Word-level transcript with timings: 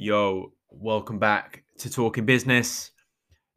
Yo, 0.00 0.52
welcome 0.70 1.18
back 1.18 1.64
to 1.76 1.90
Talking 1.90 2.24
Business. 2.24 2.92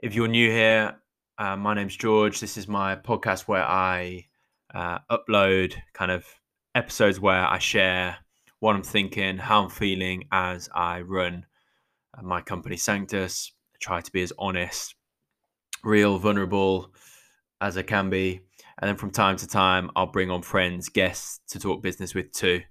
If 0.02 0.16
you're 0.16 0.28
new 0.28 0.50
here, 0.50 0.96
uh, 1.38 1.56
my 1.56 1.76
name's 1.76 1.96
George. 1.96 2.40
This 2.40 2.58
is 2.58 2.68
my 2.68 2.96
podcast 2.96 3.42
where 3.42 3.62
I 3.64 4.26
uh, 4.74 4.98
upload 5.12 5.76
kind 5.94 6.10
of 6.10 6.26
episodes 6.74 7.20
where 7.20 7.46
I 7.46 7.60
share 7.60 8.18
what 8.60 8.76
I'm 8.76 8.82
thinking, 8.82 9.38
how 9.38 9.62
I'm 9.62 9.70
feeling 9.70 10.24
as 10.32 10.68
I 10.74 11.02
run 11.02 11.46
uh, 12.18 12.24
my 12.24 12.42
company 12.42 12.76
Sanctus. 12.76 13.52
I 13.76 13.78
try 13.80 14.02
to 14.02 14.12
be 14.12 14.24
as 14.24 14.34
honest, 14.40 14.96
real, 15.84 16.18
vulnerable 16.18 16.92
as 17.62 17.78
I 17.78 17.84
can 17.84 18.10
be. 18.10 18.42
And 18.80 18.90
then 18.90 18.98
from 18.98 19.12
time 19.12 19.38
to 19.38 19.48
time, 19.48 19.92
I'll 19.96 20.12
bring 20.12 20.32
on 20.32 20.42
friends, 20.42 20.90
guests 20.90 21.40
to 21.50 21.60
talk 21.60 21.84
business 21.84 22.16
with 22.16 22.32
too. 22.32 22.62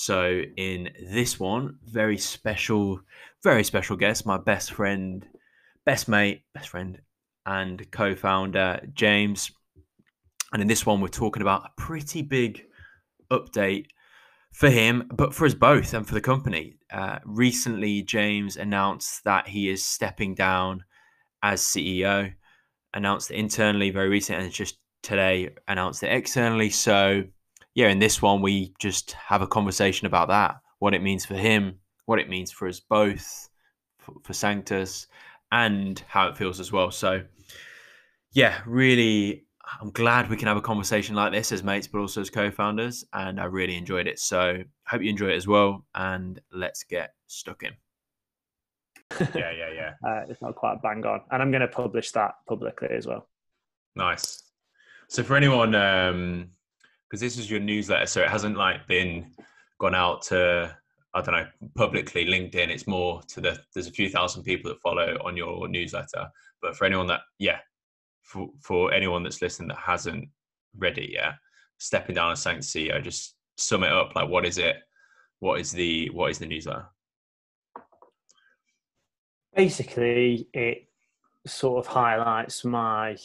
So 0.00 0.42
in 0.56 0.90
this 1.10 1.40
one, 1.40 1.80
very 1.84 2.18
special, 2.18 3.00
very 3.42 3.64
special 3.64 3.96
guest, 3.96 4.24
my 4.24 4.38
best 4.38 4.70
friend, 4.70 5.26
best 5.84 6.06
mate, 6.06 6.42
best 6.54 6.68
friend, 6.68 7.00
and 7.44 7.90
co-founder 7.90 8.90
James. 8.94 9.50
And 10.52 10.62
in 10.62 10.68
this 10.68 10.86
one, 10.86 11.00
we're 11.00 11.08
talking 11.08 11.42
about 11.42 11.64
a 11.64 11.82
pretty 11.82 12.22
big 12.22 12.64
update 13.32 13.86
for 14.52 14.70
him, 14.70 15.10
but 15.12 15.34
for 15.34 15.46
us 15.46 15.54
both 15.54 15.92
and 15.92 16.06
for 16.06 16.14
the 16.14 16.20
company. 16.20 16.78
Uh, 16.92 17.18
recently, 17.24 18.02
James 18.02 18.56
announced 18.56 19.24
that 19.24 19.48
he 19.48 19.68
is 19.68 19.84
stepping 19.84 20.32
down 20.36 20.84
as 21.42 21.60
CEO. 21.60 22.32
Announced 22.94 23.32
internally 23.32 23.90
very 23.90 24.08
recently, 24.08 24.44
and 24.44 24.52
just 24.52 24.78
today 25.02 25.50
announced 25.66 26.04
it 26.04 26.12
externally. 26.12 26.70
So 26.70 27.24
yeah, 27.78 27.90
in 27.90 28.00
this 28.00 28.20
one, 28.20 28.42
we 28.42 28.74
just 28.80 29.12
have 29.12 29.40
a 29.40 29.46
conversation 29.46 30.08
about 30.08 30.26
that, 30.26 30.56
what 30.80 30.94
it 30.94 31.00
means 31.00 31.24
for 31.24 31.34
him, 31.34 31.78
what 32.06 32.18
it 32.18 32.28
means 32.28 32.50
for 32.50 32.66
us 32.66 32.80
both, 32.80 33.48
for, 34.00 34.16
for 34.24 34.32
Sanctus, 34.32 35.06
and 35.52 36.02
how 36.08 36.26
it 36.26 36.36
feels 36.36 36.58
as 36.58 36.72
well. 36.72 36.90
So, 36.90 37.22
yeah, 38.32 38.58
really, 38.66 39.44
I'm 39.80 39.92
glad 39.92 40.28
we 40.28 40.36
can 40.36 40.48
have 40.48 40.56
a 40.56 40.60
conversation 40.60 41.14
like 41.14 41.30
this 41.30 41.52
as 41.52 41.62
mates, 41.62 41.86
but 41.86 42.00
also 42.00 42.20
as 42.20 42.30
co 42.30 42.50
founders. 42.50 43.04
And 43.12 43.38
I 43.38 43.44
really 43.44 43.76
enjoyed 43.76 44.08
it. 44.08 44.18
So, 44.18 44.64
hope 44.88 45.00
you 45.00 45.10
enjoy 45.10 45.28
it 45.28 45.36
as 45.36 45.46
well. 45.46 45.86
And 45.94 46.40
let's 46.52 46.82
get 46.82 47.14
stuck 47.28 47.62
in. 47.62 47.74
yeah, 49.36 49.52
yeah, 49.52 49.70
yeah. 49.72 49.92
Uh, 50.04 50.24
it's 50.28 50.42
not 50.42 50.56
quite 50.56 50.82
bang 50.82 51.06
on. 51.06 51.20
And 51.30 51.40
I'm 51.40 51.52
going 51.52 51.60
to 51.60 51.68
publish 51.68 52.10
that 52.10 52.32
publicly 52.48 52.88
as 52.90 53.06
well. 53.06 53.28
Nice. 53.94 54.42
So, 55.06 55.22
for 55.22 55.36
anyone, 55.36 55.76
um, 55.76 56.48
because 57.08 57.20
this 57.20 57.38
is 57.38 57.50
your 57.50 57.60
newsletter, 57.60 58.06
so 58.06 58.22
it 58.22 58.28
hasn't 58.28 58.56
like 58.56 58.86
been 58.86 59.32
gone 59.80 59.94
out 59.94 60.22
to 60.22 60.76
I 61.14 61.22
don't 61.22 61.34
know 61.34 61.46
publicly 61.74 62.26
LinkedIn. 62.26 62.68
It's 62.68 62.86
more 62.86 63.22
to 63.28 63.40
the 63.40 63.58
there's 63.74 63.86
a 63.86 63.92
few 63.92 64.10
thousand 64.10 64.42
people 64.42 64.70
that 64.70 64.80
follow 64.80 65.16
on 65.24 65.36
your 65.36 65.68
newsletter. 65.68 66.28
But 66.60 66.76
for 66.76 66.84
anyone 66.84 67.06
that 67.06 67.20
yeah, 67.38 67.58
for 68.22 68.48
for 68.60 68.92
anyone 68.92 69.22
that's 69.22 69.40
listening 69.40 69.68
that 69.68 69.78
hasn't 69.78 70.28
read 70.76 70.98
it 70.98 71.10
yet, 71.10 71.34
stepping 71.78 72.14
down 72.14 72.32
as 72.32 72.42
Sanctus 72.42 72.70
CEO, 72.70 73.02
just 73.02 73.36
sum 73.56 73.84
it 73.84 73.92
up. 73.92 74.14
Like 74.14 74.28
what 74.28 74.44
is 74.44 74.58
it? 74.58 74.76
What 75.40 75.60
is 75.60 75.72
the 75.72 76.10
what 76.10 76.30
is 76.30 76.38
the 76.38 76.46
newsletter? 76.46 76.86
Basically, 79.56 80.46
it 80.52 80.88
sort 81.46 81.84
of 81.84 81.90
highlights 81.90 82.64
my 82.64 83.16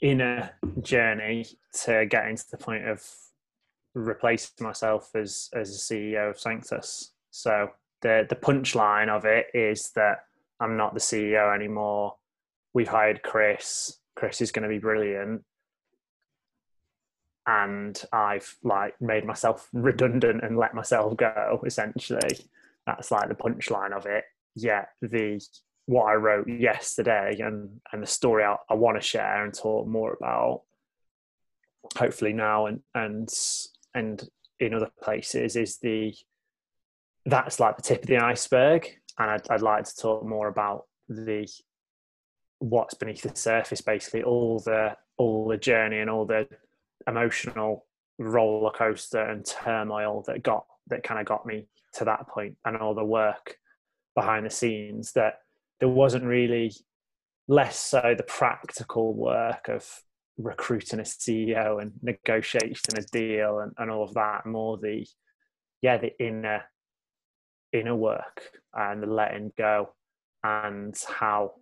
inner 0.00 0.50
journey 0.80 1.46
to 1.84 2.06
getting 2.06 2.36
to 2.36 2.50
the 2.50 2.56
point 2.56 2.86
of 2.88 3.04
replacing 3.94 4.64
myself 4.64 5.10
as 5.14 5.48
as 5.54 5.70
a 5.70 5.94
CEO 5.94 6.30
of 6.30 6.38
Sanctus. 6.38 7.12
So 7.30 7.70
the 8.02 8.26
the 8.28 8.36
punchline 8.36 9.08
of 9.08 9.24
it 9.24 9.46
is 9.54 9.90
that 9.94 10.24
I'm 10.60 10.76
not 10.76 10.94
the 10.94 11.00
CEO 11.00 11.54
anymore. 11.54 12.14
We've 12.74 12.88
hired 12.88 13.22
Chris. 13.22 13.98
Chris 14.14 14.40
is 14.40 14.52
going 14.52 14.62
to 14.62 14.68
be 14.68 14.78
brilliant. 14.78 15.42
And 17.46 18.00
I've 18.12 18.56
like 18.62 19.00
made 19.00 19.24
myself 19.24 19.68
redundant 19.72 20.44
and 20.44 20.58
let 20.58 20.74
myself 20.74 21.16
go. 21.16 21.60
Essentially, 21.64 22.38
that's 22.86 23.10
like 23.10 23.28
the 23.28 23.34
punchline 23.34 23.92
of 23.92 24.06
it. 24.06 24.24
Yeah, 24.54 24.86
the 25.00 25.40
what 25.90 26.04
I 26.04 26.14
wrote 26.14 26.46
yesterday 26.46 27.38
and 27.40 27.80
and 27.92 28.00
the 28.00 28.06
story 28.06 28.44
I, 28.44 28.54
I 28.68 28.74
want 28.74 28.96
to 28.96 29.06
share 29.06 29.44
and 29.44 29.52
talk 29.52 29.88
more 29.88 30.12
about. 30.12 30.62
Hopefully 31.98 32.32
now 32.32 32.66
and 32.66 32.80
and 32.94 33.28
and 33.92 34.22
in 34.60 34.72
other 34.72 34.90
places 35.02 35.56
is 35.56 35.78
the 35.78 36.14
that's 37.26 37.58
like 37.58 37.76
the 37.76 37.82
tip 37.82 38.02
of 38.02 38.06
the 38.06 38.18
iceberg, 38.18 38.88
and 39.18 39.30
I'd, 39.32 39.50
I'd 39.50 39.62
like 39.62 39.84
to 39.84 39.96
talk 39.96 40.24
more 40.24 40.46
about 40.46 40.84
the 41.08 41.48
what's 42.60 42.94
beneath 42.94 43.22
the 43.22 43.34
surface, 43.34 43.80
basically 43.80 44.22
all 44.22 44.60
the 44.60 44.96
all 45.16 45.48
the 45.48 45.56
journey 45.56 45.98
and 45.98 46.08
all 46.08 46.24
the 46.24 46.46
emotional 47.08 47.86
roller 48.16 48.70
coaster 48.70 49.22
and 49.22 49.44
turmoil 49.44 50.22
that 50.28 50.44
got 50.44 50.66
that 50.86 51.02
kind 51.02 51.18
of 51.18 51.26
got 51.26 51.44
me 51.46 51.66
to 51.94 52.04
that 52.04 52.28
point 52.28 52.56
and 52.64 52.76
all 52.76 52.94
the 52.94 53.04
work 53.04 53.56
behind 54.14 54.46
the 54.46 54.50
scenes 54.50 55.12
that 55.12 55.40
there 55.80 55.88
wasn't 55.88 56.24
really 56.24 56.72
less 57.48 57.78
so 57.78 58.14
the 58.16 58.22
practical 58.22 59.14
work 59.14 59.68
of 59.68 59.84
recruiting 60.38 61.00
a 61.00 61.02
CEO 61.02 61.82
and 61.82 61.92
negotiating 62.02 62.98
a 62.98 63.02
deal 63.12 63.60
and, 63.60 63.72
and 63.78 63.90
all 63.90 64.04
of 64.04 64.14
that, 64.14 64.46
more 64.46 64.78
the 64.78 65.06
yeah, 65.82 65.96
the 65.96 66.12
inner 66.22 66.62
inner 67.72 67.94
work 67.94 68.42
and 68.74 69.02
the 69.02 69.06
letting 69.06 69.52
go 69.56 69.90
and 70.42 70.96
how 71.08 71.52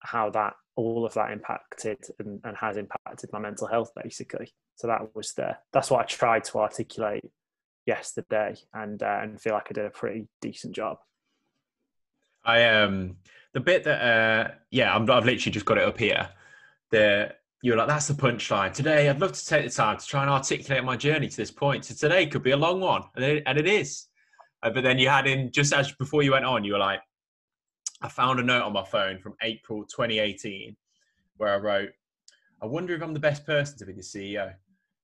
how 0.00 0.30
that 0.30 0.54
all 0.76 1.04
of 1.04 1.14
that 1.14 1.32
impacted 1.32 1.98
and, 2.20 2.40
and 2.44 2.56
has 2.56 2.76
impacted 2.76 3.30
my 3.32 3.38
mental 3.38 3.66
health 3.66 3.90
basically. 4.00 4.52
So 4.76 4.86
that 4.86 5.14
was 5.14 5.32
the 5.34 5.56
that's 5.72 5.90
what 5.90 6.00
I 6.00 6.04
tried 6.04 6.44
to 6.44 6.58
articulate 6.58 7.24
yesterday 7.86 8.54
and 8.72 9.02
uh, 9.02 9.20
and 9.22 9.40
feel 9.40 9.54
like 9.54 9.68
I 9.70 9.72
did 9.72 9.86
a 9.86 9.90
pretty 9.90 10.28
decent 10.40 10.74
job. 10.74 10.98
I 12.44 12.64
um 12.64 13.16
the 13.54 13.60
bit 13.60 13.84
that 13.84 14.00
uh 14.00 14.54
yeah 14.70 14.94
i 14.94 14.98
have 14.98 15.06
literally 15.08 15.36
just 15.36 15.66
got 15.66 15.78
it 15.78 15.84
up 15.84 15.98
here. 15.98 16.28
The 16.90 17.34
you're 17.62 17.76
like 17.76 17.88
that's 17.88 18.08
the 18.08 18.14
punchline. 18.14 18.72
Today 18.72 19.08
I'd 19.08 19.20
love 19.20 19.32
to 19.32 19.46
take 19.46 19.64
the 19.64 19.70
time 19.70 19.98
to 19.98 20.06
try 20.06 20.22
and 20.22 20.30
articulate 20.30 20.84
my 20.84 20.96
journey 20.96 21.28
to 21.28 21.36
this 21.36 21.50
point. 21.50 21.84
So 21.84 21.94
today 21.94 22.26
could 22.26 22.42
be 22.42 22.52
a 22.52 22.56
long 22.56 22.80
one, 22.80 23.02
and 23.16 23.24
it, 23.24 23.42
and 23.46 23.58
it 23.58 23.66
is. 23.66 24.06
Uh, 24.62 24.70
but 24.70 24.82
then 24.82 24.98
you 24.98 25.08
had 25.08 25.26
in 25.26 25.50
just 25.52 25.72
as 25.72 25.92
before 25.92 26.22
you 26.22 26.32
went 26.32 26.44
on, 26.44 26.64
you 26.64 26.72
were 26.72 26.78
like, 26.78 27.00
I 28.02 28.08
found 28.08 28.40
a 28.40 28.42
note 28.42 28.62
on 28.62 28.72
my 28.72 28.84
phone 28.84 29.18
from 29.18 29.34
April 29.42 29.84
2018 29.84 30.76
where 31.36 31.54
I 31.54 31.56
wrote, 31.56 31.90
I 32.62 32.66
wonder 32.66 32.94
if 32.94 33.02
I'm 33.02 33.14
the 33.14 33.20
best 33.20 33.46
person 33.46 33.78
to 33.78 33.86
be 33.86 33.92
the 33.92 34.02
CEO. 34.02 34.52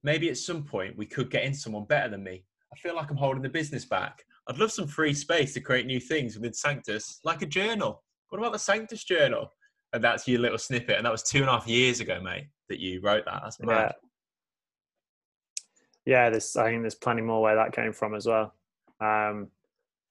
Maybe 0.03 0.29
at 0.29 0.37
some 0.37 0.65
point 0.65 0.97
we 0.97 1.07
could 1.07 1.31
get 1.31 1.45
in 1.45 1.55
someone 1.55 1.85
better 1.85 2.09
than 2.09 2.25
me. 2.25 2.45
I 2.73 2.77
feel 2.77 2.95
like 2.95 3.11
I'm 3.11 3.17
holding 3.17 3.43
the 3.43 3.49
business 3.49 3.85
back. 3.85 4.25
I'd 4.49 4.59
love 4.59 4.73
some 4.73 4.87
free 4.87 5.15
space 5.15 5.55
to 5.55 5.61
create 5.61 5.87
new 5.87 6.01
things 6.01 6.37
within 6.37 6.53
Sanctus, 6.53 7.21
like 7.25 7.43
a 7.43 7.47
journal. 7.47 8.03
What 8.29 8.39
about 8.39 8.53
the 8.53 8.59
Sanctus 8.59 9.05
journal? 9.05 9.53
And 9.93 10.03
that's 10.03 10.27
your 10.29 10.41
little 10.41 10.59
snippet. 10.59 10.97
And 10.97 11.07
that 11.07 11.13
was 11.13 11.23
two 11.23 11.41
and 11.41 11.49
a 11.49 11.53
half 11.53 11.67
years 11.67 12.01
ago, 12.01 12.21
mate, 12.21 12.49
that 12.69 12.81
you 12.81 13.01
wrote 13.01 13.25
that. 13.27 13.41
That's 13.43 13.61
mad. 13.61 13.95
Yeah, 16.05 16.25
yeah 16.25 16.31
there's, 16.31 16.57
I 16.57 16.71
think 16.71 16.83
there's 16.83 16.95
plenty 16.95 17.23
more 17.23 17.41
where 17.41 17.57
that 17.57 17.73
came 17.73 17.93
from 17.93 18.15
as 18.15 18.27
well. 18.27 18.53
Um, 19.01 19.49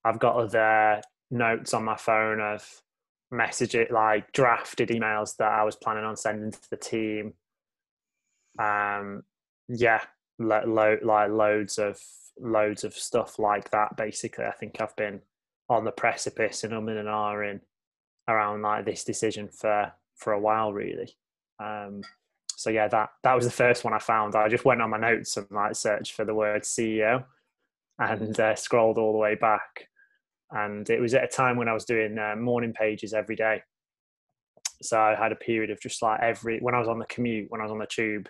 I've 0.05 0.19
got 0.19 0.35
other 0.35 1.01
notes 1.29 1.73
on 1.73 1.83
my 1.83 1.95
phone 1.95 2.39
of 2.39 2.83
message 3.31 3.73
it 3.73 3.91
like 3.91 4.31
drafted 4.31 4.89
emails 4.89 5.35
that 5.37 5.51
I 5.51 5.63
was 5.63 5.75
planning 5.75 6.03
on 6.03 6.15
sending 6.15 6.51
to 6.51 6.69
the 6.69 6.77
team. 6.77 7.33
Um, 8.59 9.23
yeah, 9.67 10.01
lo- 10.39 10.63
lo- 10.65 10.99
like 11.01 11.31
loads 11.31 11.77
of 11.77 11.99
loads 12.39 12.83
of 12.83 12.93
stuff 12.93 13.39
like 13.39 13.69
that. 13.71 13.95
Basically, 13.97 14.45
I 14.45 14.51
think 14.51 14.81
I've 14.81 14.95
been 14.95 15.21
on 15.69 15.85
the 15.85 15.91
precipice 15.91 16.63
and 16.63 16.73
I'm 16.73 16.89
in 16.89 16.97
and 16.97 17.07
ahhing 17.07 17.61
around 18.27 18.61
like 18.61 18.85
this 18.85 19.03
decision 19.03 19.49
for 19.49 19.91
for 20.15 20.33
a 20.33 20.39
while, 20.39 20.73
really. 20.73 21.15
Um, 21.59 22.01
so 22.55 22.69
yeah, 22.69 22.87
that 22.87 23.09
that 23.23 23.33
was 23.33 23.45
the 23.45 23.51
first 23.51 23.83
one 23.83 23.93
I 23.93 23.99
found. 23.99 24.35
I 24.35 24.49
just 24.49 24.65
went 24.65 24.81
on 24.81 24.89
my 24.89 24.97
notes 24.97 25.37
and 25.37 25.47
like 25.51 25.75
searched 25.75 26.13
for 26.13 26.25
the 26.25 26.35
word 26.35 26.63
CEO 26.63 27.25
and 27.99 28.39
uh, 28.39 28.55
scrolled 28.55 28.97
all 28.97 29.13
the 29.13 29.19
way 29.19 29.35
back. 29.35 29.87
And 30.51 30.87
it 30.89 30.99
was 30.99 31.13
at 31.13 31.23
a 31.23 31.27
time 31.27 31.57
when 31.57 31.67
I 31.67 31.73
was 31.73 31.85
doing 31.85 32.17
uh, 32.17 32.35
morning 32.35 32.73
pages 32.73 33.13
every 33.13 33.35
day. 33.35 33.63
So 34.81 34.99
I 34.99 35.15
had 35.15 35.31
a 35.31 35.35
period 35.35 35.71
of 35.71 35.79
just 35.79 36.01
like 36.01 36.19
every 36.21 36.59
when 36.59 36.75
I 36.75 36.79
was 36.79 36.87
on 36.87 36.99
the 36.99 37.05
commute, 37.05 37.49
when 37.49 37.61
I 37.61 37.63
was 37.63 37.71
on 37.71 37.79
the 37.79 37.87
tube, 37.87 38.29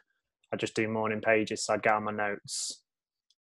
I'd 0.51 0.59
just 0.59 0.75
do 0.75 0.87
morning 0.87 1.21
pages. 1.21 1.65
So 1.65 1.73
I'd 1.73 1.83
get 1.83 1.93
on 1.93 2.03
my 2.03 2.11
notes 2.11 2.82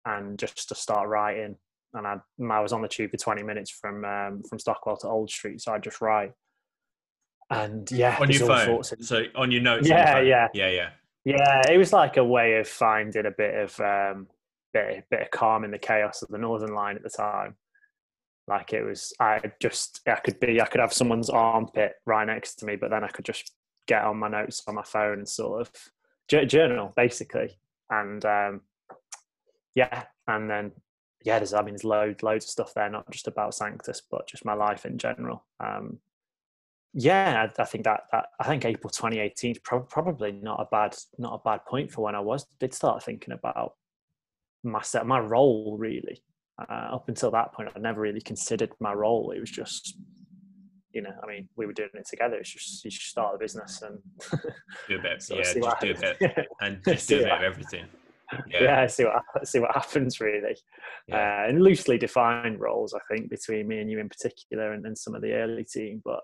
and 0.04 0.38
just 0.38 0.68
to 0.68 0.74
start 0.74 1.08
writing. 1.08 1.56
And 1.94 2.06
I, 2.06 2.16
I 2.50 2.60
was 2.60 2.72
on 2.72 2.82
the 2.82 2.88
tube 2.88 3.10
for 3.10 3.18
20 3.18 3.42
minutes 3.42 3.70
from 3.70 4.04
um, 4.04 4.42
from 4.48 4.58
Stockwell 4.58 4.96
to 4.98 5.08
Old 5.08 5.30
Street, 5.30 5.60
so 5.60 5.72
I 5.72 5.78
just 5.78 6.00
write. 6.00 6.32
And 7.50 7.90
yeah, 7.90 8.16
on 8.18 8.30
your 8.30 8.46
phone. 8.46 8.80
Of, 8.80 8.86
so 9.00 9.24
on 9.34 9.50
your 9.50 9.60
notes. 9.60 9.86
Yeah, 9.86 10.20
yeah, 10.20 10.48
yeah, 10.54 10.68
yeah. 10.68 10.88
Yeah, 11.24 11.62
it 11.70 11.78
was 11.78 11.92
like 11.92 12.16
a 12.16 12.24
way 12.24 12.56
of 12.56 12.66
finding 12.66 13.26
a 13.26 13.30
bit 13.30 13.54
of 13.54 13.78
um, 13.80 14.26
bit, 14.72 15.04
bit 15.10 15.22
of 15.22 15.30
calm 15.30 15.64
in 15.64 15.70
the 15.70 15.78
chaos 15.78 16.22
of 16.22 16.28
the 16.28 16.38
Northern 16.38 16.74
Line 16.74 16.96
at 16.96 17.02
the 17.02 17.10
time. 17.10 17.56
Like 18.48 18.72
it 18.72 18.82
was, 18.82 19.12
I 19.20 19.40
just, 19.60 20.00
I 20.06 20.16
could 20.16 20.40
be, 20.40 20.60
I 20.60 20.66
could 20.66 20.80
have 20.80 20.92
someone's 20.92 21.30
armpit 21.30 21.94
right 22.06 22.26
next 22.26 22.56
to 22.56 22.66
me, 22.66 22.76
but 22.76 22.90
then 22.90 23.04
I 23.04 23.08
could 23.08 23.24
just 23.24 23.52
get 23.86 24.04
on 24.04 24.18
my 24.18 24.28
notes 24.28 24.62
on 24.66 24.74
my 24.74 24.82
phone 24.82 25.18
and 25.18 25.28
sort 25.28 25.60
of 25.60 26.48
journal 26.48 26.92
basically. 26.96 27.58
And 27.90 28.24
um, 28.24 28.60
yeah, 29.74 30.04
and 30.26 30.48
then 30.50 30.72
yeah, 31.24 31.38
there's, 31.38 31.54
I 31.54 31.62
mean, 31.62 31.74
there's 31.74 31.84
loads, 31.84 32.22
loads 32.22 32.44
of 32.44 32.50
stuff 32.50 32.74
there, 32.74 32.90
not 32.90 33.10
just 33.10 33.28
about 33.28 33.54
Sanctus, 33.54 34.02
but 34.10 34.26
just 34.26 34.44
my 34.44 34.54
life 34.54 34.84
in 34.84 34.98
general. 34.98 35.44
Um, 35.60 35.98
yeah, 36.94 37.46
I, 37.58 37.62
I, 37.62 37.64
think 37.64 37.84
that, 37.84 38.02
that 38.12 38.26
I 38.38 38.44
think 38.44 38.64
April 38.64 38.90
2018 38.90 39.52
is 39.52 39.58
pro- 39.58 39.80
probably 39.80 40.32
not 40.32 40.60
a 40.60 40.66
bad, 40.70 40.96
not 41.18 41.34
a 41.34 41.48
bad 41.48 41.64
point 41.64 41.90
for 41.90 42.02
when 42.02 42.14
I 42.14 42.20
was 42.20 42.46
did 42.60 42.74
start 42.74 43.02
thinking 43.02 43.32
about 43.32 43.74
myself, 44.62 45.06
my 45.06 45.18
role 45.18 45.76
really. 45.78 46.22
Uh, 46.58 46.90
up 46.92 47.08
until 47.08 47.30
that 47.30 47.52
point, 47.52 47.70
I 47.74 47.78
never 47.78 48.00
really 48.00 48.20
considered 48.20 48.70
my 48.78 48.92
role. 48.92 49.32
It 49.34 49.40
was 49.40 49.50
just, 49.50 49.96
you 50.92 51.00
know, 51.00 51.12
I 51.22 51.26
mean, 51.26 51.48
we 51.56 51.64
were 51.64 51.72
doing 51.72 51.88
it 51.94 52.06
together. 52.06 52.36
It's 52.36 52.50
just 52.50 52.84
you 52.84 52.90
start 52.90 53.34
a 53.34 53.38
business 53.38 53.82
and 53.82 53.98
do 54.86 54.98
a 54.98 55.02
bit, 55.02 55.24
yeah, 55.30 55.42
just 55.42 55.54
do 55.80 55.90
a 55.90 55.98
bit, 55.98 56.48
and 56.60 56.78
just 56.86 57.08
do 57.08 57.20
a 57.20 57.22
bit 57.22 57.32
of 57.32 57.42
everything. 57.42 57.86
Yeah. 58.48 58.62
yeah, 58.62 58.86
see 58.86 59.04
what 59.04 59.22
see 59.44 59.58
what 59.58 59.74
happens 59.74 60.20
really, 60.20 60.56
yeah. 61.06 61.44
uh, 61.44 61.48
and 61.48 61.62
loosely 61.62 61.98
defined 61.98 62.60
roles. 62.60 62.94
I 62.94 63.00
think 63.10 63.30
between 63.30 63.68
me 63.68 63.80
and 63.80 63.90
you 63.90 63.98
in 63.98 64.08
particular, 64.08 64.72
and, 64.72 64.84
and 64.86 64.96
some 64.96 65.14
of 65.14 65.22
the 65.22 65.32
early 65.34 65.64
team, 65.64 66.02
but 66.04 66.20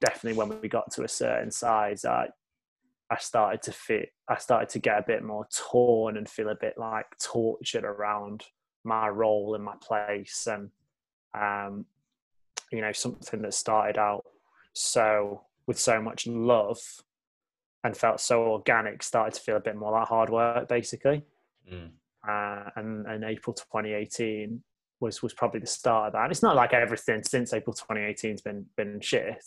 definitely 0.00 0.38
when 0.38 0.60
we 0.60 0.68
got 0.68 0.90
to 0.92 1.04
a 1.04 1.08
certain 1.08 1.50
size, 1.50 2.04
I 2.04 2.28
I 3.10 3.18
started 3.18 3.62
to 3.62 3.72
fit. 3.72 4.10
I 4.28 4.36
started 4.38 4.68
to 4.70 4.78
get 4.78 4.98
a 4.98 5.04
bit 5.06 5.22
more 5.22 5.46
torn 5.54 6.16
and 6.16 6.28
feel 6.28 6.50
a 6.50 6.54
bit 6.54 6.74
like 6.76 7.06
tortured 7.22 7.84
around 7.84 8.44
my 8.84 9.08
role 9.08 9.54
and 9.54 9.64
my 9.64 9.74
place, 9.82 10.46
and 10.46 10.70
um, 11.34 11.86
you 12.72 12.80
know 12.80 12.92
something 12.92 13.42
that 13.42 13.54
started 13.54 13.98
out 13.98 14.24
so 14.74 15.42
with 15.66 15.78
so 15.78 16.00
much 16.00 16.26
love 16.26 16.78
and 17.88 17.96
felt 17.96 18.20
so 18.20 18.42
organic 18.42 19.02
started 19.02 19.34
to 19.34 19.40
feel 19.40 19.56
a 19.56 19.60
bit 19.60 19.76
more 19.76 19.92
like 19.92 20.06
hard 20.06 20.30
work 20.30 20.68
basically. 20.68 21.24
Mm. 21.70 21.90
Uh, 22.26 22.70
and, 22.76 23.06
and 23.06 23.24
April 23.24 23.54
2018 23.54 24.62
was 25.00 25.22
was 25.22 25.32
probably 25.32 25.60
the 25.60 25.66
start 25.66 26.08
of 26.08 26.12
that. 26.12 26.24
And 26.24 26.32
it's 26.32 26.42
not 26.42 26.56
like 26.56 26.72
everything 26.72 27.22
since 27.22 27.52
April 27.52 27.74
2018 27.74 28.30
has 28.32 28.42
been 28.42 28.66
been 28.76 29.00
shit 29.00 29.42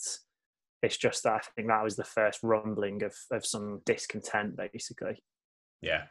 it's 0.82 0.96
just 0.96 1.22
that 1.22 1.32
I 1.32 1.40
think 1.54 1.68
that 1.68 1.82
was 1.82 1.96
the 1.96 2.04
first 2.04 2.40
rumbling 2.42 3.02
of 3.02 3.14
of 3.30 3.46
some 3.46 3.80
discontent, 3.86 4.56
basically. 4.56 5.22
Yeah, 5.80 6.04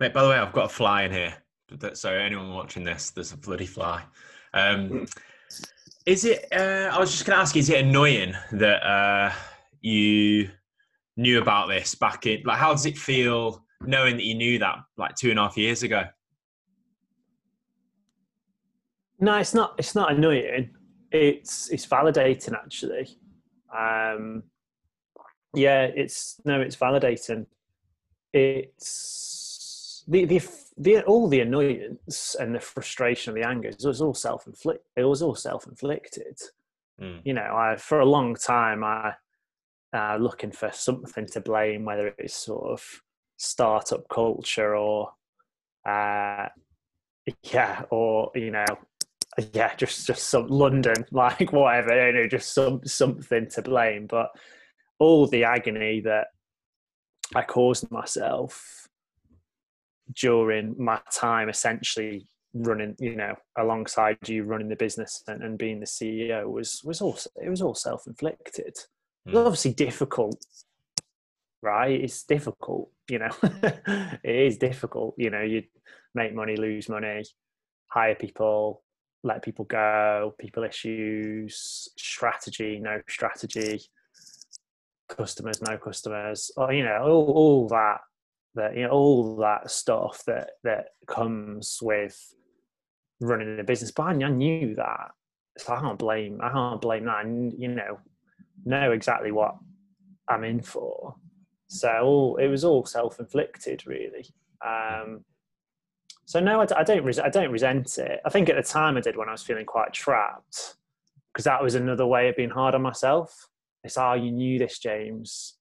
mate. 0.00 0.14
By 0.14 0.22
the 0.22 0.30
way, 0.30 0.36
I've 0.36 0.52
got 0.52 0.66
a 0.66 0.68
fly 0.68 1.02
in 1.02 1.12
here. 1.12 1.34
So 1.94 2.10
anyone 2.10 2.54
watching 2.54 2.84
this, 2.84 3.10
there's 3.10 3.32
a 3.32 3.36
bloody 3.36 3.66
fly. 3.66 4.02
Um, 4.52 5.06
is 6.06 6.24
it? 6.24 6.46
Uh, 6.52 6.90
I 6.92 6.98
was 6.98 7.10
just 7.10 7.26
going 7.26 7.36
to 7.36 7.42
ask: 7.42 7.56
Is 7.56 7.68
it 7.68 7.84
annoying 7.84 8.34
that 8.52 8.82
uh, 8.82 9.32
you 9.80 10.50
knew 11.16 11.40
about 11.40 11.68
this 11.68 11.94
back 11.94 12.26
in? 12.26 12.42
Like, 12.44 12.58
how 12.58 12.72
does 12.72 12.86
it 12.86 12.98
feel 12.98 13.64
knowing 13.80 14.16
that 14.16 14.24
you 14.24 14.34
knew 14.34 14.58
that 14.58 14.76
like 14.96 15.14
two 15.14 15.30
and 15.30 15.38
a 15.38 15.42
half 15.42 15.56
years 15.56 15.82
ago? 15.82 16.04
No, 19.20 19.36
it's 19.38 19.54
not. 19.54 19.74
It's 19.78 19.94
not 19.94 20.12
annoying. 20.12 20.70
It's 21.10 21.70
it's 21.70 21.86
validating 21.86 22.54
actually. 22.54 23.16
Um, 23.76 24.42
yeah, 25.54 25.84
it's 25.84 26.40
no, 26.44 26.60
it's 26.60 26.76
validating. 26.76 27.46
It's 28.32 30.04
the 30.08 30.24
the 30.24 30.42
the 30.76 31.02
all 31.04 31.28
the 31.28 31.40
annoyance 31.40 32.36
and 32.38 32.54
the 32.54 32.60
frustration 32.60 33.34
and 33.34 33.42
the 33.42 33.48
anger 33.48 33.68
it 33.68 33.82
was 33.84 34.02
all 34.02 34.14
self 34.14 34.46
inflicted. 34.46 34.84
It 34.96 35.04
was 35.04 35.22
all 35.22 35.34
self 35.34 35.66
inflicted. 35.66 36.38
Mm. 37.00 37.20
You 37.24 37.34
know, 37.34 37.54
I 37.56 37.76
for 37.76 38.00
a 38.00 38.06
long 38.06 38.34
time 38.34 38.82
I 38.84 39.14
uh, 39.94 40.16
looking 40.20 40.50
for 40.50 40.70
something 40.72 41.26
to 41.26 41.40
blame, 41.40 41.84
whether 41.84 42.08
it's 42.18 42.34
sort 42.34 42.70
of 42.70 42.82
startup 43.36 44.08
culture 44.08 44.74
or 44.74 45.10
uh, 45.88 46.48
yeah, 47.42 47.82
or 47.90 48.30
you 48.34 48.50
know, 48.50 48.66
yeah, 49.52 49.74
just 49.76 50.06
just 50.06 50.28
some 50.28 50.48
London, 50.48 51.04
like 51.12 51.52
whatever, 51.52 52.06
you 52.06 52.12
know, 52.12 52.26
just 52.26 52.52
some 52.52 52.80
something 52.84 53.48
to 53.50 53.62
blame. 53.62 54.06
But 54.06 54.30
all 54.98 55.26
the 55.26 55.44
agony 55.44 56.00
that 56.00 56.28
I 57.34 57.42
caused 57.42 57.90
myself 57.90 58.88
during 60.14 60.74
my 60.78 61.00
time, 61.12 61.48
essentially 61.48 62.26
running, 62.52 62.94
you 63.00 63.16
know, 63.16 63.34
alongside 63.58 64.18
you, 64.28 64.44
running 64.44 64.68
the 64.68 64.76
business 64.76 65.22
and, 65.26 65.42
and 65.42 65.58
being 65.58 65.80
the 65.80 65.86
CEO, 65.86 66.50
was 66.50 66.80
was 66.84 67.00
also 67.00 67.30
it 67.42 67.48
was 67.48 67.62
all 67.62 67.74
self 67.74 68.06
inflicted. 68.06 68.76
Mm. 69.26 69.32
It 69.32 69.34
was 69.36 69.46
obviously 69.46 69.74
difficult, 69.74 70.44
right? 71.62 72.00
It's 72.00 72.24
difficult, 72.24 72.90
you 73.08 73.18
know. 73.18 73.30
it 73.42 74.20
is 74.24 74.58
difficult, 74.58 75.14
you 75.18 75.30
know. 75.30 75.42
You 75.42 75.62
make 76.14 76.34
money, 76.34 76.56
lose 76.56 76.88
money, 76.88 77.24
hire 77.88 78.14
people, 78.14 78.82
let 79.22 79.42
people 79.42 79.64
go, 79.64 80.34
people 80.38 80.64
issues, 80.64 81.88
strategy, 81.96 82.78
no 82.80 83.00
strategy, 83.08 83.80
customers, 85.08 85.60
no 85.62 85.78
customers, 85.78 86.50
or 86.56 86.72
you 86.72 86.84
know, 86.84 87.02
all, 87.02 87.32
all 87.32 87.68
that 87.68 88.00
that 88.54 88.76
you 88.76 88.82
know, 88.82 88.90
all 88.90 89.36
that 89.36 89.70
stuff 89.70 90.22
that 90.26 90.50
that 90.62 90.88
comes 91.06 91.78
with 91.82 92.16
running 93.20 93.58
a 93.58 93.64
business. 93.64 93.90
But 93.90 94.04
I, 94.04 94.26
I 94.26 94.30
knew 94.30 94.74
that, 94.76 95.10
so 95.58 95.74
I 95.74 95.80
can't 95.80 95.98
blame 95.98 96.40
I 96.42 96.50
can't 96.50 96.80
blame 96.80 97.06
that. 97.06 97.24
And 97.24 97.52
you 97.58 97.68
know, 97.68 97.98
know 98.64 98.92
exactly 98.92 99.32
what 99.32 99.56
I'm 100.28 100.44
in 100.44 100.62
for. 100.62 101.16
So 101.68 101.90
all, 102.02 102.36
it 102.36 102.48
was 102.48 102.64
all 102.64 102.84
self 102.84 103.18
inflicted, 103.18 103.86
really. 103.86 104.26
Um, 104.64 105.24
so 106.24 106.40
no, 106.40 106.60
I, 106.60 106.66
I 106.76 106.84
don't. 106.84 107.18
I 107.18 107.28
don't 107.28 107.50
resent 107.50 107.98
it. 107.98 108.20
I 108.24 108.30
think 108.30 108.48
at 108.48 108.56
the 108.56 108.62
time 108.62 108.96
I 108.96 109.00
did 109.00 109.16
when 109.16 109.28
I 109.28 109.32
was 109.32 109.42
feeling 109.42 109.66
quite 109.66 109.92
trapped, 109.92 110.76
because 111.32 111.44
that 111.44 111.62
was 111.62 111.74
another 111.74 112.06
way 112.06 112.28
of 112.28 112.36
being 112.36 112.50
hard 112.50 112.74
on 112.74 112.82
myself. 112.82 113.48
It's 113.82 113.98
oh, 113.98 114.14
you 114.14 114.32
knew 114.32 114.58
this, 114.58 114.78
James, 114.78 115.56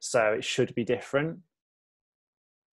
so 0.00 0.32
it 0.32 0.44
should 0.44 0.74
be 0.74 0.84
different. 0.84 1.40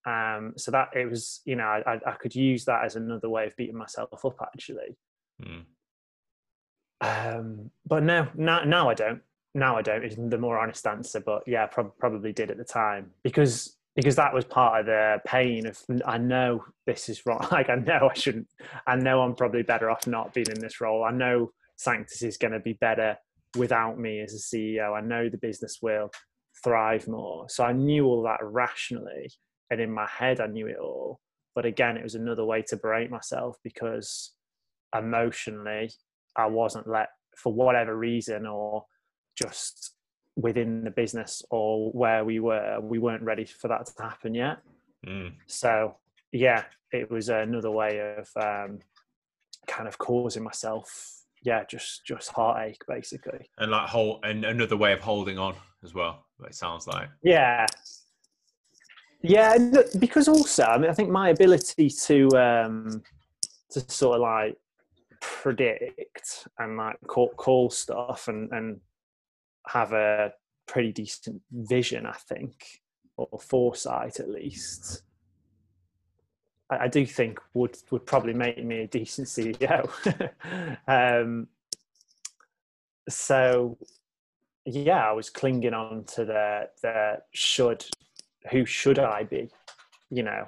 Um, 0.06 0.54
so 0.58 0.72
that 0.72 0.90
it 0.96 1.10
was, 1.10 1.42
you 1.46 1.56
know, 1.56 1.64
I, 1.64 2.00
I 2.06 2.12
could 2.12 2.36
use 2.36 2.66
that 2.66 2.84
as 2.84 2.96
another 2.96 3.30
way 3.30 3.48
of 3.48 3.56
beating 3.56 3.78
myself 3.78 4.26
up, 4.26 4.38
actually. 4.42 4.98
Mm. 5.42 5.64
Um, 7.02 7.72
but 7.86 8.04
no, 8.04 8.28
now, 8.36 8.64
now 8.64 8.90
I 8.90 8.94
don't. 8.94 9.22
Now 9.56 9.78
I 9.78 9.82
don't. 9.82 10.04
Is 10.04 10.16
the 10.16 10.38
more 10.38 10.60
honest 10.60 10.86
answer. 10.88 11.20
But 11.20 11.44
yeah, 11.46 11.68
prob- 11.68 11.98
probably 12.00 12.34
did 12.34 12.52
at 12.52 12.58
the 12.58 12.64
time 12.64 13.12
because 13.24 13.78
because 13.96 14.16
that 14.16 14.34
was 14.34 14.46
part 14.46 14.80
of 14.80 14.86
the 14.88 15.20
pain 15.26 15.68
of 15.68 15.80
I 16.06 16.18
know 16.18 16.64
this 16.88 17.10
is 17.10 17.26
wrong. 17.26 17.48
Like 17.52 17.70
I 17.70 17.76
know 17.76 18.10
I 18.10 18.18
shouldn't. 18.18 18.48
I 18.88 18.96
know 18.96 19.22
I'm 19.22 19.36
probably 19.36 19.64
better 19.64 19.90
off 19.90 20.08
not 20.08 20.34
being 20.34 20.50
in 20.50 20.60
this 20.60 20.82
role. 20.82 21.04
I 21.04 21.12
know 21.12 21.52
Sanctus 21.78 22.24
is 22.24 22.38
going 22.38 22.54
to 22.54 22.60
be 22.60 22.74
better 22.74 23.18
without 23.58 24.00
me 24.00 24.22
as 24.22 24.34
a 24.34 24.56
CEO. 24.56 24.98
I 24.98 25.02
know 25.02 25.30
the 25.30 25.38
business 25.38 25.80
will 25.82 26.10
thrive 26.64 27.08
more. 27.08 27.48
So 27.50 27.64
I 27.64 27.74
knew 27.74 28.06
all 28.06 28.24
that 28.24 28.40
rationally, 28.42 29.32
and 29.70 29.80
in 29.80 29.92
my 29.92 30.08
head 30.08 30.42
I 30.42 30.48
knew 30.48 30.68
it 30.68 30.78
all. 30.78 31.20
But 31.56 31.66
again, 31.66 31.98
it 31.98 32.04
was 32.04 32.16
another 32.16 32.46
way 32.46 32.64
to 32.64 32.78
berate 32.78 33.12
myself 33.12 33.58
because 33.64 34.34
emotionally 34.98 35.92
I 36.36 36.48
wasn't 36.48 36.88
let 36.88 37.10
for 37.38 37.54
whatever 37.54 37.96
reason 37.96 38.48
or 38.48 38.86
just 39.36 39.96
within 40.36 40.84
the 40.84 40.92
business 40.92 41.44
or 41.52 41.92
where 41.92 42.26
we 42.26 42.40
were, 42.40 42.80
we 42.82 43.00
weren't 43.00 43.24
ready 43.24 43.46
for 43.46 43.68
that 43.68 43.86
to 43.86 44.04
happen 44.04 44.34
yet. 44.34 44.60
Mm. 45.06 45.34
So 45.48 45.98
yeah, 46.32 46.64
it 46.92 47.10
was 47.10 47.30
another 47.30 47.72
way 47.72 48.16
of 48.18 48.30
um, 48.36 48.80
kind 49.68 49.88
of 49.88 49.98
causing 49.98 50.44
myself, 50.44 51.24
yeah, 51.44 51.64
just 51.70 52.06
just 52.06 52.30
heartache 52.30 52.82
basically. 52.88 53.50
And 53.58 53.72
like 53.72 53.88
whole 53.88 54.20
and 54.24 54.46
another 54.46 54.78
way 54.78 54.94
of 54.94 55.00
holding 55.00 55.38
on 55.38 55.56
as 55.84 55.94
well. 55.94 56.26
It 56.46 56.56
sounds 56.56 56.88
like. 56.88 57.10
Yeah. 57.24 57.66
Yeah, 59.22 59.58
because 60.00 60.28
also 60.28 60.64
I 60.64 60.78
mean 60.78 60.90
I 60.90 60.94
think 60.94 61.10
my 61.10 61.30
ability 61.30 61.90
to 61.90 62.28
um, 62.38 63.04
to 63.72 63.80
sort 63.92 64.16
of 64.16 64.22
like 64.22 64.58
predict 65.22 66.48
and 66.60 66.78
like 66.78 66.98
call, 67.08 67.30
call 67.30 67.70
stuff 67.70 68.28
and 68.28 68.52
and 68.52 68.80
have 69.68 69.94
a 69.94 70.34
pretty 70.68 70.92
decent 70.92 71.42
vision, 71.52 72.06
I 72.06 72.14
think, 72.14 72.82
or 73.18 73.40
foresight 73.40 74.20
at 74.20 74.30
least. 74.30 75.04
I, 76.70 76.86
I 76.86 76.88
do 76.88 77.06
think 77.06 77.40
would 77.54 77.78
would 77.92 78.06
probably 78.06 78.34
make 78.34 78.64
me 78.64 78.82
a 78.82 78.88
decent 78.88 79.28
CEO. 79.28 79.90
um, 80.88 81.48
so 83.10 83.78
yeah, 84.66 85.10
I 85.10 85.12
was 85.12 85.30
clinging 85.30 85.74
on 85.74 86.06
to 86.16 86.26
the 86.26 86.70
the 86.82 87.22
should 87.34 87.86
who 88.52 88.66
should 88.66 89.00
I 89.00 89.24
be, 89.24 89.50
you 90.10 90.24
know. 90.24 90.46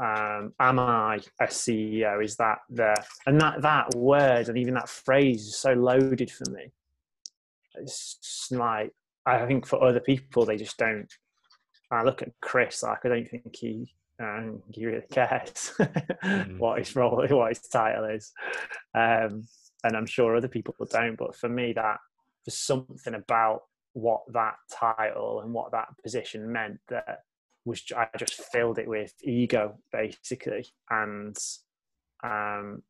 um, 0.00 0.54
am 0.58 0.78
I 0.78 1.20
a 1.40 1.46
CEO? 1.46 2.24
Is 2.24 2.36
that 2.36 2.60
the 2.70 2.94
and 3.26 3.40
that 3.40 3.62
that 3.62 3.94
word 3.94 4.48
and 4.48 4.56
even 4.56 4.74
that 4.74 4.88
phrase 4.88 5.46
is 5.46 5.56
so 5.56 5.72
loaded 5.74 6.30
for 6.30 6.50
me. 6.50 6.72
It's 7.80 8.48
like 8.50 8.92
I 9.26 9.46
think 9.46 9.66
for 9.66 9.82
other 9.82 10.00
people 10.00 10.44
they 10.44 10.56
just 10.56 10.78
don't. 10.78 11.12
I 11.90 12.02
look 12.04 12.22
at 12.22 12.32
Chris 12.40 12.82
like 12.82 13.04
I 13.04 13.08
don't 13.08 13.28
think 13.28 13.56
he 13.56 13.92
um, 14.20 14.62
he 14.70 14.86
really 14.86 15.06
cares 15.10 15.72
mm. 15.78 16.58
what 16.58 16.78
his 16.78 16.94
role, 16.94 17.26
what 17.30 17.48
his 17.48 17.60
title 17.60 18.04
is, 18.04 18.32
um, 18.94 19.46
and 19.82 19.96
I'm 19.96 20.06
sure 20.06 20.36
other 20.36 20.48
people 20.48 20.74
don't. 20.90 21.16
But 21.16 21.34
for 21.34 21.48
me, 21.48 21.72
that 21.72 21.98
there's 22.44 22.58
something 22.58 23.14
about 23.14 23.62
what 23.92 24.20
that 24.32 24.54
title 24.70 25.40
and 25.40 25.52
what 25.52 25.72
that 25.72 25.88
position 26.02 26.52
meant 26.52 26.78
that 26.88 27.20
was 27.64 27.82
I 27.96 28.08
just 28.16 28.34
filled 28.34 28.78
it 28.78 28.88
with 28.88 29.12
ego 29.22 29.78
basically, 29.92 30.66
and 30.90 31.36
um, 32.22 32.82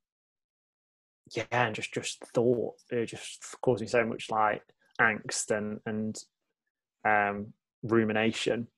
yeah, 1.34 1.44
and 1.50 1.74
just 1.74 1.94
just 1.94 2.24
thought 2.34 2.74
it 2.90 3.06
just 3.06 3.44
caused 3.62 3.82
me 3.82 3.86
so 3.86 4.04
much 4.04 4.30
like 4.30 4.62
angst 5.00 5.50
and 5.50 5.80
and 5.86 6.16
um, 7.04 7.52
rumination. 7.82 8.68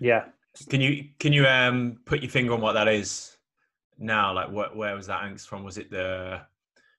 Yeah. 0.00 0.24
Can 0.68 0.80
you 0.80 1.04
can 1.18 1.32
you 1.32 1.46
um 1.46 2.00
put 2.06 2.22
your 2.22 2.30
finger 2.30 2.54
on 2.54 2.60
what 2.60 2.72
that 2.72 2.88
is 2.88 3.36
now? 3.98 4.32
Like, 4.32 4.50
what 4.50 4.76
where 4.76 4.94
was 4.96 5.06
that 5.06 5.22
angst 5.22 5.46
from? 5.46 5.62
Was 5.62 5.78
it 5.78 5.90
the 5.90 6.40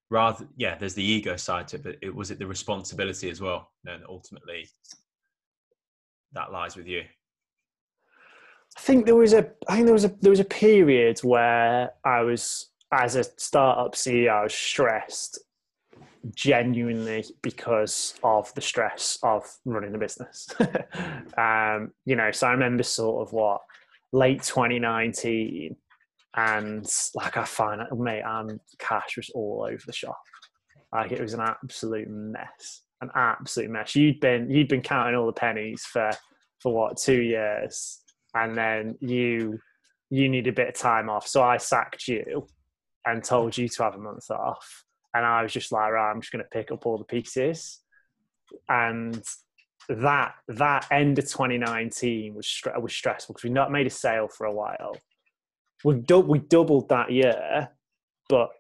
rather? 0.10 0.48
Yeah, 0.56 0.78
there's 0.78 0.94
the 0.94 1.04
ego 1.04 1.36
side 1.36 1.68
to 1.70 1.78
it, 1.78 1.84
but 1.84 1.96
it 2.02 2.16
was 2.16 2.32
it 2.32 2.40
the 2.40 2.48
responsibility 2.48 3.30
as 3.30 3.42
well. 3.42 3.72
And 3.86 4.04
ultimately, 4.08 4.70
that 6.32 6.52
lies 6.52 6.78
with 6.78 6.88
you. 6.88 7.04
I 8.78 8.80
think 8.80 9.06
there 9.06 9.16
was 9.16 9.34
a 9.34 9.50
I 9.68 9.76
think 9.76 9.86
there 9.86 9.94
was 9.94 10.06
a 10.06 10.16
there 10.22 10.30
was 10.30 10.40
a 10.40 10.46
period 10.46 11.20
where 11.20 11.92
I 12.06 12.22
was 12.22 12.70
as 12.94 13.16
a 13.16 13.24
startup 13.24 13.96
CEO 13.96 14.30
I 14.32 14.44
was 14.44 14.54
stressed 14.54 15.40
genuinely 16.36 17.26
because 17.42 18.16
of 18.24 18.54
the 18.54 18.62
stress 18.62 19.18
of 19.24 19.44
running 19.66 19.92
the 19.92 19.98
business. 19.98 20.48
um, 21.38 21.92
you 22.06 22.16
know, 22.16 22.32
so 22.32 22.48
I 22.48 22.52
remember 22.52 22.84
sort 22.84 23.28
of 23.28 23.34
what 23.34 23.62
late 24.12 24.44
2019 24.44 25.76
and 26.36 26.86
like 27.16 27.38
I 27.38 27.44
find 27.44 27.82
mate, 27.98 28.22
um 28.22 28.60
cash 28.80 29.18
was 29.18 29.30
all 29.32 29.68
over 29.70 29.84
the 29.86 29.94
shop. 29.94 30.22
Like 30.94 31.12
it 31.12 31.22
was 31.22 31.34
an 31.34 31.42
absolute 31.42 32.08
mess. 32.10 32.84
An 33.02 33.10
absolute 33.16 33.70
mess. 33.70 33.96
You'd 33.96 34.20
been 34.20 34.50
you'd 34.50 34.68
been 34.68 34.82
counting 34.82 35.16
all 35.16 35.26
the 35.26 35.34
pennies 35.34 35.84
for 35.84 36.12
for 36.60 36.74
what, 36.74 36.98
two 36.98 37.22
years 37.22 38.02
and 38.36 38.56
then 38.56 38.98
you 39.00 39.60
you 40.10 40.30
need 40.30 40.48
a 40.48 40.52
bit 40.52 40.70
of 40.70 40.76
time 40.76 41.10
off. 41.10 41.28
So 41.28 41.42
I 41.42 41.58
sacked 41.58 42.08
you 42.08 42.48
and 43.06 43.24
told 43.24 43.58
you 43.58 43.68
to 43.68 43.84
have 43.84 43.96
a 43.96 44.00
month 44.00 44.30
off. 44.30 44.84
And 45.14 45.26
I 45.26 45.44
was 45.44 45.52
just 45.52 45.72
like, 45.72 45.92
right, 45.92 46.12
I'm 46.12 46.22
just 46.22 46.32
going 46.32 46.44
to 46.44 46.50
pick 46.50 46.72
up 46.72 46.86
all 46.86 46.98
the 46.98 47.04
pieces. 47.04 47.80
And 48.70 49.22
that 49.90 50.36
that 50.48 50.88
end 50.92 51.20
of 51.20 51.26
2019 51.26 52.34
was 52.34 52.62
was 52.80 52.94
stressful 52.94 53.34
because 53.34 53.44
we 53.44 53.50
not 53.50 53.72
made 53.72 53.88
a 53.88 53.92
sale 53.92 54.28
for 54.28 54.46
a 54.46 54.54
while. 54.54 54.96
We 55.84 55.96
du- 55.96 56.20
we 56.20 56.40
doubled 56.40 56.90
that 56.90 57.12
year, 57.12 57.70
but 58.30 58.52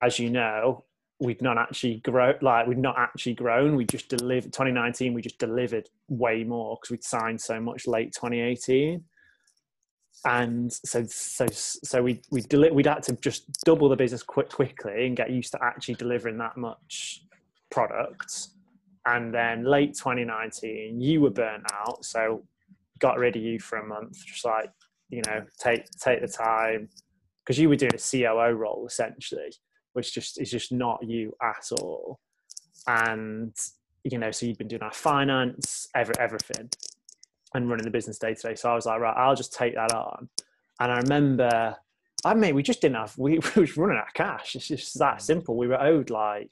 as 0.00 0.18
you 0.18 0.30
know, 0.30 0.84
we've 1.20 1.42
not 1.42 1.58
actually 1.58 1.96
grown. 1.96 2.34
Like 2.40 2.66
we've 2.66 2.78
not 2.78 2.96
actually 2.98 3.34
grown. 3.34 3.74
We 3.74 3.84
just 3.84 4.08
delivered 4.08 4.52
2019. 4.52 5.14
We 5.14 5.22
just 5.22 5.38
delivered 5.38 5.88
way 6.08 6.44
more 6.44 6.76
because 6.76 6.90
we'd 6.90 7.04
signed 7.04 7.40
so 7.40 7.60
much 7.60 7.86
late 7.86 8.12
2018 8.12 9.02
and 10.24 10.72
so 10.72 11.04
so 11.06 11.46
so 11.48 12.02
we 12.02 12.20
we 12.30 12.40
deli- 12.42 12.70
we'd 12.70 12.86
had 12.86 13.02
to 13.04 13.12
just 13.16 13.50
double 13.64 13.88
the 13.88 13.96
business 13.96 14.22
quick 14.22 14.48
quickly 14.50 15.06
and 15.06 15.16
get 15.16 15.30
used 15.30 15.52
to 15.52 15.64
actually 15.64 15.94
delivering 15.94 16.38
that 16.38 16.56
much 16.56 17.24
product. 17.70 18.48
And 19.06 19.32
then 19.32 19.64
late 19.64 19.94
2019 19.94 21.00
you 21.00 21.20
were 21.20 21.30
burnt 21.30 21.64
out 21.72 22.04
so 22.04 22.42
got 22.98 23.18
rid 23.18 23.36
of 23.36 23.42
you 23.42 23.60
for 23.60 23.78
a 23.78 23.86
month 23.86 24.24
just 24.26 24.44
like 24.44 24.70
you 25.08 25.22
know 25.26 25.44
take 25.58 25.84
take 26.00 26.20
the 26.20 26.28
time. 26.28 26.88
Because 27.44 27.58
you 27.58 27.68
were 27.68 27.76
doing 27.76 27.94
a 27.94 27.98
COO 27.98 28.52
role 28.54 28.86
essentially 28.86 29.52
which 29.94 30.12
just 30.12 30.40
is 30.40 30.50
just 30.50 30.72
not 30.72 30.98
you 31.02 31.34
at 31.42 31.70
all. 31.80 32.18
And 32.86 33.54
you 34.04 34.18
know 34.18 34.30
so 34.32 34.46
you've 34.46 34.58
been 34.58 34.68
doing 34.68 34.82
our 34.82 34.92
finance 34.92 35.88
every, 35.94 36.14
everything 36.18 36.70
and 37.54 37.68
running 37.68 37.84
the 37.84 37.90
business 37.90 38.18
day 38.18 38.34
to 38.34 38.48
day. 38.48 38.54
So 38.54 38.70
I 38.70 38.74
was 38.74 38.86
like, 38.86 39.00
right, 39.00 39.16
I'll 39.16 39.34
just 39.34 39.52
take 39.52 39.74
that 39.74 39.92
on. 39.92 40.28
And 40.80 40.92
I 40.92 40.98
remember, 40.98 41.76
I 42.24 42.34
mean, 42.34 42.54
we 42.54 42.62
just 42.62 42.80
didn't 42.80 42.96
have, 42.96 43.16
we, 43.18 43.38
we 43.56 43.60
was 43.60 43.76
running 43.76 43.98
out 43.98 44.08
of 44.08 44.14
cash. 44.14 44.54
It's 44.56 44.68
just 44.68 44.98
that 44.98 45.16
mm. 45.16 45.20
simple. 45.20 45.56
We 45.56 45.66
were 45.66 45.80
owed 45.80 46.10
like, 46.10 46.50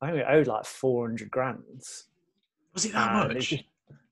I 0.00 0.06
think 0.06 0.18
we 0.18 0.24
owed 0.24 0.46
like 0.46 0.64
400 0.64 1.30
grand. 1.30 1.82
Was 2.74 2.84
it 2.84 2.92
that 2.92 3.10
and 3.10 3.28
much? 3.28 3.36
It 3.36 3.40
just, 3.40 3.64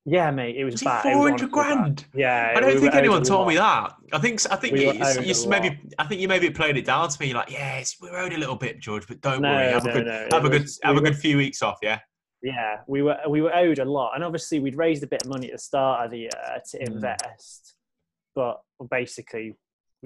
yeah, 0.07 0.31
mate, 0.31 0.57
it 0.57 0.65
was, 0.65 0.75
was 0.75 0.83
bad. 0.83 1.03
Four 1.03 1.31
hundred 1.31 1.51
grand. 1.51 1.97
Bad. 1.97 2.05
Yeah, 2.13 2.53
I 2.55 2.61
don't 2.61 2.75
we 2.75 2.81
think 2.81 2.95
anyone 2.95 3.23
told 3.23 3.49
me 3.49 3.57
that. 3.57 3.95
I 4.13 4.19
think 4.19 4.41
I 4.51 4.57
think 4.57 4.75
we 4.75 4.87
you, 4.87 4.93
you 4.93 5.49
maybe 5.49 5.81
I 5.99 6.05
think 6.05 6.21
you 6.21 6.29
maybe 6.29 6.51
played 6.51 6.77
it 6.77 6.85
down 6.85 7.09
to 7.09 7.17
me 7.21 7.33
like, 7.33 7.51
yeah, 7.51 7.83
we're 8.03 8.19
owed 8.19 8.35
a 8.35 8.37
little 8.37 8.57
bit, 8.57 8.81
George, 8.81 9.07
but 9.09 9.23
don't 9.23 9.41
no, 9.41 9.51
worry, 9.51 9.73
have 9.73 9.85
no, 9.85 9.91
a 9.91 9.95
good 9.95 10.07
no, 10.07 10.29
have 10.31 10.45
a 10.45 10.51
good 10.51 10.69
have 10.83 10.97
a 10.99 11.01
good 11.01 11.17
few 11.17 11.39
weeks 11.39 11.63
off, 11.63 11.79
yeah. 11.83 12.01
Yeah, 12.45 12.81
we 12.87 13.01
were 13.01 13.17
we 13.27 13.41
were 13.41 13.55
owed 13.57 13.79
a 13.79 13.87
lot, 13.87 14.13
and 14.15 14.23
obviously 14.23 14.61
we'd 14.61 14.77
raised 14.77 15.03
a 15.03 15.07
bit 15.07 15.23
of 15.23 15.31
money 15.31 15.47
at 15.47 15.55
the 15.55 15.59
start 15.59 16.05
of 16.05 16.11
the 16.11 16.19
year 16.19 16.31
to 16.73 16.79
mm. 16.79 16.87
invest, 16.87 17.75
but 18.35 18.61
basically 18.91 19.57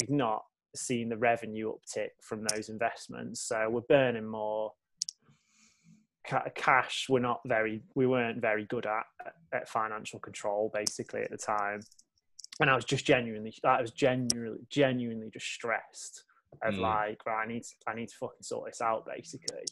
we've 0.01 0.09
not 0.09 0.45
seen 0.77 1.09
the 1.09 1.17
revenue 1.17 1.73
uptick 1.73 2.11
from 2.23 2.45
those 2.45 2.69
investments. 2.69 3.41
So 3.41 3.69
we're 3.69 3.81
burning 3.81 4.25
more 4.25 4.73
cash. 6.55 7.07
We're 7.09 7.19
not 7.19 7.41
very 7.45 7.83
we 7.97 8.07
weren't 8.07 8.41
very 8.41 8.67
good 8.67 8.87
at 8.87 9.07
at 9.53 9.69
financial 9.69 10.21
control 10.21 10.71
basically 10.73 11.23
at 11.23 11.33
the 11.33 11.39
time, 11.39 11.81
and 12.61 12.71
I 12.71 12.77
was 12.77 12.85
just 12.85 13.05
genuinely 13.05 13.53
I 13.65 13.81
was 13.81 13.91
genuinely 13.91 14.61
genuinely 14.71 15.31
just 15.33 15.47
stressed 15.47 16.23
of 16.63 16.75
mm. 16.75 16.83
like 16.83 17.27
right, 17.27 17.43
I 17.43 17.49
need 17.49 17.65
to, 17.65 17.75
I 17.89 17.97
need 17.97 18.11
to 18.11 18.15
fucking 18.15 18.43
sort 18.43 18.71
this 18.71 18.81
out 18.81 19.07
basically 19.13 19.65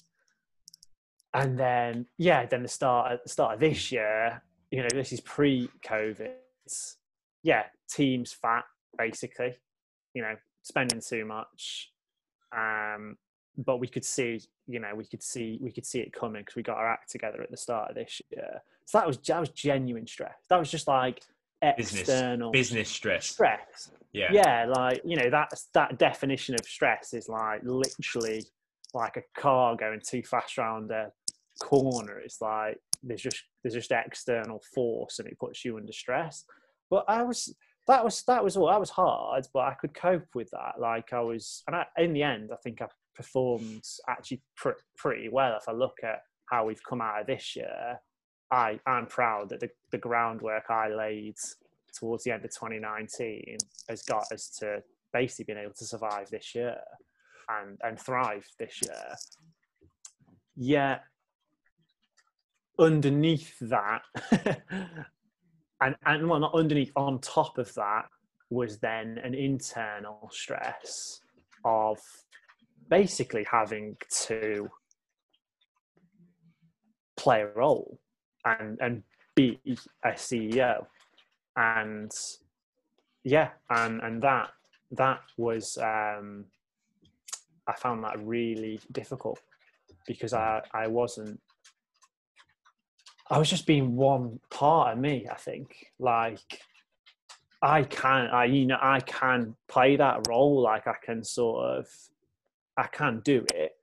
and 1.37 1.59
then 1.59 2.07
yeah, 2.19 2.47
then 2.47 2.63
the 2.63 2.69
start 2.69 3.13
at 3.13 3.23
the 3.23 3.29
start 3.29 3.55
of 3.55 3.61
this 3.61 3.93
year, 3.93 4.43
you 4.71 4.83
know, 4.83 4.89
this 4.93 5.13
is 5.13 5.21
pre-COVID. 5.21 6.33
Yeah, 7.43 7.65
teams 7.89 8.33
fat 8.33 8.65
basically. 8.97 9.55
You 10.15 10.23
know, 10.23 10.37
spending 10.63 11.01
too 11.01 11.25
much. 11.25 11.93
Um, 12.57 13.17
but 13.59 13.79
we 13.79 13.87
could 13.87 14.05
see, 14.05 14.41
you 14.67 14.81
know, 14.81 14.95
we 14.95 15.05
could 15.05 15.23
see 15.23 15.59
we 15.63 15.71
could 15.71 15.87
see 15.87 16.01
it 16.01 16.13
coming 16.13 16.43
because 16.43 16.57
we 16.57 16.63
got 16.63 16.77
our 16.79 16.91
act 16.91 17.11
together 17.11 17.43
at 17.43 17.51
the 17.51 17.57
start 17.57 17.91
of 17.91 17.97
this 17.97 18.21
year. 18.31 18.63
So 18.87 18.99
that 18.99 19.07
was 19.07 19.19
that 19.19 19.41
was 19.41 19.51
genuine 19.51 20.07
stress. 20.07 20.37
That 20.49 20.59
was 20.59 20.71
just 20.71 20.89
like 20.89 21.21
external 21.63 22.51
business, 22.51 22.71
business 22.71 22.89
stress. 22.89 23.27
Stress. 23.27 23.91
Yeah. 24.13 24.31
Yeah, 24.33 24.67
like 24.75 25.03
you 25.05 25.17
know 25.17 25.31
that's 25.31 25.65
that 25.75 25.99
definition 25.99 26.55
of 26.55 26.67
stress 26.67 27.13
is 27.15 27.29
like 27.29 27.61
literally 27.63 28.45
like 28.95 29.17
a 29.17 29.41
car 29.41 29.77
going 29.77 30.01
too 30.01 30.23
fast 30.23 30.59
around 30.59 30.91
a 30.91 31.13
corner 31.61 32.19
it's 32.19 32.41
like 32.41 32.79
there's 33.03 33.23
just 33.23 33.43
there's 33.63 33.75
just 33.75 33.93
external 33.93 34.61
force 34.75 35.19
and 35.19 35.29
it 35.29 35.39
puts 35.39 35.65
you 35.65 35.77
under 35.77 35.93
stress. 35.93 36.45
But 36.91 37.05
i 37.09 37.23
was 37.23 37.55
that 37.87 38.05
was 38.05 38.23
that 38.27 38.43
was 38.43 38.57
all 38.57 38.69
that 38.69 38.81
was 38.81 38.91
hard 38.91 39.45
but 39.55 39.61
i 39.61 39.75
could 39.75 39.95
cope 39.95 40.27
with 40.35 40.51
that. 40.51 40.75
Like 40.79 41.13
i 41.13 41.21
was 41.21 41.63
and 41.67 41.77
I, 41.77 41.87
in 41.99 42.13
the 42.13 42.23
end 42.23 42.51
i 42.53 42.57
think 42.63 42.83
i 42.83 42.87
performed 43.15 43.85
actually 44.09 44.43
pr- 44.57 44.71
pretty 44.97 45.29
well. 45.29 45.57
If 45.57 45.69
i 45.69 45.73
look 45.73 45.99
at 46.03 46.21
how 46.51 46.67
we've 46.67 46.83
come 46.89 47.01
out 47.01 47.21
of 47.21 47.27
this 47.27 47.57
year 47.57 47.99
i 48.53 48.79
i'm 48.87 49.07
proud 49.07 49.49
that 49.49 49.61
the, 49.61 49.69
the 49.91 49.99
groundwork 49.99 50.65
i 50.69 50.89
laid 50.89 51.35
towards 51.99 52.23
the 52.25 52.31
end 52.31 52.45
of 52.45 52.51
2019 52.51 53.57
has 53.89 54.03
got 54.03 54.31
us 54.33 54.51
to 54.61 54.83
basically 55.13 55.53
being 55.53 55.65
able 55.65 55.75
to 55.75 55.85
survive 55.85 56.29
this 56.31 56.55
year 56.55 56.77
and 57.49 57.79
and 57.83 57.99
thrive 57.99 58.47
this 58.59 58.81
year. 58.83 59.15
Yeah 60.57 60.99
underneath 62.79 63.59
that, 63.61 64.03
and 65.81 65.97
and 66.05 66.29
well, 66.29 66.41
not 66.41 66.55
underneath, 66.55 66.93
on 66.97 67.21
top 67.21 67.59
of 67.59 67.73
that 67.75 68.07
was 68.51 68.79
then 68.79 69.19
an 69.25 69.35
internal 69.35 70.29
stress 70.33 71.21
of 71.65 71.99
basically 72.89 73.45
having 73.51 73.97
to 74.09 74.71
play 77.17 77.43
a 77.43 77.49
role 77.49 77.99
and 78.45 78.79
and 78.81 79.03
be 79.35 79.59
a 80.05 80.11
CEO, 80.11 80.87
and 81.57 82.11
yeah, 83.25 83.51
and 83.71 84.01
and 84.03 84.23
that 84.23 84.51
that 84.93 85.21
was 85.37 85.79
um, 85.79 86.45
I 87.67 87.75
found 87.75 88.05
that 88.05 88.19
really 88.25 88.81
difficult 88.93 89.41
because 90.07 90.33
I 90.33 90.63
I 90.73 90.87
wasn't 90.87 91.41
I 93.31 93.39
was 93.39 93.51
just 93.51 93.67
being 93.67 93.97
one 93.97 94.41
part 94.51 94.93
of 94.93 94.99
me, 94.99 95.27
I 95.31 95.35
think. 95.35 95.93
Like, 95.99 96.61
I 97.63 97.83
can, 97.83 98.27
I 98.29 98.45
you 98.45 98.67
know, 98.67 98.79
I 98.81 99.01
can 99.01 99.57
play 99.69 99.97
that 99.97 100.29
role. 100.29 100.61
Like 100.61 100.87
I 100.87 100.95
can 101.03 101.25
sort 101.25 101.65
of, 101.65 101.89
I 102.77 102.87
can 102.87 103.21
do 103.21 103.45
it, 103.53 103.77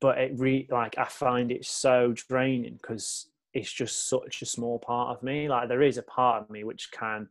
but 0.00 0.18
it 0.18 0.32
re 0.36 0.66
like 0.70 0.96
I 0.96 1.04
find 1.04 1.50
it 1.50 1.66
so 1.66 2.12
draining 2.12 2.78
because 2.80 3.26
it's 3.52 3.72
just 3.72 4.08
such 4.08 4.42
a 4.42 4.46
small 4.46 4.78
part 4.78 5.16
of 5.16 5.22
me. 5.22 5.48
Like 5.48 5.68
there 5.68 5.82
is 5.82 5.98
a 5.98 6.02
part 6.02 6.42
of 6.42 6.50
me 6.50 6.64
which 6.64 6.90
can 6.92 7.28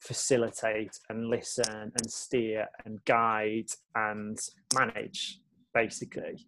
facilitate 0.00 0.98
and 1.08 1.28
listen 1.28 1.92
and 1.96 2.10
steer 2.10 2.68
and 2.84 3.04
guide 3.04 3.70
and 3.94 4.38
manage, 4.74 5.38
basically. 5.72 6.46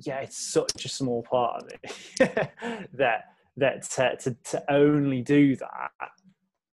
Yeah, 0.00 0.20
it's 0.20 0.36
such 0.36 0.84
a 0.84 0.88
small 0.88 1.22
part 1.22 1.62
of 1.62 1.70
me 1.70 2.26
that 2.94 3.35
that 3.56 3.82
to, 3.90 4.16
to, 4.16 4.36
to 4.50 4.72
only 4.72 5.22
do 5.22 5.56
that, 5.56 5.90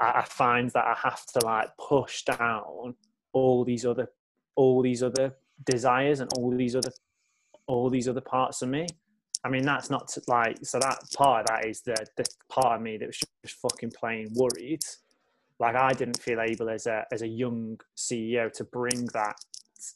I, 0.00 0.22
find 0.22 0.70
that 0.70 0.84
I 0.84 0.96
have 1.02 1.24
to 1.26 1.46
like 1.46 1.70
push 1.78 2.22
down 2.24 2.94
all 3.32 3.64
these 3.64 3.86
other 3.86 4.08
all 4.56 4.82
these 4.82 5.02
other 5.02 5.34
desires 5.64 6.20
and 6.20 6.30
all 6.36 6.50
these 6.50 6.74
other 6.74 6.92
all 7.66 7.88
these 7.88 8.08
other 8.08 8.20
parts 8.20 8.62
of 8.62 8.68
me. 8.68 8.86
I 9.44 9.48
mean, 9.48 9.64
that's 9.64 9.90
not 9.90 10.08
to, 10.08 10.22
like 10.26 10.58
so. 10.62 10.78
That 10.78 10.98
part 11.16 11.42
of 11.42 11.46
that 11.48 11.66
is 11.66 11.82
the 11.82 11.96
the 12.16 12.24
part 12.48 12.76
of 12.76 12.82
me 12.82 12.96
that 12.96 13.06
was 13.06 13.20
just 13.44 13.56
fucking 13.60 13.92
plain 13.92 14.28
worried. 14.34 14.82
Like 15.58 15.76
I 15.76 15.92
didn't 15.92 16.20
feel 16.20 16.40
able 16.40 16.68
as 16.68 16.86
a 16.86 17.04
as 17.12 17.22
a 17.22 17.28
young 17.28 17.78
CEO 17.96 18.52
to 18.54 18.64
bring 18.64 19.06
that 19.14 19.36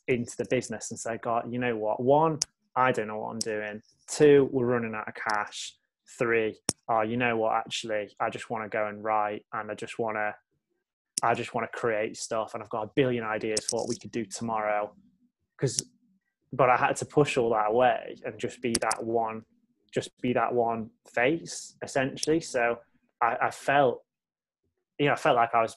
into 0.08 0.36
the 0.36 0.46
business 0.46 0.90
and 0.90 0.98
say, 0.98 1.18
God, 1.22 1.52
you 1.52 1.58
know 1.58 1.76
what? 1.76 2.00
One, 2.00 2.38
I 2.74 2.92
don't 2.92 3.08
know 3.08 3.18
what 3.18 3.30
I'm 3.30 3.38
doing. 3.38 3.82
Two, 4.08 4.48
we're 4.52 4.66
running 4.66 4.94
out 4.94 5.08
of 5.08 5.14
cash. 5.14 5.74
Three, 6.18 6.58
oh, 6.88 7.02
you 7.02 7.16
know 7.16 7.36
what? 7.36 7.54
Actually, 7.54 8.14
I 8.20 8.30
just 8.30 8.48
want 8.50 8.64
to 8.64 8.68
go 8.68 8.86
and 8.86 9.02
write, 9.02 9.44
and 9.52 9.70
I 9.70 9.74
just 9.74 9.98
want 9.98 10.16
to, 10.16 10.34
I 11.22 11.34
just 11.34 11.54
want 11.54 11.70
to 11.70 11.78
create 11.78 12.16
stuff, 12.16 12.54
and 12.54 12.62
I've 12.62 12.70
got 12.70 12.84
a 12.84 12.90
billion 12.94 13.24
ideas 13.24 13.60
for 13.68 13.80
what 13.80 13.88
we 13.88 13.96
could 13.96 14.12
do 14.12 14.24
tomorrow. 14.24 14.92
Because 15.56 15.84
but 16.52 16.70
I 16.70 16.76
had 16.76 16.96
to 16.96 17.06
push 17.06 17.36
all 17.36 17.50
that 17.50 17.70
away 17.70 18.16
and 18.24 18.38
just 18.38 18.62
be 18.62 18.74
that 18.80 19.02
one, 19.02 19.44
just 19.92 20.10
be 20.20 20.32
that 20.32 20.52
one 20.52 20.90
face 21.12 21.74
essentially. 21.82 22.40
So 22.40 22.78
I, 23.20 23.36
I 23.42 23.50
felt, 23.50 24.02
you 24.98 25.06
know, 25.06 25.12
I 25.12 25.16
felt 25.16 25.36
like 25.36 25.54
I 25.54 25.62
was 25.62 25.76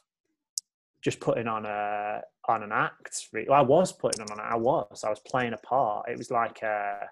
just 1.02 1.20
putting 1.20 1.48
on 1.48 1.66
a 1.66 2.22
on 2.48 2.64
an 2.64 2.72
act. 2.72 3.28
I 3.52 3.62
was 3.62 3.94
putting 3.94 4.22
on. 4.22 4.32
An 4.32 4.40
I 4.40 4.56
was. 4.56 5.04
I 5.04 5.10
was 5.10 5.20
playing 5.20 5.54
a 5.54 5.58
part. 5.58 6.10
It 6.10 6.18
was 6.18 6.32
like 6.32 6.62
a, 6.64 7.08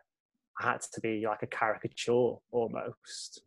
I 0.59 0.71
had 0.71 0.81
to 0.81 1.01
be 1.01 1.25
like 1.25 1.43
a 1.43 1.47
caricature 1.47 2.33
almost. 2.51 3.41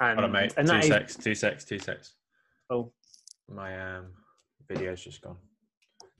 And, 0.00 0.18
Hold 0.18 0.24
on, 0.24 0.32
mate. 0.32 0.54
And 0.56 0.68
two 0.68 0.82
secs. 0.82 1.16
Is, 1.16 1.24
two 1.24 1.34
secs. 1.34 1.64
Two 1.64 1.78
secs. 1.78 2.14
Oh, 2.70 2.92
my 3.48 3.96
um 3.96 4.06
video's 4.68 5.02
just 5.02 5.20
gone. 5.20 5.36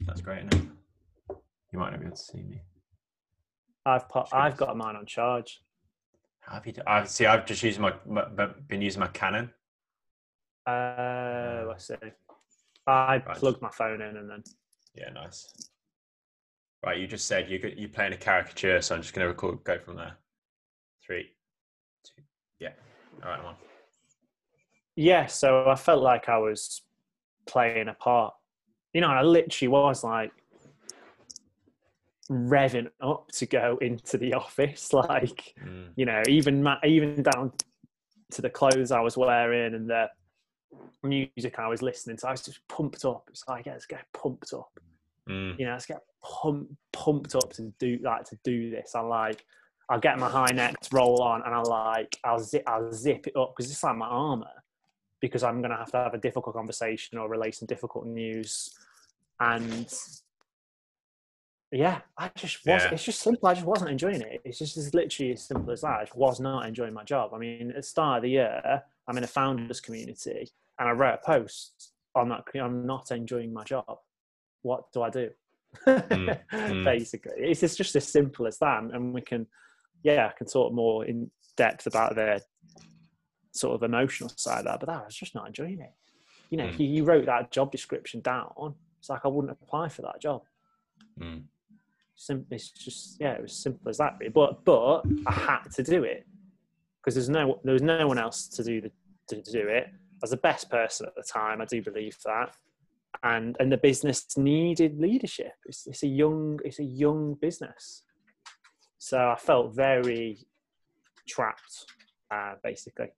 That's 0.01 0.21
great. 0.21 0.47
Isn't 0.47 0.55
it? 0.55 1.37
You 1.73 1.79
might 1.79 1.91
not 1.91 2.01
be 2.01 2.07
able 2.07 2.17
to 2.17 2.23
see 2.23 2.43
me. 2.43 2.61
I've 3.87 4.09
put, 4.09 4.29
I've 4.33 4.57
got 4.57 4.77
mine 4.77 4.97
on 4.97 5.07
charge. 5.07 5.61
Have 6.41 6.67
you? 6.67 6.75
I 6.87 7.05
see. 7.05 7.27
I've 7.27 7.47
just 7.47 7.63
used 7.63 7.81
my, 7.81 7.95
my 8.07 8.49
been 8.69 8.83
using 8.83 9.01
my 9.01 9.09
Canon. 9.09 9.51
Uh, 10.67 11.65
let's 11.69 11.89
see. 11.89 11.95
I 12.87 13.17
right. 13.17 13.25
plugged 13.37 13.63
my 13.63 13.71
phone 13.71 14.03
in 14.03 14.17
and 14.17 14.29
then. 14.29 14.43
Yeah, 14.95 15.11
nice. 15.11 15.71
Right, 16.85 17.01
you 17.01 17.07
just 17.07 17.27
said 17.27 17.49
you 17.49 17.59
you're 17.77 17.89
playing 17.89 18.13
a 18.13 18.17
caricature, 18.17 18.83
so 18.83 18.95
I'm 18.95 19.01
just 19.01 19.15
going 19.15 19.25
to 19.25 19.29
record. 19.29 19.65
Go 19.65 19.79
from 19.79 19.97
there. 19.97 20.17
Three, 21.05 21.31
two, 22.05 22.23
yeah. 22.59 22.73
All 23.23 23.31
right, 23.31 23.41
I'm 23.41 23.47
on. 23.47 23.55
Yeah, 24.95 25.27
so 25.27 25.69
I 25.69 25.77
felt 25.77 26.03
like 26.03 26.29
I 26.29 26.37
was 26.37 26.83
playing 27.47 27.89
a 27.89 27.95
part. 27.95 28.35
You 28.93 29.01
know, 29.01 29.09
I 29.09 29.23
literally 29.23 29.69
was 29.69 30.05
like, 30.05 30.31
revving 32.31 32.89
up 33.03 33.31
to 33.33 33.47
go 33.47 33.79
into 33.81 34.17
the 34.17 34.33
office 34.33 34.93
like 34.95 35.55
mm. 35.63 35.89
you 35.95 36.07
know 36.07 36.23
even 36.27 36.67
even 36.83 37.23
down 37.23 37.53
to 38.31 38.41
the 38.41 38.49
clothes 38.49 38.91
i 38.91 38.99
was 39.01 39.15
wearing 39.15 39.75
and 39.75 39.91
the 39.91 40.09
music 41.03 41.59
i 41.59 41.69
was 41.69 41.83
listening 41.83 42.17
to 42.17 42.27
i 42.27 42.31
was 42.31 42.43
just 42.43 42.67
pumped 42.67 43.05
up 43.05 43.25
it's 43.31 43.45
like 43.47 43.67
let's 43.67 43.85
get 43.85 44.07
pumped 44.15 44.55
up 44.55 44.71
mm. 45.29 45.59
you 45.59 45.67
know 45.67 45.73
let's 45.73 45.85
get 45.85 46.01
pump, 46.25 46.69
pumped 46.93 47.35
up 47.35 47.53
to 47.53 47.73
do 47.79 47.99
like 48.03 48.25
to 48.25 48.39
do 48.43 48.71
this 48.71 48.95
i 48.95 49.01
like 49.01 49.45
i'll 49.91 50.01
get 50.01 50.19
my 50.19 50.29
high 50.29 50.53
necks 50.53 50.93
roll 50.93 51.23
on 51.23 51.43
and 51.45 51.55
i 51.55 51.61
like 51.61 52.19
i'll 52.25 52.41
zip 52.41 52.63
i'll 52.67 52.93
zip 52.93 53.27
it 53.27 53.37
up 53.37 53.55
because 53.55 53.71
it's 53.71 53.83
like 53.85 53.97
my 53.97 54.07
armor 54.07 54.47
because 55.21 55.43
i'm 55.43 55.61
going 55.61 55.71
to 55.71 55.77
have 55.77 55.91
to 55.91 55.99
have 55.99 56.15
a 56.15 56.19
difficult 56.19 56.57
conversation 56.57 57.19
or 57.19 57.29
relay 57.29 57.51
some 57.51 57.67
difficult 57.67 58.07
news 58.07 58.71
and 59.41 59.93
yeah, 61.75 62.03
I 62.17 62.31
just 62.37 62.59
was. 62.59 62.85
Yeah. 62.85 62.91
It's 62.93 63.03
just 63.03 63.21
simple. 63.21 63.49
I 63.49 63.55
just 63.55 63.67
wasn't 63.67 63.91
enjoying 63.91 64.21
it. 64.21 64.41
It's 64.45 64.59
just 64.59 64.77
as 64.77 64.95
literally 64.95 65.33
as 65.33 65.43
simple 65.43 65.73
as 65.73 65.81
that. 65.81 65.99
I 65.99 66.05
just 66.05 66.17
was 66.17 66.39
not 66.39 66.67
enjoying 66.67 66.95
my 66.95 67.03
job. 67.03 67.35
I 67.35 67.39
mean, 67.39 67.71
at 67.71 67.77
the 67.77 67.83
start 67.83 68.19
of 68.19 68.23
the 68.23 68.31
year, 68.31 68.83
I'm 69.09 69.19
in 69.19 69.25
a 69.25 69.27
founders 69.27 69.81
community, 69.81 70.51
and 70.79 70.89
I 70.89 70.93
wrote 70.93 71.15
a 71.15 71.27
post 71.27 71.93
on 72.15 72.29
that. 72.29 72.45
I'm 72.55 72.87
not 72.87 73.11
enjoying 73.11 73.53
my 73.53 73.65
job. 73.65 73.99
What 74.63 74.93
do 74.93 75.03
I 75.03 75.11
do? 75.11 75.31
Mm, 75.87 76.41
mm. 76.53 76.85
Basically, 76.85 77.33
it's 77.37 77.61
just, 77.61 77.77
just 77.77 77.97
as 77.97 78.07
simple 78.07 78.47
as 78.47 78.59
that, 78.59 78.83
and 78.83 79.13
we 79.13 79.21
can, 79.21 79.47
yeah, 80.03 80.31
I 80.33 80.37
can 80.37 80.47
talk 80.47 80.73
more 80.73 81.05
in 81.05 81.31
depth 81.57 81.87
about 81.87 82.15
the 82.15 82.41
sort 83.53 83.75
of 83.75 83.83
emotional 83.83 84.31
side 84.37 84.61
of 84.61 84.65
that. 84.65 84.81
But 84.81 84.87
that 84.87 85.03
I 85.03 85.05
was 85.07 85.15
just 85.15 85.35
not 85.35 85.47
enjoying 85.47 85.81
it. 85.81 85.93
You 86.51 86.59
know, 86.59 86.67
mm. 86.67 86.79
you, 86.79 86.87
you 86.87 87.05
wrote 87.05 87.27
that 87.27 87.51
job 87.51 87.73
description 87.73 88.21
down. 88.21 88.75
It's 88.99 89.09
like 89.09 89.25
I 89.25 89.29
wouldn't 89.29 89.53
apply 89.53 89.89
for 89.89 90.03
that 90.03 90.21
job. 90.21 90.43
Mm 91.21 91.45
Simple. 92.17 92.47
It's 92.55 92.71
just 92.71 93.17
yeah, 93.21 93.33
it 93.33 93.43
was 93.43 93.53
simple 93.53 93.89
as 93.89 93.99
that. 93.99 94.19
But 94.33 94.65
but 94.65 95.03
I 95.27 95.33
had 95.33 95.69
to 95.75 95.83
do 95.83 96.05
it 96.05 96.27
because 97.01 97.15
there's 97.15 97.29
no 97.29 97.61
there 97.65 97.73
was 97.73 97.83
no 97.83 98.07
one 98.07 98.19
else 98.19 98.47
to 98.49 98.63
do 98.63 98.81
the 98.81 98.91
to 99.29 99.43
do 99.43 99.67
it. 99.69 99.89
I 99.89 100.19
was 100.23 100.31
the 100.31 100.37
best 100.37 100.71
person 100.71 101.07
at 101.07 101.15
the 101.17 101.23
time. 101.23 101.61
I 101.61 101.65
do 101.65 101.83
believe 101.83 102.17
that, 102.25 102.55
and 103.23 103.57
and 103.59 103.71
the 103.71 103.77
business 103.77 104.27
needed 104.37 104.99
leadership. 104.99 105.53
It's, 105.67 105.87
it's 105.87 106.03
a 106.03 106.09
young 106.09 106.59
it's 106.65 106.81
a 106.81 106.85
young 106.85 107.35
business, 107.41 108.03
so 108.99 109.19
I 109.19 109.37
felt 109.37 109.75
very 109.75 110.39
trapped, 111.29 111.87
uh, 112.31 112.55
basically, 112.63 113.13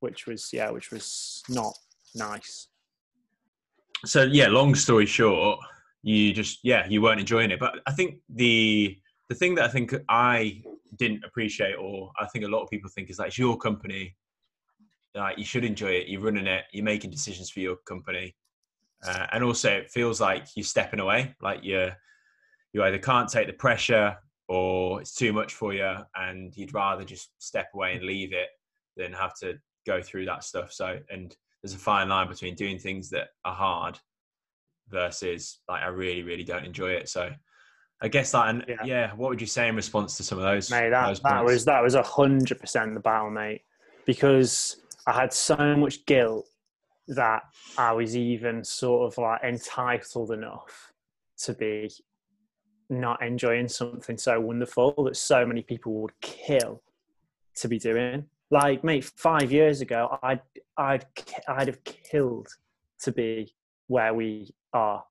which 0.00 0.26
was 0.26 0.50
yeah, 0.52 0.70
which 0.70 0.90
was 0.90 1.42
not 1.48 1.74
nice. 2.14 2.68
So 4.04 4.22
yeah, 4.22 4.48
long 4.48 4.74
story 4.74 5.06
short, 5.06 5.58
you 6.02 6.32
just 6.32 6.60
yeah 6.62 6.86
you 6.88 7.02
weren't 7.02 7.20
enjoying 7.20 7.50
it. 7.50 7.60
But 7.60 7.80
i 7.86 7.92
think 7.92 8.16
the 8.34 8.96
the 9.28 9.34
thing 9.34 9.54
that 9.54 9.64
i 9.64 9.68
think 9.68 9.94
i 10.08 10.62
didn't 10.96 11.22
appreciate 11.24 11.74
or 11.74 12.10
i 12.18 12.26
think 12.26 12.44
a 12.44 12.48
lot 12.48 12.62
of 12.62 12.70
people 12.70 12.90
think 12.94 13.10
is 13.10 13.18
like 13.18 13.28
it's 13.28 13.38
your 13.38 13.56
company. 13.56 14.16
Like 15.14 15.38
you 15.38 15.44
should 15.44 15.64
enjoy 15.64 15.88
it. 15.88 16.06
You're 16.06 16.20
running 16.20 16.46
it. 16.46 16.64
You're 16.72 16.84
making 16.84 17.10
decisions 17.10 17.50
for 17.50 17.60
your 17.60 17.76
company 17.88 18.36
uh, 19.06 19.26
and 19.32 19.44
also 19.44 19.70
it 19.70 19.90
feels 19.90 20.20
like 20.20 20.46
you're 20.56 20.64
stepping 20.64 21.00
away 21.00 21.34
like 21.40 21.60
you're 21.62 21.92
you 22.72 22.82
either 22.82 22.98
can't 22.98 23.28
take 23.28 23.46
the 23.46 23.52
pressure 23.52 24.16
or 24.48 25.00
it's 25.00 25.14
too 25.14 25.32
much 25.32 25.54
for 25.54 25.72
you 25.72 25.94
and 26.16 26.56
you'd 26.56 26.74
rather 26.74 27.04
just 27.04 27.30
step 27.38 27.68
away 27.74 27.94
and 27.94 28.04
leave 28.04 28.32
it 28.32 28.48
than 28.96 29.12
have 29.12 29.34
to 29.38 29.54
go 29.86 30.02
through 30.02 30.24
that 30.24 30.44
stuff 30.44 30.72
so 30.72 30.98
and 31.10 31.36
there's 31.62 31.74
a 31.74 31.78
fine 31.78 32.08
line 32.08 32.28
between 32.28 32.54
doing 32.54 32.78
things 32.78 33.10
that 33.10 33.28
are 33.44 33.54
hard 33.54 33.98
versus 34.90 35.60
like 35.68 35.82
I 35.82 35.88
really 35.88 36.22
really 36.22 36.44
don't 36.44 36.64
enjoy 36.64 36.90
it. 36.92 37.08
So 37.08 37.30
I 38.00 38.08
guess 38.08 38.32
that 38.32 38.48
and 38.48 38.64
yeah. 38.68 38.76
yeah, 38.84 39.14
what 39.14 39.30
would 39.30 39.40
you 39.40 39.46
say 39.46 39.68
in 39.68 39.76
response 39.76 40.16
to 40.16 40.22
some 40.22 40.38
of 40.38 40.44
those? 40.44 40.70
Mate, 40.70 40.90
that, 40.90 41.06
those 41.06 41.20
that 41.20 41.44
was 41.44 41.64
that 41.64 41.82
was 41.82 41.94
a 41.94 42.02
hundred 42.02 42.60
percent 42.60 42.94
the 42.94 43.00
battle, 43.00 43.30
mate. 43.30 43.62
Because 44.06 44.76
I 45.06 45.12
had 45.12 45.32
so 45.32 45.76
much 45.76 46.06
guilt 46.06 46.46
that 47.08 47.42
I 47.76 47.92
was 47.92 48.16
even 48.16 48.62
sort 48.64 49.10
of 49.10 49.18
like 49.18 49.42
entitled 49.42 50.30
enough 50.30 50.92
to 51.38 51.54
be 51.54 51.90
not 52.90 53.22
enjoying 53.22 53.68
something 53.68 54.16
so 54.16 54.40
wonderful 54.40 54.92
that 55.04 55.16
so 55.16 55.44
many 55.44 55.62
people 55.62 55.94
would 56.02 56.18
kill 56.20 56.82
to 57.56 57.68
be 57.68 57.78
doing. 57.78 58.26
Like, 58.50 58.82
mate, 58.82 59.04
five 59.04 59.52
years 59.52 59.80
ago, 59.80 60.18
I'd 60.22 60.40
I'd 60.76 61.04
I'd 61.48 61.68
have 61.68 61.84
killed 61.84 62.48
to 63.00 63.12
be 63.12 63.54
where 63.88 64.14
we 64.14 64.54
are 64.72 65.04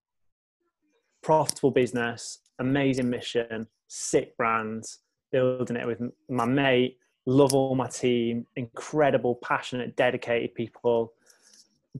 profitable 1.21 1.71
business, 1.71 2.39
amazing 2.59 3.09
mission, 3.09 3.67
sick 3.87 4.35
brands, 4.37 4.99
building 5.31 5.77
it 5.77 5.85
with 5.85 6.01
my 6.29 6.45
mate, 6.45 6.97
love 7.25 7.53
all 7.53 7.75
my 7.75 7.87
team, 7.87 8.45
incredible, 8.55 9.35
passionate, 9.43 9.95
dedicated 9.95 10.55
people, 10.55 11.13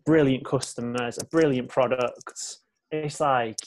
brilliant 0.05 0.45
customers, 0.45 1.17
a 1.17 1.25
brilliant 1.25 1.69
product. 1.69 2.57
It's 2.91 3.19
like 3.19 3.59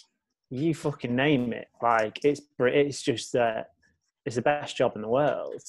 you 0.51 0.75
fucking 0.75 1.15
name 1.15 1.53
it. 1.53 1.69
Like 1.83 2.21
it's 2.25 2.43
it's 2.59 3.03
just 3.03 3.35
uh, 3.35 3.63
it's 4.25 4.37
the 4.37 4.43
best 4.43 4.77
job 4.77 4.93
in 4.97 5.03
the 5.03 5.09
world. 5.09 5.63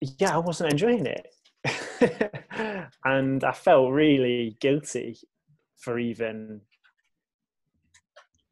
Yeah, 0.00 0.34
I 0.34 0.38
wasn't 0.38 0.72
enjoying 0.72 1.06
it. 1.06 1.28
and 3.04 3.42
I 3.42 3.52
felt 3.52 3.92
really 3.92 4.56
guilty 4.60 5.16
for 5.78 5.98
even, 5.98 6.60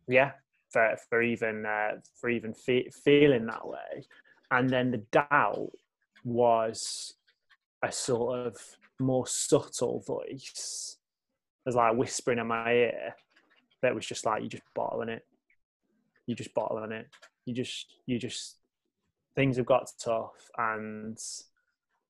yeah, 0.08 0.32
for 0.70 0.96
for 1.08 1.22
even 1.22 1.66
uh, 1.66 2.00
for 2.20 2.30
even 2.30 2.54
fe- 2.54 2.90
feeling 3.04 3.46
that 3.46 3.66
way. 3.66 4.06
And 4.50 4.68
then 4.68 4.90
the 4.90 4.98
doubt 5.12 5.70
was 6.24 7.14
a 7.82 7.90
sort 7.90 8.46
of 8.46 8.56
more 9.02 9.26
subtle 9.26 10.00
voice, 10.00 10.96
as 11.66 11.74
like 11.74 11.96
whispering 11.96 12.38
in 12.38 12.46
my 12.46 12.72
ear, 12.72 13.14
that 13.82 13.94
was 13.94 14.06
just 14.06 14.24
like 14.26 14.42
you 14.42 14.48
just 14.48 14.62
bottling 14.74 15.08
it, 15.08 15.24
you 16.26 16.34
just 16.34 16.54
bottling 16.54 16.92
it, 16.92 17.08
you 17.44 17.54
just 17.54 17.94
you 18.06 18.18
just 18.18 18.58
things 19.34 19.56
have 19.56 19.66
got 19.66 19.90
tough 20.02 20.50
and 20.58 21.18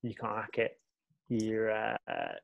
you 0.02 0.14
can't 0.14 0.36
hack 0.36 0.58
it. 0.58 0.78
You're 1.28 1.70
uh, 1.70 1.96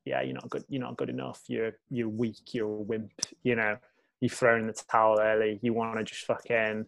yeah 0.04 0.22
you're 0.22 0.34
not 0.34 0.48
good 0.48 0.64
you're 0.68 0.82
not 0.82 0.96
good 0.96 1.10
enough. 1.10 1.42
You're 1.46 1.72
you're 1.90 2.08
weak 2.08 2.54
you're 2.54 2.66
a 2.66 2.82
wimp 2.82 3.12
you 3.42 3.54
know. 3.54 3.76
You've 4.20 4.32
thrown 4.32 4.66
the 4.66 4.72
towel 4.72 5.20
early. 5.20 5.60
You 5.62 5.74
want 5.74 5.96
to 5.96 6.04
just 6.04 6.24
fucking 6.24 6.86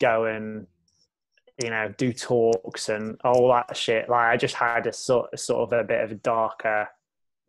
go 0.00 0.26
and 0.26 0.66
you 1.62 1.70
know 1.70 1.92
do 1.96 2.12
talks 2.12 2.88
and 2.88 3.20
all 3.24 3.48
that 3.48 3.76
shit 3.76 4.08
like 4.08 4.30
i 4.30 4.36
just 4.36 4.54
had 4.54 4.86
a 4.86 4.92
sort, 4.92 5.36
sort 5.38 5.60
of 5.60 5.78
a 5.78 5.84
bit 5.84 6.02
of 6.02 6.12
a 6.12 6.16
darker 6.16 6.88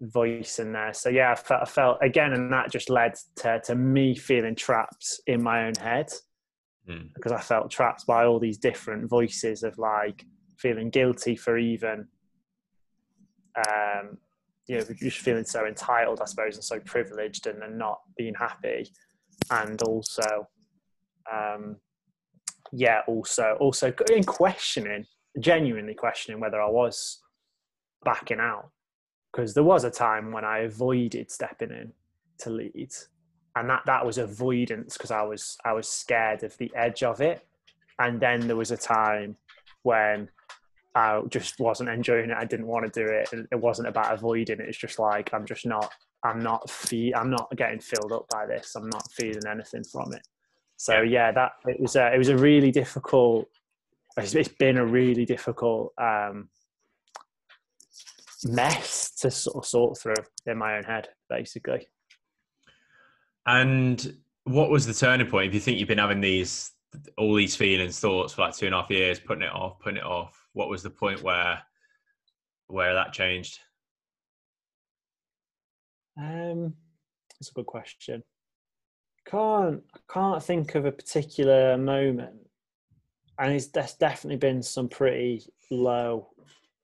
voice 0.02 0.60
in 0.60 0.72
there 0.72 0.94
so 0.94 1.10
yeah 1.10 1.32
I 1.32 1.36
felt, 1.36 1.62
I 1.62 1.66
felt 1.66 1.98
again 2.02 2.34
and 2.34 2.52
that 2.52 2.72
just 2.72 2.90
led 2.90 3.14
to, 3.38 3.62
to 3.66 3.76
me 3.76 4.16
feeling 4.16 4.56
trapped 4.56 5.22
in 5.28 5.44
my 5.44 5.68
own 5.68 5.76
head 5.76 6.12
mm. 6.90 7.14
because 7.14 7.32
i 7.32 7.40
felt 7.40 7.70
trapped 7.70 8.08
by 8.08 8.26
all 8.26 8.40
these 8.40 8.58
different 8.58 9.08
voices 9.08 9.62
of 9.62 9.78
like 9.78 10.26
feeling 10.58 10.90
guilty 10.90 11.36
for 11.36 11.58
even 11.58 12.08
um, 13.56 14.18
you 14.68 14.78
know, 14.78 14.86
just 14.96 15.18
feeling 15.18 15.46
so 15.46 15.66
entitled, 15.66 16.22
I 16.22 16.26
suppose, 16.26 16.56
and 16.56 16.64
so 16.64 16.80
privileged 16.80 17.48
and, 17.48 17.62
and 17.64 17.78
not 17.78 18.00
being 18.18 18.34
happy. 18.34 18.90
And 19.50 19.82
also, 19.82 20.48
um, 21.32 21.78
yeah, 22.72 23.02
also, 23.08 23.58
also 23.60 23.94
in 24.12 24.24
questioning, 24.24 25.06
genuinely 25.40 25.94
questioning 25.94 26.40
whether 26.40 26.62
I 26.62 26.70
was 26.70 27.22
backing 28.04 28.40
out. 28.40 28.70
Because 29.32 29.54
there 29.54 29.64
was 29.64 29.84
a 29.84 29.92
time 29.92 30.32
when 30.32 30.44
I 30.44 30.60
avoided 30.60 31.32
stepping 31.32 31.72
in 31.72 31.94
to 32.40 32.50
lead. 32.50 32.92
And 33.56 33.70
that, 33.70 33.84
that 33.86 34.06
was 34.06 34.18
avoidance 34.18 34.98
because 34.98 35.12
I 35.12 35.22
was 35.24 35.58
I 35.64 35.74
was 35.74 35.88
scared 35.88 36.44
of 36.44 36.58
the 36.58 36.72
edge 36.76 37.04
of 37.04 37.22
it. 37.22 37.46
And 38.00 38.20
then 38.20 38.48
there 38.48 38.56
was 38.56 38.72
a 38.72 38.78
time 38.78 39.38
when 39.84 40.30
I 40.96 41.22
just 41.30 41.60
wasn't 41.60 41.90
enjoying 41.90 42.30
it. 42.30 42.38
I 42.38 42.46
didn't 42.46 42.68
want 42.68 42.92
to 42.92 43.06
do 43.06 43.10
it. 43.10 43.30
It 43.52 43.60
wasn't 43.60 43.88
about 43.88 44.14
avoiding 44.14 44.60
it. 44.60 44.68
It's 44.68 44.78
just 44.78 45.00
like 45.00 45.34
I'm 45.34 45.46
just 45.46 45.66
not. 45.66 45.92
I'm 46.24 46.40
not. 46.40 46.70
Fe- 46.70 47.14
I'm 47.14 47.30
not 47.30 47.50
getting 47.56 47.80
filled 47.80 48.12
up 48.12 48.26
by 48.30 48.46
this. 48.46 48.76
I'm 48.76 48.90
not 48.90 49.10
feeling 49.12 49.48
anything 49.50 49.84
from 49.84 50.14
it. 50.14 50.26
So 50.82 51.04
yeah, 51.04 51.32
that 51.32 51.52
it 51.68 51.80
was. 51.80 51.96
A, 51.96 52.12
it 52.12 52.18
was 52.18 52.30
a 52.30 52.38
really 52.38 52.72
difficult. 52.72 53.48
it's, 54.18 54.34
it's 54.34 54.50
been 54.50 54.78
a 54.78 54.86
really 54.86 55.26
difficult 55.26 55.94
um, 56.00 56.50
mess 58.44 59.12
to 59.20 59.30
sort 59.30 59.58
of 59.58 59.68
sort 59.68 60.00
through 60.00 60.16
in 60.48 60.58
my 60.58 60.78
own 60.78 60.84
head, 60.84 61.10
basically. 61.30 61.88
And 63.46 64.18
what 64.46 64.72
was 64.72 64.88
the 64.88 64.94
turning 64.96 65.28
point? 65.28 65.50
If 65.50 65.54
you 65.54 65.60
think 65.60 65.78
you've 65.78 65.88
been 65.88 66.00
having 66.00 66.20
these 66.20 66.72
all 67.16 67.36
these 67.36 67.56
feelings, 67.56 68.00
thoughts 68.00 68.34
for 68.34 68.42
like 68.42 68.56
two 68.56 68.66
and 68.66 68.74
a 68.74 68.82
half 68.82 68.90
years, 68.90 69.20
putting 69.20 69.44
it 69.44 69.54
off, 69.54 69.80
putting 69.82 69.98
it 69.98 70.04
off 70.04 70.48
what 70.54 70.68
was 70.68 70.82
the 70.82 70.90
point 70.90 71.22
where 71.22 71.62
where 72.66 72.96
that 72.96 73.14
changed? 73.14 73.60
Um, 76.18 76.74
that's 77.40 77.52
a 77.52 77.54
good 77.54 77.68
question. 77.68 78.24
Can't 79.26 79.84
I 79.94 80.00
can't 80.12 80.44
think 80.44 80.76
of 80.76 80.86
a 80.86 80.92
particular 80.92 81.78
moment, 81.78 82.36
and 83.38 83.54
it's 83.54 83.68
there's 83.68 83.94
definitely 83.94 84.38
been 84.38 84.64
some 84.64 84.90
pretty 84.90 85.46
low 85.70 86.30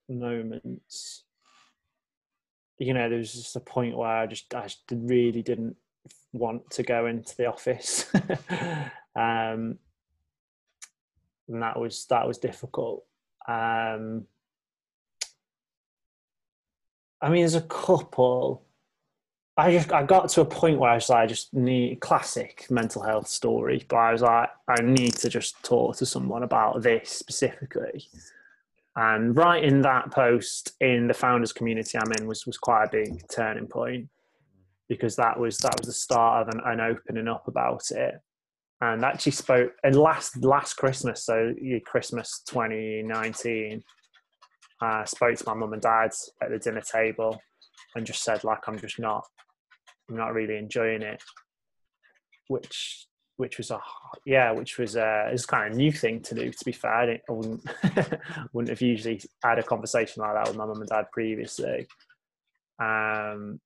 moments. 0.08 1.23
You 2.78 2.93
know, 2.93 3.10
there 3.10 3.17
was 3.17 3.34
just 3.34 3.56
a 3.56 3.60
point 3.60 3.97
where 3.97 4.08
I 4.08 4.28
just 4.28 4.54
I 4.54 4.63
just 4.63 4.84
really 4.91 5.41
didn't 5.41 5.76
want 6.32 6.69
to 6.71 6.84
go 6.84 7.08
into 7.08 7.36
the 7.36 7.47
office, 7.47 8.06
um, 9.15 9.80
and 11.47 11.62
that 11.62 11.80
was 11.80 12.06
that 12.10 12.28
was 12.28 12.38
difficult. 12.38 13.04
Um, 13.47 14.26
I 17.21 17.30
mean, 17.30 17.41
there's 17.41 17.56
a 17.56 17.62
couple. 17.62 18.66
I 19.60 19.72
just 19.72 19.91
I 19.91 20.04
got 20.04 20.30
to 20.30 20.41
a 20.41 20.46
point 20.46 20.78
where 20.78 20.91
I 20.91 20.96
was 20.96 21.10
like, 21.10 21.24
I 21.24 21.26
just 21.26 21.52
need 21.52 22.00
classic 22.00 22.67
mental 22.70 23.02
health 23.02 23.28
story, 23.28 23.84
but 23.89 23.96
I 23.96 24.12
was 24.12 24.22
like, 24.22 24.50
I 24.67 24.82
need 24.84 25.15
to 25.15 25.30
just 25.30 25.62
talk 25.63 25.98
to 25.98 26.06
someone 26.06 26.43
about 26.43 26.84
this 26.84 27.10
specifically. 27.10 28.08
And 28.96 29.36
writing 29.36 29.82
that 29.82 30.12
post 30.12 30.74
in 30.80 31.08
the 31.08 31.13
founders 31.13 31.54
community 31.54 31.98
I'm 31.98 32.12
in 32.20 32.28
was 32.28 32.46
was 32.46 32.58
quite 32.58 32.86
a 32.86 32.89
big 32.91 33.28
turning 33.30 33.67
point 33.67 34.10
because 34.88 35.15
that 35.15 35.39
was 35.39 35.58
that 35.60 35.80
was 35.80 35.88
the 35.88 35.93
start 35.93 36.48
of 36.48 36.54
an, 36.54 36.62
an 36.65 36.80
opening 36.80 37.28
up 37.28 37.48
about 37.48 37.89
it 37.91 38.22
and 38.82 39.04
actually 39.04 39.32
spoke 39.32 39.72
and 39.84 39.96
last 39.96 40.43
last 40.43 40.76
Christmas, 40.76 41.24
so 41.24 41.54
Christmas 41.86 42.43
2019, 42.48 43.84
I 44.82 45.02
uh, 45.02 45.06
spoke 45.06 45.36
to 45.36 45.46
my 45.48 45.56
mum 45.56 45.74
and 45.74 45.82
dad 45.82 46.12
at 46.41 46.52
the 46.52 46.60
dinner 46.60 46.82
table 46.82 47.41
and 47.96 48.06
just 48.06 48.24
said 48.24 48.43
like 48.43 48.67
I'm 48.67 48.78
just 48.78 49.00
not 49.00 49.26
I'm 50.10 50.17
not 50.17 50.34
really 50.34 50.58
enjoying 50.58 51.02
it, 51.02 51.22
which 52.48 53.08
which 53.38 53.58
was 53.58 53.72
a 53.72 53.80
yeah, 54.26 54.52
which 54.52 54.78
was 54.78 54.96
a 54.96 55.30
it's 55.32 55.46
kind 55.46 55.72
of 55.72 55.78
new 55.78 55.91
thing 55.91 56.22
to 56.22 56.36
do. 56.36 56.52
To 56.52 56.65
be 56.65 56.72
fair, 56.72 56.91
I, 56.91 57.22
I 57.30 57.32
wouldn't 57.32 57.63
wouldn't 58.54 58.70
have 58.70 58.82
usually 58.82 59.22
had 59.43 59.60
a 59.60 59.63
conversation 59.63 60.22
like 60.22 60.34
that 60.34 60.48
with 60.48 60.58
my 60.58 60.65
mum 60.65 60.82
and 60.82 60.89
dad 60.89 61.06
previously. 61.12 61.88
Um, 62.80 63.60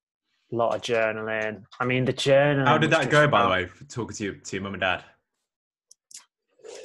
a 0.52 0.56
lot 0.56 0.74
of 0.74 0.82
journaling. 0.82 1.64
I 1.80 1.84
mean, 1.84 2.04
the 2.04 2.12
journal. 2.12 2.66
How 2.66 2.78
did 2.78 2.90
that 2.90 3.10
go, 3.10 3.26
by 3.26 3.42
the 3.42 3.48
way? 3.48 3.68
Talking 3.88 4.14
to 4.16 4.24
you, 4.24 4.34
to 4.34 4.56
your 4.56 4.62
mum 4.62 4.74
and 4.74 4.80
dad. 4.80 5.04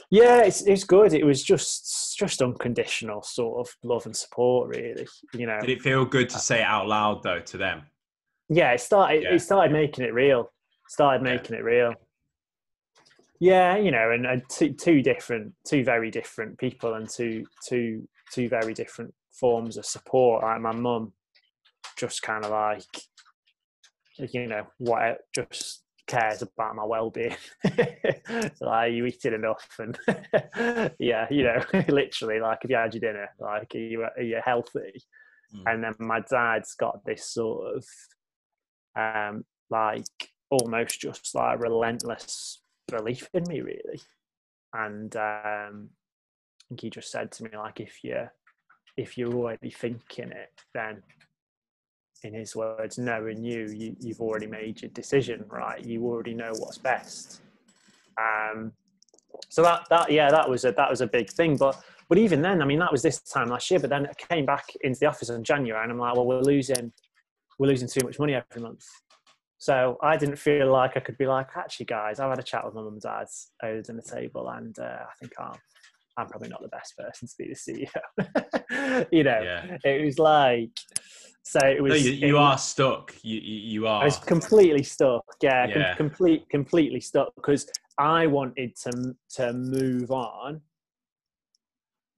Yeah, 0.09 0.43
it's 0.43 0.61
it's 0.61 0.85
good. 0.85 1.13
It 1.13 1.25
was 1.25 1.43
just 1.43 2.17
just 2.17 2.41
unconditional 2.41 3.21
sort 3.21 3.67
of 3.67 3.75
love 3.83 4.05
and 4.05 4.15
support, 4.15 4.69
really. 4.69 5.07
You 5.33 5.47
know. 5.47 5.59
Did 5.59 5.69
it 5.69 5.81
feel 5.81 6.05
good 6.05 6.29
to 6.29 6.39
say 6.39 6.59
it 6.59 6.65
out 6.65 6.87
loud 6.87 7.23
though 7.23 7.41
to 7.41 7.57
them? 7.57 7.83
Yeah, 8.49 8.71
it 8.71 8.81
started. 8.81 9.23
Yeah. 9.23 9.33
It 9.33 9.39
started 9.39 9.73
making 9.73 10.05
it 10.05 10.13
real. 10.13 10.51
Started 10.87 11.21
making 11.21 11.53
yeah. 11.53 11.59
it 11.59 11.63
real. 11.63 11.93
Yeah, 13.39 13.77
you 13.77 13.91
know, 13.91 14.11
and, 14.11 14.25
and 14.25 14.41
two 14.49 14.73
two 14.73 15.01
different, 15.01 15.53
two 15.65 15.83
very 15.83 16.09
different 16.09 16.57
people, 16.57 16.95
and 16.95 17.09
two 17.09 17.45
two 17.67 18.07
two 18.31 18.49
very 18.49 18.73
different 18.73 19.13
forms 19.31 19.77
of 19.77 19.85
support. 19.85 20.43
Like 20.43 20.61
my 20.61 20.73
mum, 20.73 21.13
just 21.97 22.21
kind 22.21 22.45
of 22.45 22.51
like 22.51 22.83
you 24.17 24.47
know 24.47 24.65
what 24.77 25.19
just 25.33 25.83
cares 26.07 26.41
about 26.41 26.75
my 26.75 26.85
well-being 26.85 27.35
so 27.65 28.49
like 28.61 28.93
you 28.93 29.05
eating 29.05 29.33
enough 29.33 29.67
and 29.79 29.97
yeah 30.99 31.27
you 31.29 31.43
know 31.43 31.61
literally 31.89 32.39
like 32.39 32.59
if 32.63 32.69
you 32.69 32.77
had 32.77 32.93
your 32.93 33.01
dinner 33.01 33.27
like 33.39 33.67
are 33.75 33.77
you, 33.77 34.03
are 34.03 34.23
you 34.23 34.39
healthy 34.43 35.03
mm. 35.53 35.63
and 35.65 35.83
then 35.83 35.93
my 35.99 36.21
dad's 36.31 36.75
got 36.75 37.03
this 37.05 37.29
sort 37.29 37.75
of 37.75 37.85
um 38.97 39.45
like 39.69 40.05
almost 40.49 40.99
just 41.01 41.35
like 41.35 41.59
relentless 41.59 42.61
belief 42.87 43.29
in 43.33 43.43
me 43.47 43.61
really 43.61 44.01
and 44.73 45.15
um 45.15 45.89
I 45.89 46.69
think 46.69 46.81
he 46.81 46.89
just 46.89 47.11
said 47.11 47.31
to 47.33 47.43
me 47.43 47.49
like 47.55 47.79
if 47.79 48.03
you 48.03 48.27
if 48.95 49.17
you're 49.17 49.33
already 49.33 49.69
thinking 49.69 50.31
it 50.31 50.51
then 50.73 51.03
in 52.23 52.33
his 52.33 52.55
words, 52.55 52.97
knowing 52.97 53.43
you, 53.43 53.67
you 53.67 53.95
you've 53.99 54.21
already 54.21 54.47
made 54.47 54.81
your 54.81 54.89
decision, 54.91 55.45
right? 55.49 55.83
You 55.83 56.05
already 56.05 56.33
know 56.33 56.51
what's 56.57 56.77
best. 56.77 57.41
Um, 58.19 58.71
so 59.49 59.61
that 59.63 59.85
that 59.89 60.11
yeah, 60.11 60.29
that 60.31 60.49
was 60.49 60.65
a 60.65 60.71
that 60.71 60.89
was 60.89 61.01
a 61.01 61.07
big 61.07 61.29
thing. 61.29 61.57
But 61.57 61.81
but 62.09 62.17
even 62.17 62.41
then, 62.41 62.61
I 62.61 62.65
mean, 62.65 62.79
that 62.79 62.91
was 62.91 63.01
this 63.01 63.19
time 63.19 63.49
last 63.49 63.69
year. 63.69 63.79
But 63.79 63.89
then 63.89 64.07
I 64.07 64.33
came 64.33 64.45
back 64.45 64.65
into 64.81 64.99
the 64.99 65.05
office 65.07 65.29
in 65.29 65.43
January, 65.43 65.81
and 65.81 65.91
I'm 65.91 65.99
like, 65.99 66.15
well, 66.15 66.25
we're 66.25 66.41
losing 66.41 66.91
we're 67.57 67.67
losing 67.67 67.87
too 67.87 68.05
much 68.05 68.19
money 68.19 68.33
every 68.33 68.61
month. 68.61 68.85
So 69.59 69.97
I 70.03 70.17
didn't 70.17 70.37
feel 70.37 70.71
like 70.71 70.95
I 70.95 70.99
could 70.99 71.17
be 71.17 71.25
like, 71.25 71.47
actually, 71.55 71.87
guys, 71.87 72.19
I've 72.19 72.29
had 72.29 72.39
a 72.39 72.43
chat 72.43 72.63
with 72.63 72.75
my 72.75 72.81
mum 72.81 72.93
and 72.93 73.01
dad 73.01 73.27
over 73.63 73.81
the 73.81 74.01
table, 74.01 74.49
and 74.49 74.77
uh, 74.77 74.99
I 75.01 75.13
think 75.19 75.33
I'm 75.39 75.59
I'm 76.17 76.27
probably 76.27 76.49
not 76.49 76.61
the 76.61 76.67
best 76.69 76.95
person 76.97 77.27
to 77.27 77.33
be 77.37 77.47
the 77.47 77.55
CEO. 77.55 79.07
you 79.11 79.23
know, 79.23 79.39
yeah. 79.41 79.77
it 79.83 80.05
was 80.05 80.19
like 80.19 80.69
so 81.43 81.59
it 81.59 81.81
was. 81.81 81.91
No, 81.91 81.95
you, 81.95 82.11
you 82.11 82.37
it, 82.37 82.41
are 82.41 82.57
stuck. 82.57 83.15
You, 83.23 83.39
you 83.39 83.87
are. 83.87 84.01
I 84.01 84.05
was 84.05 84.17
completely 84.17 84.83
stuck. 84.83 85.23
Yeah, 85.41 85.67
yeah. 85.67 85.95
Com- 85.95 86.09
complete, 86.09 86.49
completely 86.49 86.99
stuck 86.99 87.33
because 87.35 87.67
I 87.97 88.27
wanted 88.27 88.75
to 88.83 89.15
to 89.35 89.53
move 89.53 90.11
on 90.11 90.61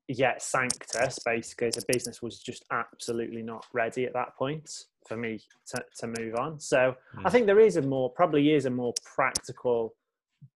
yet 0.10 0.42
Sanctus, 0.42 1.20
basically, 1.24 1.68
as 1.68 1.78
a 1.78 1.86
business, 1.88 2.22
was 2.22 2.40
just 2.40 2.66
absolutely 2.72 3.44
not 3.44 3.66
ready 3.74 4.06
at 4.06 4.14
that 4.14 4.36
point 4.36 4.70
for 5.08 5.18
me 5.18 5.40
to, 5.68 5.84
to 6.00 6.08
move 6.20 6.36
on. 6.36 6.60
So 6.60 6.96
mm. 7.16 7.22
I 7.26 7.30
think 7.30 7.46
there 7.46 7.60
is 7.60 7.78
a 7.78 7.82
more, 7.82 8.10
probably 8.10 8.54
is 8.54 8.66
a 8.66 8.70
more 8.70 8.94
practical 9.04 9.96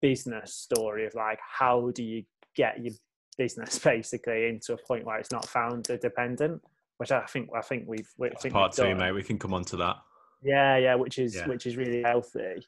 business 0.01 0.55
story 0.55 1.07
of 1.07 1.15
like, 1.15 1.39
how 1.41 1.91
do 1.95 2.03
you 2.03 2.25
get 2.55 2.83
your 2.83 2.95
business 3.39 3.79
basically 3.85 4.49
into 4.49 4.75
a 4.75 4.77
point 4.77 5.05
where 5.05 5.19
it's 5.19 5.33
not 5.33 5.47
founder 5.47 5.97
dependent, 5.97 6.63
which 6.99 7.13
I 7.13 7.25
think, 7.27 7.51
I 7.57 7.63
think 7.63 7.85
we've, 7.87 8.09
we, 8.19 8.29
I 8.29 8.35
think 8.35 8.55
part 8.55 8.73
two, 8.73 8.95
mate. 8.95 9.13
We 9.13 9.23
can 9.23 9.39
come 9.39 9.55
on 9.55 9.65
to 9.67 9.77
that. 9.79 9.97
Yeah, 10.43 10.77
yeah, 10.77 10.95
which 10.97 11.19
is, 11.19 11.37
yeah. 11.37 11.47
which 11.47 11.67
is 11.67 11.77
really 11.77 12.03
healthy. 12.03 12.67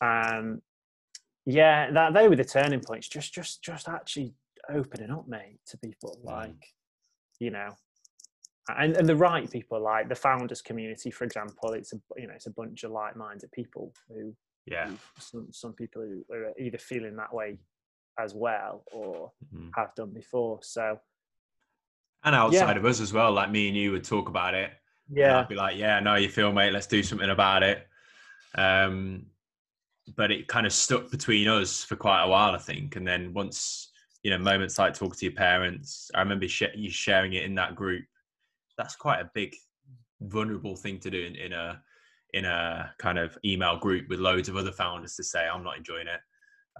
Um, 0.00 0.62
yeah, 1.44 1.90
that 1.90 2.14
they 2.14 2.28
were 2.28 2.36
the 2.36 2.44
turning 2.44 2.80
points. 2.80 3.08
Just, 3.08 3.34
just, 3.34 3.62
just 3.62 3.88
actually 3.88 4.34
opening 4.72 5.10
up, 5.10 5.28
mate, 5.28 5.58
to 5.66 5.78
people 5.78 6.18
mm. 6.22 6.24
like, 6.24 6.74
you 7.38 7.50
know, 7.50 7.70
and, 8.68 8.96
and 8.96 9.08
the 9.08 9.16
right 9.16 9.50
people, 9.50 9.80
like 9.80 10.08
the 10.08 10.14
founders 10.14 10.62
community, 10.62 11.10
for 11.10 11.24
example. 11.24 11.72
It's 11.72 11.92
a 11.92 11.96
you 12.16 12.26
know 12.26 12.34
it's 12.34 12.46
a 12.46 12.50
bunch 12.50 12.84
of 12.84 12.92
like-minded 12.92 13.50
people 13.52 13.92
who 14.08 14.34
yeah 14.66 14.86
who, 14.86 14.96
some 15.18 15.48
some 15.50 15.72
people 15.72 16.02
who 16.02 16.34
are 16.34 16.52
either 16.58 16.78
feeling 16.78 17.16
that 17.16 17.34
way 17.34 17.58
as 18.20 18.34
well 18.34 18.84
or 18.92 19.32
mm-hmm. 19.54 19.68
have 19.76 19.94
done 19.94 20.12
before. 20.12 20.60
So 20.62 20.98
and 22.24 22.34
outside 22.34 22.74
yeah. 22.74 22.78
of 22.78 22.84
us 22.84 23.00
as 23.00 23.12
well, 23.12 23.32
like 23.32 23.50
me 23.50 23.68
and 23.68 23.76
you 23.76 23.90
would 23.92 24.04
talk 24.04 24.28
about 24.28 24.54
it. 24.54 24.70
Yeah, 25.12 25.40
I'd 25.40 25.48
be 25.48 25.56
like, 25.56 25.76
yeah, 25.76 25.98
no, 26.00 26.14
you 26.14 26.28
feel, 26.28 26.52
mate. 26.52 26.72
Let's 26.72 26.86
do 26.86 27.02
something 27.02 27.30
about 27.30 27.62
it. 27.62 27.86
Um, 28.54 29.26
but 30.16 30.30
it 30.30 30.46
kind 30.46 30.66
of 30.66 30.72
stuck 30.72 31.10
between 31.10 31.48
us 31.48 31.82
for 31.82 31.96
quite 31.96 32.22
a 32.24 32.28
while, 32.28 32.54
I 32.54 32.58
think. 32.58 32.96
And 32.96 33.06
then 33.06 33.32
once 33.32 33.92
you 34.22 34.30
know 34.30 34.38
moments 34.38 34.78
like 34.78 34.94
talking 34.94 35.18
to 35.18 35.26
your 35.26 35.34
parents 35.34 36.10
i 36.14 36.20
remember 36.20 36.46
sh- 36.48 36.62
you 36.74 36.90
sharing 36.90 37.32
it 37.32 37.44
in 37.44 37.54
that 37.54 37.74
group 37.74 38.04
that's 38.78 38.96
quite 38.96 39.20
a 39.20 39.30
big 39.34 39.54
vulnerable 40.20 40.76
thing 40.76 40.98
to 41.00 41.10
do 41.10 41.24
in, 41.24 41.36
in 41.36 41.52
a 41.52 41.80
in 42.34 42.44
a 42.44 42.90
kind 42.98 43.18
of 43.18 43.36
email 43.44 43.76
group 43.76 44.08
with 44.08 44.18
loads 44.18 44.48
of 44.48 44.56
other 44.56 44.72
founders 44.72 45.16
to 45.16 45.24
say 45.24 45.46
i'm 45.46 45.64
not 45.64 45.76
enjoying 45.76 46.06
it. 46.06 46.20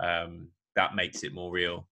Um, 0.02 0.48
that 0.74 0.94
makes 0.94 1.22
it 1.22 1.34
more 1.34 1.52
real. 1.52 1.86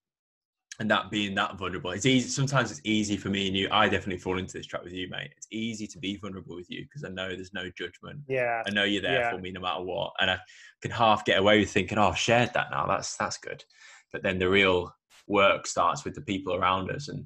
And 0.79 0.89
that 0.89 1.11
being 1.11 1.35
that 1.35 1.59
vulnerable 1.59 1.91
it's 1.91 2.07
easy 2.07 2.29
sometimes 2.29 2.71
it's 2.71 2.81
easy 2.83 3.15
for 3.17 3.29
me 3.29 3.47
and 3.47 3.55
you 3.55 3.67
i 3.71 3.87
definitely 3.87 4.17
fall 4.17 4.39
into 4.39 4.53
this 4.53 4.65
trap 4.65 4.83
with 4.83 4.93
you 4.93 5.07
mate. 5.09 5.31
It's 5.37 5.47
easy 5.51 5.85
to 5.87 5.99
be 5.99 6.15
vulnerable 6.15 6.55
with 6.55 6.71
you 6.71 6.83
because 6.85 7.03
i 7.03 7.09
know 7.09 7.29
there's 7.29 7.53
no 7.53 7.69
judgment. 7.77 8.21
Yeah. 8.27 8.63
I 8.65 8.71
know 8.71 8.83
you're 8.83 9.01
there 9.01 9.19
yeah. 9.19 9.31
for 9.31 9.37
me 9.37 9.51
no 9.51 9.61
matter 9.61 9.83
what. 9.83 10.13
And 10.19 10.31
i 10.31 10.39
can 10.81 10.91
half 10.91 11.23
get 11.25 11.37
away 11.37 11.59
with 11.59 11.69
thinking 11.69 11.99
oh 11.99 12.07
i've 12.07 12.17
shared 12.17 12.51
that 12.53 12.71
now. 12.71 12.87
That's 12.87 13.15
that's 13.17 13.37
good. 13.37 13.63
But 14.11 14.23
then 14.23 14.39
the 14.39 14.49
real 14.49 14.91
work 15.27 15.67
starts 15.67 16.03
with 16.03 16.15
the 16.15 16.21
people 16.21 16.55
around 16.55 16.89
us 16.91 17.09
and 17.09 17.25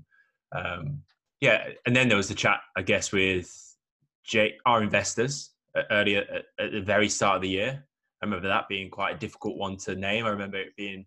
um, 0.54 1.02
yeah 1.46 1.70
and 1.86 1.96
then 1.96 2.08
there 2.08 2.18
was 2.18 2.28
the 2.28 2.34
chat 2.34 2.60
i 2.76 2.82
guess 2.82 3.12
with 3.12 3.76
J- 4.24 4.58
our 4.66 4.82
investors 4.82 5.52
earlier 5.92 6.26
at, 6.34 6.46
at, 6.66 6.72
the 6.72 6.82
very 6.82 7.10
start 7.10 7.38
of 7.38 7.42
the 7.42 7.50
year 7.50 7.84
i 8.22 8.26
remember 8.26 8.48
that 8.48 8.68
being 8.68 8.90
quite 8.90 9.16
a 9.16 9.20
difficult 9.20 9.58
one 9.58 9.78
to 9.78 9.96
name 9.96 10.26
i 10.26 10.30
remember 10.30 10.58
it 10.58 10.76
being 10.76 11.06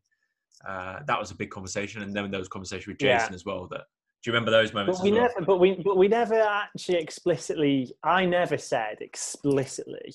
uh, 0.66 0.98
that 1.06 1.18
was 1.18 1.30
a 1.30 1.36
big 1.36 1.50
conversation 1.50 2.02
and 2.02 2.14
then 2.14 2.30
there 2.30 2.40
was 2.40 2.48
conversation 2.48 2.90
with 2.90 2.98
jason 2.98 3.28
yeah. 3.30 3.34
as 3.34 3.44
well 3.44 3.66
that 3.68 3.82
do 4.22 4.30
you 4.30 4.32
remember 4.32 4.50
those 4.50 4.74
moments 4.74 4.98
but 4.98 5.04
we 5.04 5.12
well? 5.12 5.22
never 5.22 5.46
but 5.46 5.58
we 5.58 5.74
but 5.84 5.96
we 5.96 6.08
never 6.08 6.40
actually 6.40 6.98
explicitly 6.98 7.92
i 8.02 8.24
never 8.24 8.58
said 8.58 8.96
explicitly 9.00 10.14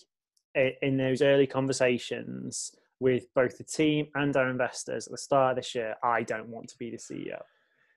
in 0.82 0.98
those 0.98 1.22
early 1.22 1.48
conversations 1.48 2.74
with 3.04 3.26
both 3.36 3.58
the 3.58 3.64
team 3.64 4.08
and 4.16 4.36
our 4.36 4.50
investors 4.50 5.08
at 5.08 5.12
the 5.12 5.18
start 5.18 5.52
of 5.52 5.56
this 5.58 5.76
year, 5.76 5.96
I 6.04 6.24
don't 6.24 6.48
want 6.48 6.70
to 6.70 6.78
be 6.78 6.90
the 6.90 6.98
CEO. 6.98 7.40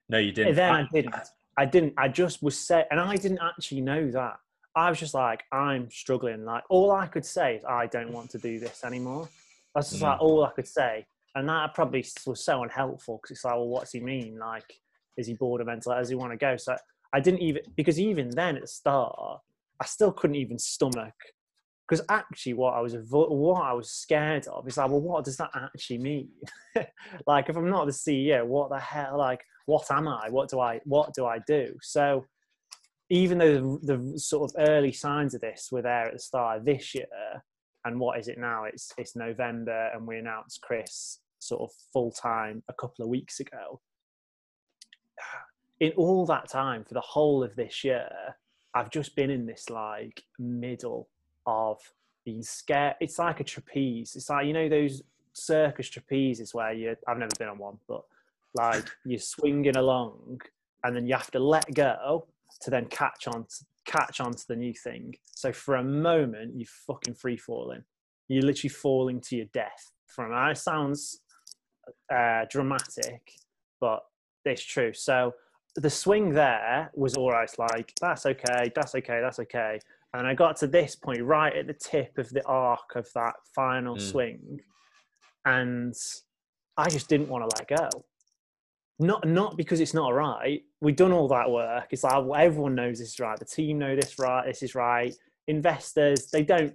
No, 0.09 0.19
you 0.19 0.33
didn't. 0.33 0.51
And 0.51 0.59
then 0.59 0.73
I, 0.73 0.81
I 0.81 0.89
didn't. 0.93 1.15
I 1.57 1.65
didn't. 1.65 1.95
I 1.97 2.09
just 2.09 2.43
was 2.43 2.59
set, 2.59 2.89
and 2.91 3.01
I 3.01 3.17
didn't 3.17 3.41
actually 3.43 3.81
know 3.81 4.11
that. 4.11 4.39
I 4.75 4.91
was 4.91 5.01
just 5.01 5.15
like, 5.15 5.45
I'm 5.53 5.91
struggling. 5.91 6.45
Like 6.45 6.65
all 6.69 6.93
I 6.93 7.07
could 7.07 7.25
say 7.25 7.57
is, 7.57 7.65
I 7.65 7.87
don't 7.87 8.13
want 8.13 8.31
to 8.31 8.39
do 8.39 8.59
this 8.59 8.85
anymore. 8.85 9.29
That's 9.75 9.91
just 9.91 10.03
mm. 10.03 10.07
like 10.07 10.21
all 10.21 10.45
I 10.45 10.51
could 10.51 10.69
say, 10.69 11.07
and 11.35 11.49
that 11.49 11.75
probably 11.75 12.05
was 12.27 12.45
so 12.45 12.63
unhelpful 12.63 13.19
because 13.23 13.37
it's 13.37 13.45
like, 13.45 13.55
well, 13.55 13.69
what's 13.69 13.93
he 13.93 14.01
mean? 14.01 14.39
Like, 14.39 14.81
is 15.17 15.27
he 15.27 15.35
bored 15.35 15.63
of 15.63 15.67
mental? 15.67 15.95
Does 15.95 16.11
he 16.11 16.15
want 16.15 16.33
to 16.33 16.37
go? 16.37 16.57
So 16.57 16.77
I 17.13 17.21
didn't 17.21 17.41
even 17.41 17.63
because 17.75 17.99
even 17.99 18.31
then 18.31 18.57
at 18.57 18.63
the 18.63 18.69
start, 18.69 19.41
I 19.81 19.87
still 19.87 20.13
couldn't 20.13 20.37
even 20.37 20.59
stomach 20.59 21.15
because 21.89 22.05
actually 22.09 22.53
what 22.53 22.75
i 22.75 22.81
was 22.81 22.97
what 23.11 23.63
i 23.63 23.73
was 23.73 23.91
scared 23.91 24.47
of 24.49 24.67
is 24.67 24.77
like 24.77 24.91
well 24.91 25.01
what 25.01 25.25
does 25.25 25.37
that 25.37 25.51
actually 25.55 25.99
mean 25.99 26.29
like 27.27 27.49
if 27.49 27.57
i'm 27.57 27.71
not 27.71 27.87
the 27.87 27.93
ceo 27.93 28.45
what 28.45 28.71
the 28.71 28.79
hell 28.79 29.17
like 29.19 29.45
what 29.67 29.91
am 29.91 30.09
i 30.09 30.29
what 30.31 30.49
do 30.49 30.61
i 30.61 30.81
what 30.85 31.13
do 31.15 31.27
i 31.27 31.39
do 31.47 31.75
so 31.83 32.25
even 33.09 33.39
though 33.39 33.79
the, 33.83 33.97
the 33.97 34.19
sort 34.19 34.51
of 34.51 34.69
early 34.69 34.93
signs 34.93 35.35
of 35.35 35.41
this 35.41 35.69
were 35.71 35.83
there 35.83 36.07
at 36.07 36.13
the 36.13 36.19
start 36.19 36.59
of 36.59 36.65
this 36.65 36.95
year 36.95 37.07
and 37.85 38.01
what 38.01 38.19
is 38.19 38.29
it 38.29 38.39
now 38.39 38.65
it's 38.65 38.93
it's 38.99 39.15
november 39.15 39.91
and 39.95 40.07
we 40.07 40.19
announced 40.19 40.61
chris 40.63 41.21
sort 41.39 41.61
of 41.61 41.71
full 41.93 42.11
time 42.11 42.63
a 42.69 42.73
couple 42.75 43.05
of 43.05 43.09
weeks 43.09 43.41
ago 43.41 43.81
in 45.81 45.93
all 45.93 46.25
that 46.27 46.49
time 46.49 46.83
for 46.85 46.95
the 46.95 47.01
whole 47.01 47.45
of 47.45 47.55
this 47.55 47.85
year 47.85 48.09
i've 48.75 48.91
just 48.91 49.15
been 49.15 49.31
in 49.31 49.47
this 49.47 49.71
like 49.71 50.23
middle 50.39 51.09
of 51.47 51.79
being 52.27 52.43
scared. 52.43 52.97
It's 53.01 53.19
like 53.19 53.41
a 53.41 53.45
trapeze. 53.45 54.17
It's 54.17 54.29
like 54.29 54.47
you 54.47 54.53
know 54.53 54.69
those 54.69 55.03
circus 55.33 55.89
trapezes 55.89 56.53
where 56.53 56.75
you. 56.75 56.95
I've 57.09 57.17
never 57.17 57.33
been 57.39 57.49
on 57.49 57.59
one, 57.59 57.79
but 57.89 58.03
like 58.57 58.85
you're 59.05 59.19
swinging 59.19 59.77
along, 59.77 60.41
and 60.85 60.95
then 60.95 61.07
you 61.07 61.15
have 61.15 61.31
to 61.33 61.39
let 61.39 61.73
go 61.75 62.27
to 62.63 62.71
then 62.71 62.87
catch 62.87 63.27
on 63.29 63.45
to, 63.45 63.65
catch 63.87 64.21
onto 64.21 64.43
the 64.49 64.57
new 64.57 64.75
thing. 64.75 65.15
So 65.25 65.53
for 65.53 65.77
a 65.77 65.85
moment, 65.85 66.55
you're 66.57 66.69
fucking 66.87 67.15
free 67.15 67.37
falling. 67.37 67.83
You're 68.29 68.43
literally 68.43 68.71
falling 68.71 69.21
to 69.23 69.37
your 69.37 69.47
death. 69.53 69.93
From 70.07 70.33
it 70.33 70.59
sounds 70.59 71.21
uh, 72.13 72.45
dramatic, 72.51 73.33
but 73.81 74.01
it's 74.45 74.65
true. 74.65 74.93
So 74.93 75.35
the 75.77 75.91
swing 75.91 76.31
there 76.31 76.91
was 76.95 77.15
all 77.15 77.31
right. 77.31 77.51
Like 77.59 77.93
that's 78.01 78.27
okay, 78.27 78.73
that's 78.75 78.95
okay, 78.95 79.21
that's 79.23 79.39
okay. 79.41 79.79
And 80.15 80.27
I 80.27 80.35
got 80.35 80.57
to 80.59 80.67
this 80.67 80.97
point 80.97 81.23
right 81.23 81.55
at 81.55 81.67
the 81.67 81.75
tip 81.75 82.17
of 82.19 82.31
the 82.31 82.45
arc 82.47 82.97
of 82.97 83.09
that 83.15 83.35
final 83.55 83.97
mm. 83.97 84.01
swing, 84.01 84.61
and 85.45 85.95
I 86.77 86.89
just 86.89 87.09
didn't 87.09 87.29
want 87.29 87.49
to 87.49 87.57
let 87.59 87.69
go. 87.69 88.05
Not 88.99 89.27
not 89.27 89.57
because 89.57 89.81
it's 89.81 89.95
not 89.95 90.15
right. 90.15 90.63
We've 90.81 90.97
done 90.97 91.13
all 91.13 91.29
that 91.29 91.51
work. 91.51 91.89
It's 91.91 92.03
like 92.05 92.25
everyone 92.39 92.75
knows 92.75 92.99
this 92.99 93.13
is 93.13 93.21
right. 93.21 93.39
The 93.39 93.45
team 93.45 93.79
know 93.79 93.95
this 93.95 94.19
right. 94.19 94.47
This 94.47 94.63
is 94.63 94.75
right. 94.75 95.15
Investors 95.49 96.29
they 96.33 96.43
don't 96.43 96.75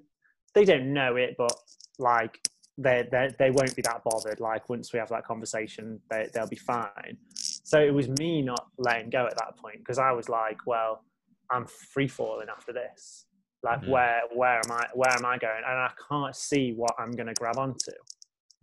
they 0.54 0.66
don't 0.66 0.94
know 0.94 1.16
it, 1.16 1.36
but 1.38 1.54
like 1.98 2.40
they 2.78 3.08
they 3.12 3.30
they 3.40 3.52
won't 3.52 3.76
be 3.76 3.82
that 3.84 4.04
bothered. 4.04 4.40
Like 4.40 4.70
once 4.70 4.94
we 4.94 5.00
have 5.00 5.10
that 5.10 5.26
conversation, 5.26 6.00
they 6.10 6.30
they'll 6.34 6.48
be 6.48 6.56
fine. 6.56 7.18
So 7.34 7.80
it 7.80 7.94
was 7.94 8.08
me 8.08 8.42
not 8.42 8.68
letting 8.78 9.10
go 9.10 9.26
at 9.26 9.38
that 9.38 9.58
point 9.58 9.80
because 9.80 9.98
I 9.98 10.12
was 10.12 10.30
like, 10.30 10.58
well, 10.68 11.04
I'm 11.50 11.66
free 11.66 12.08
falling 12.08 12.48
after 12.50 12.74
this. 12.74 13.26
Like 13.64 13.82
mm-hmm. 13.82 13.92
where 13.92 14.22
where 14.34 14.62
am 14.64 14.72
I 14.72 14.86
where 14.94 15.12
am 15.12 15.26
I 15.26 15.38
going? 15.38 15.64
And 15.68 15.78
I 15.78 15.92
can't 16.10 16.36
see 16.36 16.74
what 16.74 16.92
I'm 17.00 17.12
going 17.12 17.28
to 17.28 17.34
grab 17.34 17.58
onto. 17.58 17.92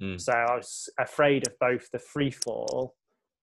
Mm. 0.02 0.20
So 0.20 0.32
I 0.32 0.56
was 0.56 0.88
afraid 0.98 1.46
of 1.46 1.58
both 1.58 1.90
the 1.90 1.98
free 1.98 2.30
fall 2.30 2.94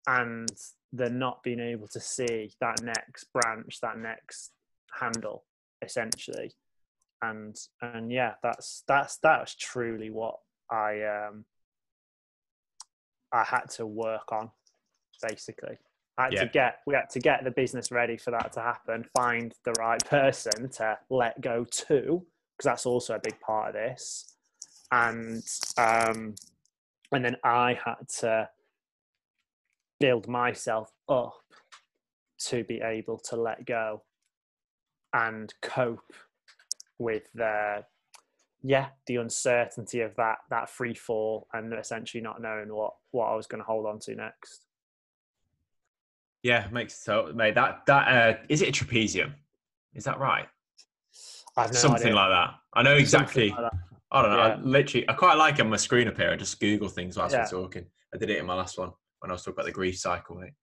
and 0.07 0.49
the 0.91 1.09
not 1.09 1.41
being 1.43 1.59
able 1.59 1.87
to 1.87 1.99
see 1.99 2.53
that 2.59 2.81
next 2.83 3.25
branch, 3.33 3.79
that 3.81 3.97
next 3.97 4.51
handle, 4.99 5.43
essentially. 5.81 6.51
And 7.21 7.55
and 7.81 8.11
yeah, 8.11 8.33
that's 8.43 8.83
that's 8.87 9.17
that 9.17 9.41
was 9.41 9.55
truly 9.55 10.09
what 10.09 10.39
I 10.69 11.03
um 11.03 11.45
I 13.31 13.43
had 13.43 13.69
to 13.71 13.85
work 13.85 14.31
on, 14.31 14.51
basically. 15.21 15.77
I 16.17 16.25
had 16.25 16.33
yeah. 16.33 16.43
to 16.43 16.47
get 16.47 16.79
we 16.85 16.93
had 16.93 17.09
to 17.11 17.19
get 17.19 17.43
the 17.43 17.51
business 17.51 17.91
ready 17.91 18.17
for 18.17 18.31
that 18.31 18.53
to 18.53 18.61
happen. 18.61 19.05
Find 19.15 19.53
the 19.65 19.73
right 19.79 20.03
person 20.09 20.69
to 20.69 20.99
let 21.09 21.41
go 21.41 21.65
to, 21.65 22.25
because 22.57 22.65
that's 22.65 22.85
also 22.85 23.15
a 23.15 23.19
big 23.19 23.39
part 23.39 23.69
of 23.69 23.73
this. 23.73 24.35
And 24.91 25.43
um, 25.77 26.35
and 27.11 27.25
then 27.25 27.37
I 27.43 27.79
had 27.83 28.07
to 28.19 28.49
build 30.03 30.27
myself 30.27 30.91
up 31.07 31.39
to 32.37 32.65
be 32.65 32.81
able 32.81 33.17
to 33.17 33.37
let 33.37 33.65
go 33.65 34.03
and 35.13 35.53
cope 35.61 36.11
with 36.99 37.23
the 37.33 37.85
yeah 38.61 38.87
the 39.07 39.15
uncertainty 39.15 40.01
of 40.01 40.13
that 40.17 40.39
that 40.49 40.69
free 40.69 40.93
fall 40.93 41.47
and 41.53 41.73
essentially 41.73 42.21
not 42.21 42.41
knowing 42.41 42.67
what 42.67 42.95
what 43.11 43.27
I 43.27 43.35
was 43.35 43.47
going 43.47 43.63
to 43.63 43.65
hold 43.65 43.85
on 43.85 43.97
to 43.99 44.13
next. 44.13 44.65
Yeah, 46.41 46.67
makes 46.69 47.01
so 47.01 47.31
mate. 47.33 47.55
That 47.55 47.85
that 47.87 48.07
uh, 48.09 48.37
is 48.49 48.61
it 48.61 48.67
a 48.67 48.71
trapezium? 48.73 49.31
Is 49.93 50.03
that 50.03 50.19
right? 50.19 50.49
I've 51.55 51.71
no 51.71 51.79
Something 51.79 52.07
idea. 52.07 52.15
like 52.15 52.29
that. 52.29 52.55
I 52.73 52.83
know 52.83 52.95
exactly. 52.97 53.51
Like 53.51 53.71
I 54.11 54.21
don't 54.21 54.31
know. 54.31 54.37
Yeah. 54.37 54.55
I 54.55 54.59
literally, 54.59 55.09
I 55.09 55.13
quite 55.13 55.35
like 55.35 55.61
on 55.61 55.69
my 55.69 55.77
screen 55.77 56.09
up 56.09 56.17
here. 56.17 56.29
I 56.29 56.35
just 56.35 56.59
Google 56.59 56.89
things 56.89 57.15
whilst 57.15 57.33
yeah. 57.33 57.43
we're 57.43 57.61
talking. 57.61 57.85
I 58.13 58.17
did 58.17 58.29
it 58.29 58.39
in 58.39 58.45
my 58.45 58.53
last 58.53 58.77
one 58.77 58.91
when 59.23 59.31
I 59.31 59.33
was 59.35 59.41
talking 59.41 59.53
about 59.53 59.65
the 59.67 59.71
grief 59.71 59.97
cycle, 59.97 60.35
mate. 60.35 60.53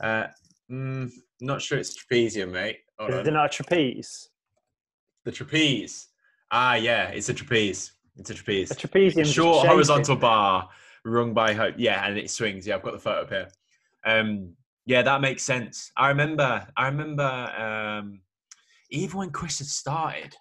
Uh, 0.00 0.28
Mm, 0.68 1.12
not 1.40 1.62
sure 1.62 1.78
it's 1.78 1.96
trapezium, 1.96 2.50
mate. 2.50 2.78
Hold 2.98 3.12
Is 3.12 3.18
on. 3.20 3.26
it 3.28 3.30
not 3.30 3.46
a 3.46 3.48
trapeze? 3.48 4.30
The 5.24 5.30
trapeze. 5.30 6.08
Ah, 6.50 6.74
yeah, 6.74 7.06
it's 7.10 7.28
a 7.28 7.34
trapeze. 7.34 7.92
It's 8.16 8.30
a 8.30 8.34
trapeze. 8.34 8.72
A 8.72 8.74
trapezium. 8.74 9.32
Short 9.32 9.68
horizontal 9.68 10.16
bar 10.16 10.68
rung 11.04 11.32
by 11.34 11.52
ho- 11.52 11.72
yeah, 11.76 12.04
and 12.04 12.18
it 12.18 12.30
swings. 12.32 12.66
Yeah, 12.66 12.74
I've 12.74 12.82
got 12.82 12.94
the 12.94 12.98
photo 12.98 13.22
up 13.22 13.28
here. 13.28 13.48
Um, 14.04 14.54
yeah, 14.86 15.02
that 15.02 15.20
makes 15.20 15.44
sense. 15.44 15.92
I 15.96 16.08
remember. 16.08 16.66
I 16.76 16.86
remember. 16.88 17.22
Um, 17.22 18.22
even 18.90 19.18
when 19.18 19.30
Chris 19.30 19.58
had 19.60 19.68
started, 19.68 20.34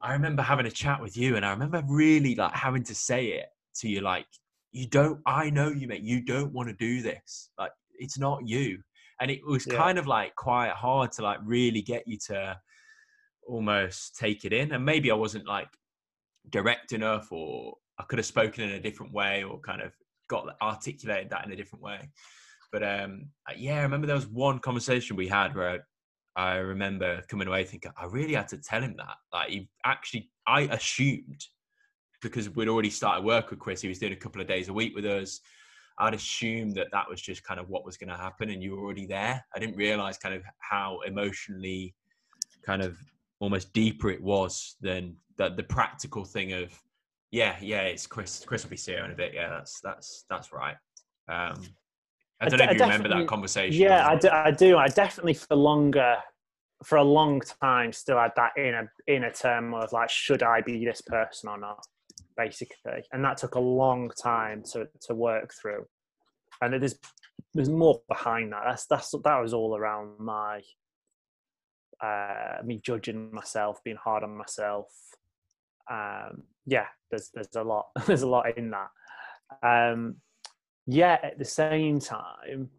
I 0.00 0.14
remember 0.14 0.40
having 0.42 0.64
a 0.64 0.70
chat 0.70 1.02
with 1.02 1.14
you, 1.14 1.36
and 1.36 1.44
I 1.44 1.50
remember 1.50 1.82
really 1.86 2.34
like 2.34 2.54
having 2.54 2.84
to 2.84 2.94
say 2.94 3.26
it 3.32 3.48
to 3.80 3.88
you, 3.90 4.00
like, 4.00 4.26
"You 4.72 4.86
don't. 4.88 5.20
I 5.26 5.50
know 5.50 5.68
you, 5.68 5.86
mate. 5.86 6.02
You 6.02 6.22
don't 6.22 6.52
want 6.52 6.68
to 6.68 6.74
do 6.74 7.02
this. 7.02 7.50
Like, 7.58 7.72
it's 7.98 8.18
not 8.18 8.46
you." 8.46 8.82
And 9.20 9.30
it 9.30 9.44
was 9.46 9.66
Yeah. 9.66 9.76
kind 9.76 9.98
of 9.98 10.06
like 10.06 10.34
quite 10.34 10.72
hard 10.72 11.12
to 11.12 11.22
like 11.22 11.38
really 11.44 11.82
get 11.82 12.06
you 12.06 12.18
to 12.26 12.58
almost 13.46 14.16
take 14.16 14.44
it 14.44 14.52
in. 14.52 14.72
And 14.72 14.84
maybe 14.84 15.10
I 15.10 15.14
wasn't 15.14 15.46
like 15.46 15.68
direct 16.50 16.92
enough, 16.92 17.30
or 17.30 17.76
I 17.98 18.04
could 18.04 18.18
have 18.18 18.26
spoken 18.26 18.64
in 18.64 18.70
a 18.70 18.80
different 18.80 19.12
way, 19.12 19.44
or 19.44 19.60
kind 19.60 19.82
of 19.82 19.92
got 20.28 20.56
articulated 20.60 21.30
that 21.30 21.44
in 21.46 21.52
a 21.52 21.56
different 21.56 21.82
way. 21.82 22.10
But 22.72 22.82
um, 22.82 23.28
yeah, 23.56 23.78
I 23.78 23.82
remember 23.82 24.06
there 24.06 24.16
was 24.16 24.26
one 24.26 24.58
conversation 24.58 25.14
we 25.14 25.28
had 25.28 25.54
where 25.54 25.82
I, 26.36 26.42
I 26.42 26.56
remember 26.56 27.22
coming 27.28 27.46
away 27.46 27.64
thinking 27.64 27.92
I 27.96 28.06
really 28.06 28.34
had 28.34 28.48
to 28.48 28.56
tell 28.56 28.80
him 28.80 28.96
that. 28.96 29.16
Like 29.32 29.50
he 29.50 29.68
actually, 29.84 30.30
I 30.46 30.62
assumed 30.62 31.44
because 32.22 32.48
we'd 32.50 32.68
already 32.68 32.90
started 32.90 33.24
work 33.24 33.50
with 33.50 33.58
Chris, 33.58 33.82
he 33.82 33.88
was 33.88 33.98
doing 33.98 34.12
a 34.12 34.16
couple 34.16 34.40
of 34.40 34.46
days 34.46 34.68
a 34.68 34.72
week 34.72 34.94
with 34.94 35.04
us. 35.04 35.40
I'd 35.98 36.14
assumed 36.14 36.74
that 36.76 36.88
that 36.92 37.08
was 37.08 37.20
just 37.20 37.44
kind 37.44 37.60
of 37.60 37.68
what 37.68 37.84
was 37.84 37.96
going 37.96 38.08
to 38.08 38.16
happen, 38.16 38.50
and 38.50 38.62
you 38.62 38.74
were 38.74 38.82
already 38.82 39.06
there. 39.06 39.44
I 39.54 39.58
didn't 39.58 39.76
realize 39.76 40.16
kind 40.16 40.34
of 40.34 40.42
how 40.58 41.00
emotionally, 41.06 41.94
kind 42.64 42.82
of 42.82 42.96
almost 43.40 43.72
deeper 43.72 44.08
it 44.08 44.22
was 44.22 44.76
than 44.80 45.16
the 45.36 45.50
the 45.50 45.62
practical 45.64 46.24
thing 46.24 46.52
of, 46.52 46.72
yeah, 47.30 47.56
yeah, 47.60 47.82
it's 47.82 48.06
Chris. 48.06 48.42
Chris 48.46 48.62
will 48.62 48.70
be 48.70 48.76
here 48.76 49.04
in 49.04 49.10
a 49.10 49.14
bit. 49.14 49.32
Yeah, 49.34 49.50
that's 49.50 49.80
that's 49.80 50.24
that's 50.30 50.52
right. 50.52 50.76
Um, 51.28 51.62
I 52.40 52.46
I 52.46 52.48
don't 52.48 52.58
know 52.58 52.64
if 52.64 52.78
you 52.78 52.82
remember 52.82 53.08
that 53.08 53.26
conversation. 53.26 53.80
Yeah, 53.80 54.08
I 54.08 54.16
do, 54.16 54.28
I 54.28 54.50
do. 54.50 54.78
I 54.78 54.88
definitely 54.88 55.34
for 55.34 55.54
longer, 55.54 56.16
for 56.84 56.96
a 56.96 57.04
long 57.04 57.40
time, 57.60 57.92
still 57.92 58.18
had 58.18 58.32
that 58.36 58.52
inner 58.56 58.92
inner 59.06 59.30
turmoil 59.30 59.82
of 59.82 59.92
like, 59.92 60.10
should 60.10 60.42
I 60.42 60.60
be 60.62 60.84
this 60.84 61.00
person 61.02 61.48
or 61.48 61.58
not? 61.58 61.86
Basically, 62.42 63.04
and 63.12 63.24
that 63.24 63.36
took 63.36 63.54
a 63.54 63.60
long 63.60 64.10
time 64.20 64.64
to 64.72 64.88
to 65.02 65.14
work 65.14 65.52
through. 65.54 65.86
And 66.60 66.72
there's 66.82 66.98
there's 67.54 67.68
more 67.68 68.00
behind 68.08 68.52
that. 68.52 68.62
That's 68.66 68.86
that's 68.86 69.14
that 69.24 69.40
was 69.40 69.54
all 69.54 69.76
around 69.76 70.18
my 70.18 70.62
uh, 72.02 72.62
me 72.64 72.80
judging 72.84 73.32
myself, 73.32 73.78
being 73.84 73.98
hard 74.02 74.24
on 74.24 74.36
myself. 74.36 74.86
Um, 75.88 76.42
yeah, 76.66 76.86
there's 77.10 77.30
there's 77.32 77.54
a 77.54 77.62
lot 77.62 77.86
there's 78.06 78.22
a 78.22 78.28
lot 78.28 78.58
in 78.58 78.72
that. 78.72 78.90
Um, 79.62 80.16
yeah, 80.86 81.18
at 81.22 81.38
the 81.38 81.44
same 81.44 82.00
time, 82.00 82.70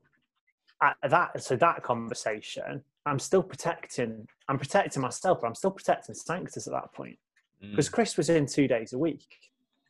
at 0.82 0.97
that 1.10 1.41
so 1.41 1.56
that 1.56 1.84
conversation, 1.84 2.84
I'm 3.06 3.19
still 3.19 3.43
protecting. 3.43 4.28
I'm 4.49 4.60
protecting 4.60 5.02
myself, 5.02 5.39
but 5.39 5.47
I'm 5.47 5.56
still 5.56 5.71
protecting 5.71 6.15
Sanctus 6.15 6.67
at 6.67 6.73
that 6.73 6.91
point 6.93 7.17
Mm, 7.63 7.71
because 7.71 7.89
Chris 7.89 8.17
was 8.17 8.30
in 8.30 8.45
two 8.45 8.67
days 8.67 8.93
a 8.93 8.97
week, 8.97 9.26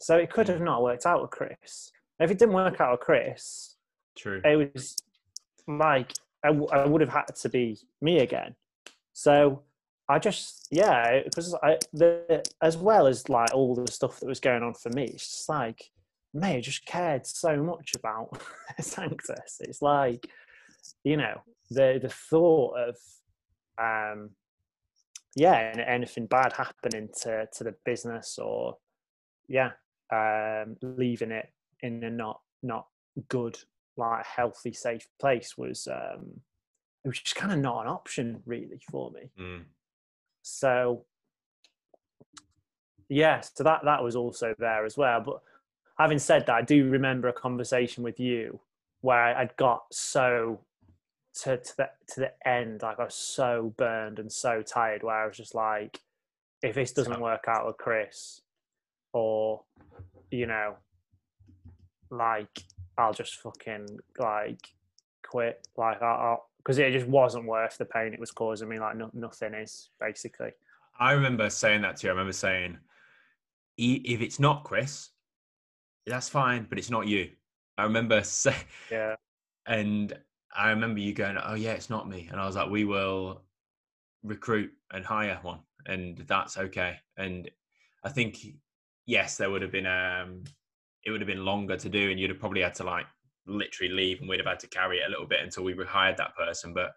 so 0.04 0.18
it 0.18 0.30
could 0.30 0.50
have 0.50 0.60
not 0.60 0.84
worked 0.84 1.06
out 1.06 1.22
with 1.22 1.32
Chris. 1.32 1.89
If 2.20 2.30
it 2.30 2.38
didn't 2.38 2.56
work 2.56 2.82
out 2.82 2.92
with 2.92 3.00
Chris, 3.00 3.78
true. 4.18 4.42
it 4.44 4.74
was 4.74 4.98
like 5.66 6.12
I, 6.44 6.50
w- 6.50 6.68
I 6.74 6.86
would 6.86 7.00
have 7.00 7.10
had 7.10 7.34
to 7.34 7.48
be 7.48 7.78
me 8.02 8.20
again. 8.20 8.56
So 9.13 9.63
I 10.10 10.20
just 10.20 10.68
yeah, 10.72 11.22
because 11.24 11.56
I 11.63 11.78
the 11.94 12.44
as 12.62 12.76
well 12.76 13.08
as 13.08 13.30
like 13.30 13.54
all 13.54 13.76
the 13.76 13.89
stuff 13.89 14.20
that 14.20 14.28
was 14.28 14.42
going 14.42 14.62
on 14.62 14.74
for 14.74 14.89
me, 14.89 15.06
it's 15.06 15.32
just 15.32 15.48
like 15.48 15.89
mate, 16.34 16.58
I 16.58 16.62
just 16.62 16.86
cared 16.86 17.26
so 17.26 17.63
much 17.63 17.94
about 17.96 18.42
Sanctus. 18.82 19.62
It's 19.62 19.82
like 19.82 20.28
you 21.06 21.16
know 21.16 21.42
the 21.70 22.00
the 22.02 22.10
thought 22.10 22.76
of 22.78 22.98
um 23.82 24.32
yeah 25.34 25.74
anything 25.88 26.26
bad 26.26 26.52
happening 26.52 27.08
to 27.22 27.48
to 27.54 27.63
the 27.63 27.74
business 27.86 28.38
or 28.38 28.78
yeah 29.48 29.72
um 30.13 30.78
leaving 30.82 31.32
it 31.32 31.52
in 31.82 32.04
a 32.04 32.10
not 32.10 32.41
not 32.62 32.88
good 33.28 33.58
like 33.97 34.26
healthy 34.26 34.73
safe 34.73 35.08
place 35.19 35.58
was 35.58 35.88
um 35.88 36.39
it 37.04 37.08
was 37.10 37.19
just 37.19 37.36
kind 37.36 37.52
of 37.52 37.60
not 37.60 37.82
an 37.82 37.88
option 37.88 38.41
really 38.45 38.80
for 38.89 39.12
me. 39.12 39.30
Mm, 39.39 39.63
so 40.41 41.06
yeah 43.10 43.41
so 43.41 43.63
that 43.63 43.82
that 43.84 44.04
was 44.04 44.15
also 44.15 44.56
there 44.58 44.86
as 44.86 44.97
well. 44.97 45.21
But 45.21 45.41
having 45.97 46.19
said 46.19 46.45
that 46.45 46.56
i 46.56 46.62
do 46.62 46.89
remember 46.89 47.28
a 47.28 47.34
conversation 47.34 48.04
with 48.04 48.19
you 48.19 48.60
where 49.02 49.38
i'd 49.38 49.56
got 49.58 49.84
so 49.91 50.60
to, 51.34 51.58
to 51.58 51.78
the 51.78 51.89
to 52.08 52.19
the 52.21 52.47
end 52.47 52.82
like 52.82 52.99
i 52.99 53.06
was 53.06 53.15
so 53.15 53.73
burned 53.78 54.19
and 54.19 54.32
so 54.32 54.62
tired 54.62 55.04
where 55.04 55.23
i 55.23 55.28
was 55.28 55.38
just 55.38 55.56
like 55.56 55.99
if 56.62 56.76
this 56.76 56.93
doesn't 56.93 57.19
work 57.19 57.45
out 57.47 57.65
with 57.65 57.78
chris 57.78 58.41
or 59.13 59.62
you 60.32 60.45
know 60.45 60.76
like 62.10 62.63
i'll 62.97 63.13
just 63.13 63.36
fucking 63.36 63.88
like 64.19 64.73
quit 65.26 65.67
like 65.78 66.02
i'll 66.02 66.49
because 66.58 66.78
it 66.78 66.91
just 66.91 67.08
wasn't 67.08 67.45
worth 67.45 67.78
the 67.78 67.86
pain 67.86 68.13
it 68.13 68.19
was 68.19 68.32
causing 68.32 68.69
me 68.69 68.80
like 68.80 68.95
no, 68.95 69.10
nothing 69.13 69.54
is 69.54 69.89
basically 69.99 70.52
I 70.99 71.13
remember 71.13 71.49
saying 71.49 71.82
that 71.82 71.97
to 71.97 72.08
you. 72.08 72.12
I 72.12 72.13
remember 72.13 72.34
saying, 72.34 72.78
"E- 73.78 74.02
if 74.06 74.21
it's 74.21 74.39
not 74.39 74.63
Chris, 74.63 75.10
that's 76.06 76.30
fine, 76.30 76.67
but 76.69 76.78
it's 76.78 76.91
not 76.91 77.08
you. 77.08 77.32
I 77.78 77.84
remember 77.84 78.23
say, 78.23 78.56
yeah 78.91 79.15
and 79.65 80.13
I 80.56 80.69
remember 80.69 80.99
you 80.99 81.13
going, 81.13 81.38
"Oh 81.43 81.56
yeah, 81.56 81.71
it's 81.71 81.89
not 81.89 82.08
me," 82.08 82.28
and 82.32 82.39
I 82.39 82.45
was 82.45 82.56
like, 82.56 82.69
"We 82.69 82.86
will 82.86 83.43
recruit 84.23 84.71
and 84.91 85.04
hire 85.04 85.39
one, 85.41 85.62
and 85.86 86.17
that's 86.28 86.58
okay." 86.58 86.99
And 87.17 87.49
I 88.04 88.10
think 88.10 88.38
yes, 89.06 89.38
there 89.38 89.50
would 89.50 89.62
have 89.62 89.72
been 89.72 89.86
um, 89.86 90.44
it 91.06 91.12
would 91.12 91.22
have 91.22 91.28
been 91.28 91.46
longer 91.46 91.78
to 91.78 91.89
do, 91.89 92.12
and 92.12 92.20
you'd 92.20 92.30
have 92.30 92.39
probably 92.39 92.62
had 92.62 92.76
to 92.76 92.84
like 92.84 93.06
literally 93.46 93.94
leave, 93.94 94.20
and 94.20 94.30
we'd 94.30 94.39
have 94.39 94.48
had 94.48 94.60
to 94.60 94.68
carry 94.68 95.00
it 95.00 95.08
a 95.08 95.10
little 95.10 95.28
bit 95.28 95.42
until 95.42 95.63
we 95.63 95.76
hired 95.86 96.18
that 96.18 96.36
person. 96.36 96.74
But 96.74 96.92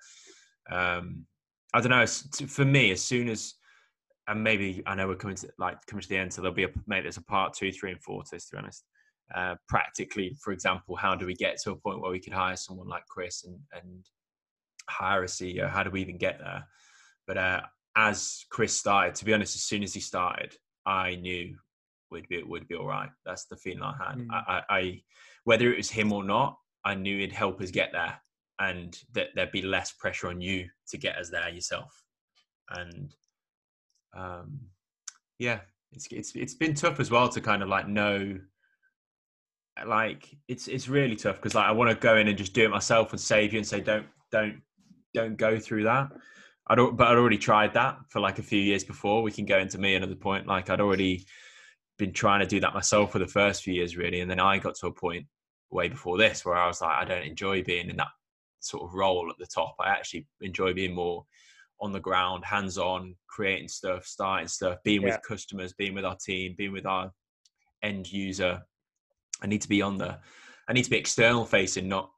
um, 0.71 1.27
I 1.75 1.81
don't 1.81 1.91
know. 1.91 2.07
For 2.07 2.65
me, 2.65 2.91
as 2.91 3.03
soon 3.03 3.29
as 3.29 3.55
and 4.29 4.43
maybe 4.43 4.83
I 4.87 4.95
know 4.95 5.07
we're 5.09 5.17
coming 5.17 5.37
to 5.37 5.49
like 5.59 5.85
coming 5.87 6.03
to 6.03 6.09
the 6.09 6.17
end, 6.17 6.33
so 6.33 6.43
there'll 6.43 6.55
be 6.55 6.65
a 6.65 6.71
maybe 6.87 7.03
there's 7.03 7.17
a 7.17 7.23
part 7.23 7.55
two, 7.55 7.73
three, 7.73 7.93
and 7.93 8.03
four 8.03 8.23
to 8.23 8.29
this. 8.33 8.49
To 8.49 8.57
be 8.57 8.59
honest, 8.59 8.85
uh, 9.35 9.55
practically, 9.69 10.37
for 10.43 10.53
example, 10.53 10.97
how 10.97 11.15
do 11.15 11.27
we 11.27 11.35
get 11.35 11.59
to 11.63 11.73
a 11.73 11.77
point 11.77 12.01
where 12.01 12.11
we 12.11 12.21
could 12.21 12.33
hire 12.33 12.57
someone 12.57 12.89
like 12.89 13.07
Chris 13.09 13.45
and 13.45 13.59
and 13.73 14.05
hire 14.89 15.23
a 15.23 15.27
CEO? 15.27 15.69
How 15.69 15.83
do 15.83 15.91
we 15.91 16.01
even 16.01 16.19
get 16.19 16.39
there? 16.39 16.65
But 17.27 17.39
uh, 17.39 17.61
as 17.97 18.45
Chris 18.51 18.77
started, 18.77 19.15
to 19.17 19.25
be 19.25 19.33
honest, 19.33 19.55
as 19.57 19.63
soon 19.63 19.83
as 19.83 19.95
he 19.95 20.01
started, 20.01 20.57
I 20.85 21.17
knew 21.17 21.57
would 22.11 22.29
be 22.29 22.43
would 22.43 22.69
be 22.69 22.75
all 22.75 22.87
right. 22.87 23.11
That's 23.25 23.47
the 23.47 23.57
feeling 23.57 23.83
I 23.83 23.95
had. 23.99 24.19
Mm. 24.19 24.27
I, 24.31 24.63
I, 24.69 24.79
I 24.79 25.03
whether 25.45 25.73
it 25.73 25.77
was 25.77 25.91
him 25.91 26.13
or 26.13 26.25
not, 26.25 26.59
I 26.85 26.95
knew 26.95 27.19
he'd 27.19 27.33
help 27.33 27.61
us 27.61 27.71
get 27.71 27.91
there, 27.93 28.21
and 28.59 28.97
that 29.13 29.29
there'd 29.35 29.53
be 29.53 29.63
less 29.63 29.93
pressure 29.93 30.29
on 30.29 30.41
you 30.41 30.69
to 30.89 30.99
get 30.99 31.17
us 31.17 31.31
there 31.31 31.49
yourself. 31.49 32.03
And 32.71 33.15
um, 34.17 34.61
yeah, 35.39 35.61
it's 35.93 36.07
it's 36.11 36.35
it's 36.35 36.55
been 36.55 36.75
tough 36.75 37.01
as 37.01 37.11
well 37.11 37.29
to 37.29 37.41
kind 37.41 37.63
of 37.63 37.69
like 37.69 37.89
know. 37.89 38.39
Like 39.87 40.35
it's 40.49 40.69
it's 40.69 40.89
really 40.89 41.17
tough 41.17 41.37
because 41.37 41.55
like 41.55 41.67
I 41.67 41.73
want 41.73 41.91
to 41.91 41.97
go 41.97 42.17
in 42.17 42.29
and 42.29 42.39
just 42.39 42.55
do 42.55 42.65
it 42.65 42.71
myself 42.71 43.13
and 43.13 43.21
save 43.21 43.53
you 43.53 43.59
and 43.59 43.67
say 43.67 43.81
don't 43.81 44.07
don't 44.31 44.63
don't 45.13 45.37
go 45.37 45.59
through 45.59 45.85
that. 45.85 46.09
I 46.69 46.75
don't, 46.75 46.97
but 46.97 47.09
I'd 47.09 47.17
already 47.17 47.39
tried 47.39 47.75
that 47.75 47.99
for 48.09 48.21
like 48.21 48.39
a 48.39 48.43
few 48.43 48.61
years 48.61 48.83
before. 48.83 49.23
We 49.23 49.31
can 49.31 49.45
go 49.45 49.59
into 49.59 49.79
me 49.79 49.95
another 49.95 50.17
point. 50.17 50.47
Like 50.47 50.69
I'd 50.71 50.81
already 50.81 51.27
been 51.99 52.13
trying 52.13 52.41
to 52.41 52.47
do 52.47 52.61
that 52.61 52.75
myself 52.75 53.13
for 53.13 53.19
the 53.19 53.27
first 53.27 53.63
few 53.63 53.75
years, 53.75 53.97
really, 53.97 54.21
and 54.21 54.31
then 54.31 54.41
I 54.41 54.59
got 54.59 54.75
to 54.77 54.87
a 54.89 54.93
point 54.93 55.27
way 55.71 55.89
before 55.89 56.19
this 56.19 56.45
where 56.45 56.57
I 56.57 56.67
was 56.67 56.81
like, 56.81 56.97
I 56.97 57.05
don't 57.05 57.25
enjoy 57.25 57.63
being 57.63 57.91
in 57.91 57.97
that 57.97 58.09
sort 58.61 58.85
of 58.85 58.95
role 58.95 59.29
at 59.31 59.37
the 59.39 59.47
top. 59.47 59.75
I 59.81 59.89
actually 59.91 60.27
enjoy 60.41 60.75
being 60.75 60.95
more 60.95 61.25
on 61.81 61.93
the 61.93 62.01
ground, 62.01 62.45
hands 62.45 62.79
on, 62.79 63.15
creating 63.29 63.69
stuff, 63.69 64.07
starting 64.07 64.49
stuff, 64.49 64.79
being 64.85 65.03
Yeah. 65.03 65.09
with 65.09 65.21
customers, 65.27 65.73
being 65.75 65.95
with 65.95 66.05
our 66.05 66.17
team, 66.17 66.55
being 66.57 66.73
with 66.73 66.87
our 66.87 67.11
end 67.83 68.11
user. 68.11 68.63
I 69.43 69.47
need 69.47 69.63
to 69.63 69.69
be 69.69 69.83
on 69.83 69.99
the, 69.99 70.19
I 70.69 70.73
need 70.73 70.85
to 70.85 70.91
be 70.91 70.97
external 70.97 71.45
facing, 71.45 71.89
not 71.89 72.11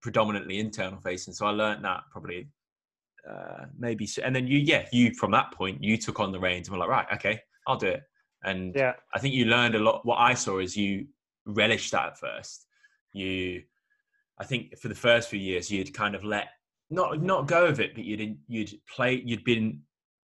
predominantly 0.00 0.58
internal 0.58 1.00
facing. 1.00 1.34
So 1.34 1.46
I 1.46 1.50
learned 1.50 1.84
that 1.84 2.02
probably 2.10 2.48
uh, 3.30 3.66
maybe. 3.78 4.04
s- 4.04 4.18
And 4.18 4.34
then 4.34 4.46
you, 4.46 4.58
yeah, 4.58 4.88
you 4.92 5.12
from 5.14 5.30
that 5.32 5.52
point, 5.52 5.82
you 5.82 5.96
took 5.96 6.18
on 6.20 6.32
the 6.32 6.40
reins 6.40 6.68
and 6.68 6.76
were 6.76 6.80
like, 6.80 6.88
right, 6.88 7.06
okay, 7.14 7.40
I'll 7.66 7.76
do 7.76 7.88
it. 7.88 8.02
And 8.44 8.74
yeah 8.74 8.94
I 9.14 9.18
think 9.18 9.34
you 9.34 9.46
learned 9.46 9.74
a 9.74 9.78
lot. 9.78 10.04
What 10.04 10.16
I 10.16 10.34
saw 10.34 10.58
is 10.58 10.76
you 10.76 11.06
relished 11.46 11.92
that 11.92 12.06
at 12.08 12.18
first. 12.18 12.66
You, 13.12 13.62
I 14.38 14.44
think 14.44 14.78
for 14.78 14.88
the 14.88 14.94
first 14.94 15.28
few 15.28 15.38
years, 15.38 15.70
you'd 15.70 15.92
kind 15.94 16.14
of 16.14 16.24
let 16.24 16.48
not 16.90 17.22
not 17.22 17.46
go 17.46 17.66
of 17.66 17.80
it, 17.80 17.94
but 17.94 18.04
you'd 18.04 18.38
you'd 18.48 18.72
play 18.94 19.22
you'd 19.24 19.44
been 19.44 19.80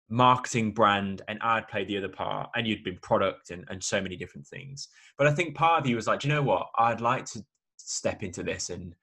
marketing 0.09 0.71
brand 0.71 1.21
and 1.27 1.37
I'd 1.41 1.67
played 1.67 1.87
the 1.87 1.97
other 1.97 2.09
part 2.09 2.49
and 2.55 2.65
you'd 2.65 2.83
been 2.83 2.97
product 3.01 3.51
and, 3.51 3.65
and 3.69 3.83
so 3.83 4.01
many 4.01 4.15
different 4.15 4.47
things. 4.47 4.87
But 5.17 5.27
I 5.27 5.33
think 5.33 5.55
part 5.55 5.81
of 5.81 5.87
you 5.87 5.95
was 5.95 6.07
like, 6.07 6.23
you 6.23 6.29
know 6.29 6.41
what? 6.41 6.67
I'd 6.77 7.01
like 7.01 7.25
to 7.25 7.43
step 7.77 8.23
into 8.23 8.43
this 8.43 8.69
and 8.69 8.95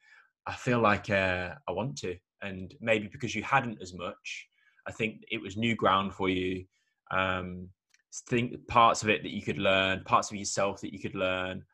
I 0.46 0.54
feel 0.54 0.80
like 0.80 1.10
uh, 1.10 1.50
I 1.68 1.72
want 1.72 1.96
to. 1.98 2.16
And 2.42 2.74
maybe 2.80 3.08
because 3.10 3.34
you 3.34 3.42
hadn't 3.42 3.80
as 3.82 3.94
much, 3.94 4.46
I 4.86 4.92
think 4.92 5.22
it 5.30 5.40
was 5.40 5.56
new 5.56 5.74
ground 5.74 6.14
for 6.14 6.28
you. 6.28 6.64
Um, 7.10 7.68
think 8.28 8.66
parts 8.68 9.02
of 9.02 9.08
it 9.08 9.22
that 9.22 9.32
you 9.32 9.42
could 9.42 9.58
learn, 9.58 10.04
parts 10.04 10.30
of 10.30 10.36
yourself 10.36 10.80
that 10.80 10.92
you 10.92 10.98
could 10.98 11.14
learn. 11.14 11.64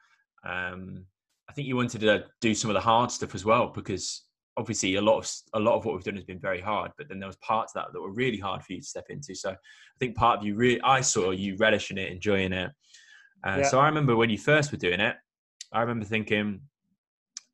Um, 0.44 1.04
I 1.48 1.52
think 1.52 1.66
you 1.66 1.76
wanted 1.76 2.00
to 2.02 2.24
do 2.40 2.54
some 2.54 2.70
of 2.70 2.74
the 2.74 2.80
hard 2.80 3.10
stuff 3.10 3.34
as 3.34 3.44
well 3.44 3.68
because 3.68 4.24
obviously 4.56 4.96
a 4.96 5.00
lot 5.00 5.18
of 5.18 5.30
a 5.54 5.60
lot 5.60 5.76
of 5.76 5.84
what 5.84 5.94
we've 5.94 6.04
done 6.04 6.14
has 6.14 6.24
been 6.24 6.38
very 6.38 6.60
hard 6.60 6.90
but 6.98 7.08
then 7.08 7.18
there 7.18 7.26
was 7.26 7.36
parts 7.36 7.72
of 7.74 7.82
that 7.82 7.92
that 7.92 8.00
were 8.00 8.12
really 8.12 8.38
hard 8.38 8.62
for 8.62 8.72
you 8.72 8.80
to 8.80 8.86
step 8.86 9.06
into 9.08 9.34
so 9.34 9.50
i 9.50 9.56
think 9.98 10.14
part 10.14 10.38
of 10.38 10.44
you 10.44 10.54
really 10.54 10.80
i 10.82 11.00
saw 11.00 11.30
you 11.30 11.56
relishing 11.56 11.98
it 11.98 12.12
enjoying 12.12 12.52
it 12.52 12.70
uh, 13.46 13.56
yeah. 13.58 13.62
so 13.62 13.80
i 13.80 13.86
remember 13.86 14.16
when 14.16 14.28
you 14.28 14.38
first 14.38 14.70
were 14.70 14.78
doing 14.78 15.00
it 15.00 15.16
i 15.72 15.80
remember 15.80 16.04
thinking 16.04 16.60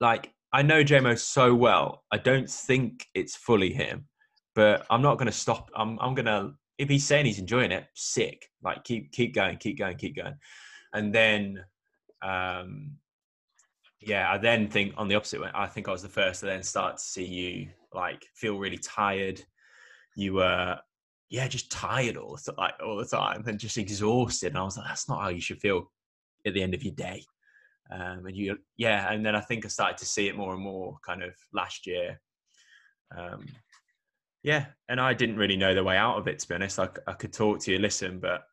like 0.01 0.32
i 0.53 0.62
know 0.62 0.82
jmo 0.82 1.18
so 1.18 1.55
well 1.55 2.03
i 2.12 2.18
don't 2.18 2.51
think 2.51 3.07
it's 3.14 3.37
fully 3.37 3.72
him 3.72 4.07
but 4.55 4.87
i'm 4.91 5.03
not 5.03 5.16
going 5.16 5.26
to 5.26 5.32
stop 5.32 5.70
i'm, 5.76 5.99
I'm 6.01 6.14
going 6.14 6.26
to 6.26 6.55
if 6.79 6.89
he's 6.89 7.07
saying 7.07 7.27
he's 7.27 7.39
enjoying 7.39 7.72
it 7.72 7.87
sick 7.95 8.49
like 8.62 8.85
keep 8.85 9.11
keep 9.12 9.35
going 9.35 9.57
keep 9.57 9.79
going 9.79 9.97
keep 9.97 10.16
going 10.16 10.35
and 10.93 11.14
then 11.14 11.64
um 12.22 12.97
yeah, 14.07 14.31
I 14.31 14.39
then 14.39 14.68
think 14.68 14.95
on 14.97 15.09
the 15.09 15.14
opposite 15.14 15.41
way, 15.41 15.51
I 15.55 15.66
think 15.66 15.89
I 15.89 15.93
was 15.93 16.03
the 16.03 16.09
first 16.09 16.41
to 16.41 16.47
then 16.47 16.62
start 16.62 16.99
to 16.99 17.03
see 17.03 17.24
you 17.24 17.68
like 17.93 18.24
feel 18.35 18.59
really 18.59 18.79
tired. 18.79 19.43
You 20.14 20.35
were, 20.35 20.79
yeah, 21.29 21.49
just 21.49 21.72
tired 21.72 22.16
all 22.16 22.37
the 22.37 22.55
like 22.57 22.74
all 22.85 22.97
the 22.97 23.05
time 23.05 23.43
and 23.47 23.59
just 23.59 23.79
exhausted. 23.79 24.49
And 24.49 24.59
I 24.59 24.62
was 24.62 24.77
like, 24.77 24.87
that's 24.87 25.09
not 25.09 25.22
how 25.22 25.29
you 25.29 25.41
should 25.41 25.61
feel 25.61 25.91
at 26.47 26.55
the 26.55 26.62
end 26.62 26.74
of 26.74 26.85
your 26.85 26.95
day. 26.95 27.24
Um, 27.91 28.27
and 28.27 28.37
you, 28.37 28.59
yeah, 28.77 29.12
and 29.12 29.27
then 29.27 29.35
I 29.35 29.41
think 29.41 29.64
I 29.64 29.68
started 29.68 29.99
to 29.99 30.07
see 30.07 30.29
it 30.29 30.37
more 30.37 30.55
and 30.55 30.62
more 30.62 30.99
kind 31.05 31.22
of 31.22 31.35
last 31.53 31.87
year. 31.87 32.20
Um, 33.16 33.47
yeah, 34.47 34.66
and 34.88 35.01
I 35.01 35.12
didn't 35.12 35.38
really 35.38 35.57
know 35.57 35.74
the 35.74 35.82
way 35.82 35.97
out 35.97 36.18
of 36.18 36.28
it 36.28 36.38
to 36.38 36.49
be 36.49 36.55
honest. 36.55 36.78
Like 36.78 37.01
I 37.09 37.14
could 37.14 37.32
talk 37.32 37.59
to 37.62 37.72
you, 37.72 37.80
listen, 37.80 38.20
but 38.20 38.44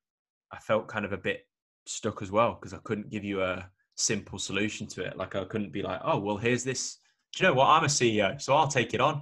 I 0.51 0.57
felt 0.57 0.87
kind 0.87 1.05
of 1.05 1.13
a 1.13 1.17
bit 1.17 1.45
stuck 1.85 2.23
as 2.23 2.31
well 2.31 2.57
because 2.59 2.73
I 2.73 2.79
couldn't 2.83 3.11
give 3.11 3.23
you 3.23 3.43
a 3.43 3.69
simple 3.93 4.39
solution 4.39 4.87
to 4.87 5.03
it. 5.03 5.17
Like 5.17 5.35
I 5.35 5.45
couldn't 5.45 5.71
be 5.71 5.83
like, 5.83 6.01
oh 6.03 6.17
well, 6.17 6.37
here's 6.37 6.63
this. 6.63 6.97
Do 7.35 7.43
you 7.43 7.49
know 7.49 7.53
what? 7.53 7.67
I'm 7.67 7.83
a 7.83 7.87
CEO, 7.87 8.41
so 8.41 8.55
I'll 8.55 8.67
take 8.67 8.95
it 8.95 9.01
on. 9.01 9.21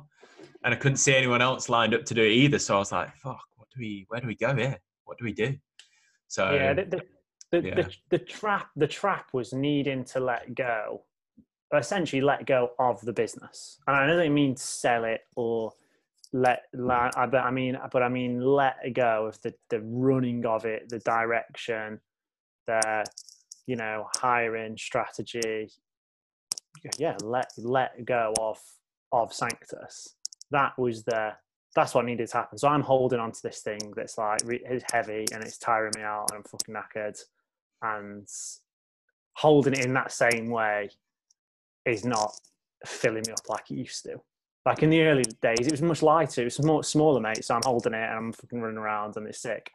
And 0.64 0.74
I 0.74 0.78
couldn't 0.78 0.98
see 0.98 1.14
anyone 1.14 1.42
else 1.42 1.68
lined 1.68 1.94
up 1.94 2.06
to 2.06 2.14
do 2.14 2.24
it 2.24 2.32
either. 2.32 2.58
So 2.58 2.76
I 2.78 2.80
was 2.80 2.94
like, 2.94 3.14
fuck, 3.18 3.44
what 3.58 3.68
do 3.76 3.82
we? 3.82 4.06
Where 4.08 4.22
do 4.22 4.28
we 4.28 4.36
go 4.36 4.56
here? 4.56 4.78
What 5.04 5.18
do 5.18 5.26
we 5.26 5.34
do? 5.34 5.58
So 6.30 6.54
yeah, 6.54 6.74
the 6.74 6.86
the, 6.86 7.02
the, 7.52 7.68
yeah. 7.68 7.76
the, 7.76 7.92
the 8.12 8.20
trap 8.20 8.70
the 8.78 8.88
trap 8.88 9.26
was 9.34 9.52
needing 9.52 10.06
to 10.06 10.22
let 10.22 10.56
go, 10.56 11.04
essentially 11.76 12.22
let 12.22 12.46
go 12.46 12.70
of 12.80 13.02
the 13.02 13.12
business. 13.12 13.78
And 13.88 13.98
I 13.98 14.08
don't 14.08 14.34
mean 14.34 14.56
sell 14.56 15.04
it 15.04 15.20
or 15.36 15.74
let, 16.34 16.64
let 16.74 17.14
but 17.16 17.36
I 17.36 17.52
mean 17.52 17.78
but 17.92 18.04
I 18.04 18.10
mean 18.10 18.42
let 18.42 18.78
go 18.94 19.28
of 19.28 19.42
the 19.42 19.54
the 19.70 19.82
running 19.82 20.46
of 20.46 20.66
it, 20.66 20.90
the 20.90 21.00
direction, 21.00 22.00
the 22.68 23.06
you 23.68 23.76
know, 23.76 24.08
hiring 24.16 24.78
strategy, 24.78 25.72
yeah, 26.98 27.16
let 27.24 27.52
let 27.58 28.06
go 28.06 28.34
of 28.40 28.60
of 29.12 29.34
Sanctus. 29.34 30.16
That 30.52 30.78
was 30.78 31.04
the 31.04 31.34
that's 31.76 31.94
what 31.94 32.06
needed 32.06 32.28
to 32.28 32.38
happen. 32.38 32.58
So 32.58 32.68
I'm 32.68 32.82
holding 32.82 33.20
on 33.20 33.32
to 33.32 33.42
this 33.42 33.62
thing 33.62 33.94
that's 33.96 34.18
like 34.18 34.42
it's 34.46 34.86
heavy 34.92 35.26
and 35.34 35.44
it's 35.44 35.58
tiring 35.58 35.94
me 35.96 36.04
out 36.04 36.28
and 36.32 36.38
I'm 36.38 36.44
fucking 36.44 36.76
knackered, 36.76 37.20
and 37.82 38.28
holding 39.34 39.74
it 39.74 39.86
in 39.86 39.94
that 39.94 40.12
same 40.12 40.50
way 40.50 40.90
is 41.86 42.04
not 42.06 42.34
filling 42.86 43.24
me 43.26 43.32
up 43.32 43.48
like 43.48 43.72
it 43.72 43.76
used 43.76 44.04
to. 44.04 44.22
Like 44.66 44.84
in 44.84 44.90
the 44.90 45.02
early 45.02 45.24
days, 45.42 45.66
it 45.66 45.72
was 45.72 45.82
much 45.82 46.04
lighter. 46.04 46.42
It 46.42 46.46
was 46.46 46.64
more 46.64 46.84
smaller, 46.84 47.20
mate. 47.20 47.44
So 47.44 47.56
I'm 47.56 47.62
holding 47.64 47.94
it 47.94 48.04
and 48.04 48.18
I'm 48.18 48.32
fucking 48.32 48.62
running 48.62 48.78
around 48.78 49.18
and 49.18 49.28
it's 49.28 49.42
sick 49.42 49.72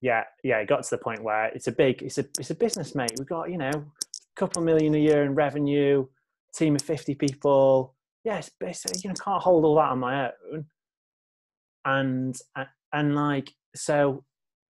yeah, 0.00 0.24
yeah, 0.42 0.58
it 0.58 0.68
got 0.68 0.84
to 0.84 0.90
the 0.90 0.98
point 0.98 1.22
where 1.22 1.46
it's 1.46 1.66
a 1.68 1.72
big, 1.72 2.02
it's 2.02 2.18
a, 2.18 2.24
it's 2.38 2.50
a 2.50 2.54
business, 2.54 2.94
mate. 2.94 3.12
We've 3.18 3.26
got, 3.26 3.50
you 3.50 3.58
know, 3.58 3.70
a 3.70 3.84
couple 4.36 4.62
million 4.62 4.94
a 4.94 4.98
year 4.98 5.24
in 5.24 5.34
revenue, 5.34 6.06
team 6.54 6.76
of 6.76 6.82
50 6.82 7.14
people. 7.14 7.94
Yeah, 8.24 8.38
it's, 8.38 8.50
it's, 8.60 9.04
you 9.04 9.08
know, 9.08 9.14
can't 9.14 9.42
hold 9.42 9.64
all 9.64 9.76
that 9.76 9.90
on 9.90 9.98
my 9.98 10.26
own. 10.26 10.66
And, 11.84 12.36
and 12.92 13.14
like, 13.14 13.52
so, 13.74 14.24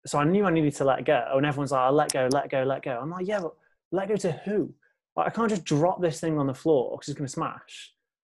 so 0.07 0.19
I 0.19 0.25
knew 0.25 0.45
I 0.45 0.51
needed 0.51 0.75
to 0.77 0.85
let 0.85 1.05
go. 1.05 1.25
And 1.35 1.47
everyone's 1.47 1.73
like, 1.73 1.89
oh, 1.89 1.95
let 1.95 2.13
go, 2.13 2.29
let 2.33 2.51
go, 2.51 2.63
let 2.65 2.83
go. 2.83 2.99
I'm 3.01 3.11
like, 3.11 3.27
yeah, 3.27 3.41
but 3.41 3.55
let 3.93 4.09
go 4.09 4.17
to 4.17 4.33
who? 4.45 4.75
Like, 5.15 5.29
I 5.29 5.31
can't 5.31 5.51
just 5.51 5.65
drop 5.65 6.01
this 6.01 6.21
thing 6.21 6.39
on 6.39 6.47
the 6.47 6.55
floor 6.55 6.97
because 6.97 7.11
it's 7.11 7.19
going 7.19 7.27
to 7.27 7.33
smash. 7.33 7.93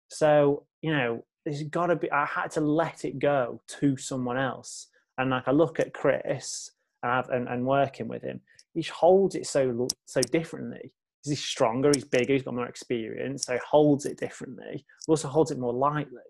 So, 0.09 0.65
you 0.81 0.91
know, 0.91 1.23
there's 1.45 1.63
got 1.63 1.87
to 1.87 1.95
be, 1.95 2.11
I 2.11 2.25
had 2.25 2.51
to 2.51 2.61
let 2.61 3.05
it 3.05 3.19
go 3.19 3.61
to 3.79 3.97
someone 3.97 4.37
else. 4.37 4.87
And 5.17 5.31
like, 5.31 5.47
I 5.47 5.51
look 5.51 5.79
at 5.79 5.93
Chris 5.93 6.71
and, 7.03 7.25
and, 7.29 7.47
and 7.47 7.65
working 7.65 8.07
with 8.07 8.23
him, 8.23 8.41
he 8.73 8.83
holds 8.83 9.35
it 9.35 9.47
so 9.47 9.87
so 10.05 10.21
differently. 10.21 10.93
He's 11.23 11.43
stronger, 11.43 11.91
he's 11.93 12.05
bigger, 12.05 12.33
he's 12.33 12.43
got 12.43 12.53
more 12.53 12.67
experience, 12.67 13.45
so 13.45 13.57
holds 13.67 14.05
it 14.05 14.17
differently. 14.17 14.85
Also 15.07 15.27
holds 15.27 15.51
it 15.51 15.59
more 15.59 15.73
lightly. 15.73 16.21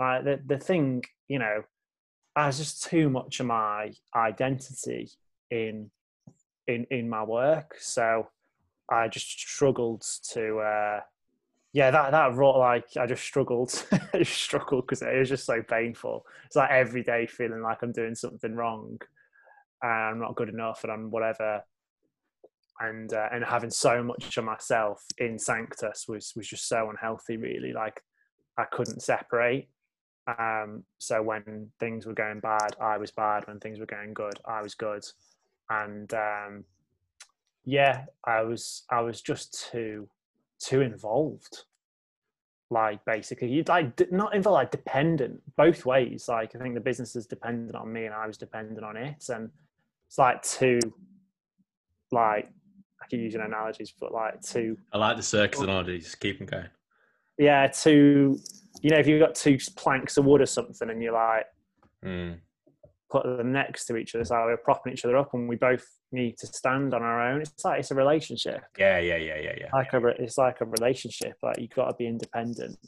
Like 0.00 0.24
the 0.24 0.40
the 0.46 0.58
thing, 0.58 1.04
you 1.28 1.38
know, 1.38 1.62
has 2.34 2.58
just 2.58 2.84
too 2.84 3.10
much 3.10 3.40
of 3.40 3.46
my 3.46 3.92
identity 4.16 5.10
in 5.50 5.90
in 6.66 6.86
in 6.90 7.08
my 7.08 7.22
work. 7.22 7.76
So 7.78 8.28
I 8.90 9.08
just 9.08 9.28
struggled 9.28 10.04
to 10.32 10.58
uh 10.58 11.00
yeah, 11.72 11.90
that 11.90 12.10
that 12.10 12.34
wrought 12.34 12.58
like 12.58 12.96
I 12.98 13.06
just 13.06 13.22
struggled. 13.22 13.86
I 14.14 14.22
struggled 14.24 14.86
because 14.86 15.00
it 15.02 15.18
was 15.18 15.28
just 15.30 15.46
so 15.46 15.62
painful. 15.62 16.26
It's 16.46 16.56
like 16.56 16.70
every 16.70 17.02
day 17.02 17.26
feeling 17.26 17.62
like 17.62 17.82
I'm 17.82 17.92
doing 17.92 18.14
something 18.14 18.54
wrong 18.54 18.98
and 19.82 19.90
I'm 19.90 20.20
not 20.20 20.36
good 20.36 20.50
enough 20.50 20.84
and 20.84 20.92
I'm 20.92 21.10
whatever. 21.10 21.62
And 22.80 23.12
uh, 23.12 23.28
and 23.32 23.44
having 23.44 23.70
so 23.70 24.02
much 24.02 24.36
of 24.36 24.44
myself 24.44 25.04
in 25.18 25.38
Sanctus 25.38 26.06
was 26.08 26.34
was 26.36 26.46
just 26.46 26.68
so 26.68 26.90
unhealthy. 26.90 27.38
Really, 27.38 27.72
like 27.72 28.02
I 28.58 28.64
couldn't 28.64 29.00
separate. 29.00 29.68
Um, 30.26 30.84
so 30.98 31.22
when 31.22 31.70
things 31.80 32.06
were 32.06 32.14
going 32.14 32.40
bad, 32.40 32.76
I 32.80 32.98
was 32.98 33.10
bad. 33.10 33.46
When 33.46 33.60
things 33.60 33.80
were 33.80 33.86
going 33.86 34.12
good, 34.14 34.38
I 34.44 34.62
was 34.62 34.74
good. 34.74 35.04
And 35.70 36.12
um, 36.12 36.64
yeah, 37.64 38.04
I 38.24 38.42
was 38.42 38.84
I 38.90 39.00
was 39.00 39.22
just 39.22 39.68
too 39.70 40.08
too 40.62 40.80
involved 40.80 41.64
like 42.70 43.04
basically 43.04 43.48
you 43.48 43.62
like 43.68 44.10
not 44.10 44.34
involved 44.34 44.54
like 44.54 44.70
dependent 44.70 45.40
both 45.56 45.84
ways 45.84 46.26
like 46.28 46.54
i 46.54 46.58
think 46.58 46.74
the 46.74 46.80
business 46.80 47.14
is 47.16 47.26
dependent 47.26 47.74
on 47.74 47.92
me 47.92 48.06
and 48.06 48.14
i 48.14 48.26
was 48.26 48.38
dependent 48.38 48.82
on 48.82 48.96
it 48.96 49.28
and 49.28 49.50
it's 50.08 50.18
like 50.18 50.42
two 50.42 50.78
like 52.12 52.48
I 53.02 53.06
keep 53.08 53.20
using 53.20 53.40
analogies, 53.40 53.92
but 53.98 54.12
like 54.12 54.40
two. 54.42 54.78
I 54.92 54.98
like 54.98 55.16
the 55.16 55.22
circus 55.22 55.60
analogies. 55.60 56.14
Keep 56.14 56.38
them 56.38 56.46
going. 56.46 56.68
Yeah, 57.38 57.66
two. 57.66 58.38
You 58.80 58.90
know, 58.90 58.98
if 58.98 59.06
you've 59.06 59.20
got 59.20 59.34
two 59.34 59.58
planks 59.76 60.16
of 60.16 60.24
wood 60.24 60.40
or 60.40 60.46
something, 60.46 60.88
and 60.88 61.02
you're 61.02 61.12
like 61.12 61.46
mm. 62.04 62.36
Put 63.12 63.24
them 63.24 63.52
next 63.52 63.84
to 63.84 63.96
each 63.96 64.14
other, 64.14 64.24
so 64.24 64.34
we're 64.46 64.56
propping 64.56 64.94
each 64.94 65.04
other 65.04 65.18
up, 65.18 65.34
and 65.34 65.46
we 65.46 65.56
both 65.56 65.86
need 66.10 66.38
to 66.38 66.46
stand 66.46 66.94
on 66.94 67.02
our 67.02 67.30
own. 67.30 67.42
It's 67.42 67.64
like 67.64 67.80
it's 67.80 67.90
a 67.90 67.94
relationship. 67.94 68.62
Yeah, 68.78 68.98
yeah, 68.98 69.16
yeah, 69.16 69.38
yeah, 69.38 69.54
yeah. 69.60 69.68
Like 69.72 69.92
a, 69.92 70.06
it's 70.22 70.38
like 70.38 70.62
a 70.62 70.64
relationship. 70.64 71.34
Like 71.42 71.58
you've 71.58 71.70
got 71.70 71.88
to 71.88 71.94
be 71.94 72.06
independent. 72.06 72.78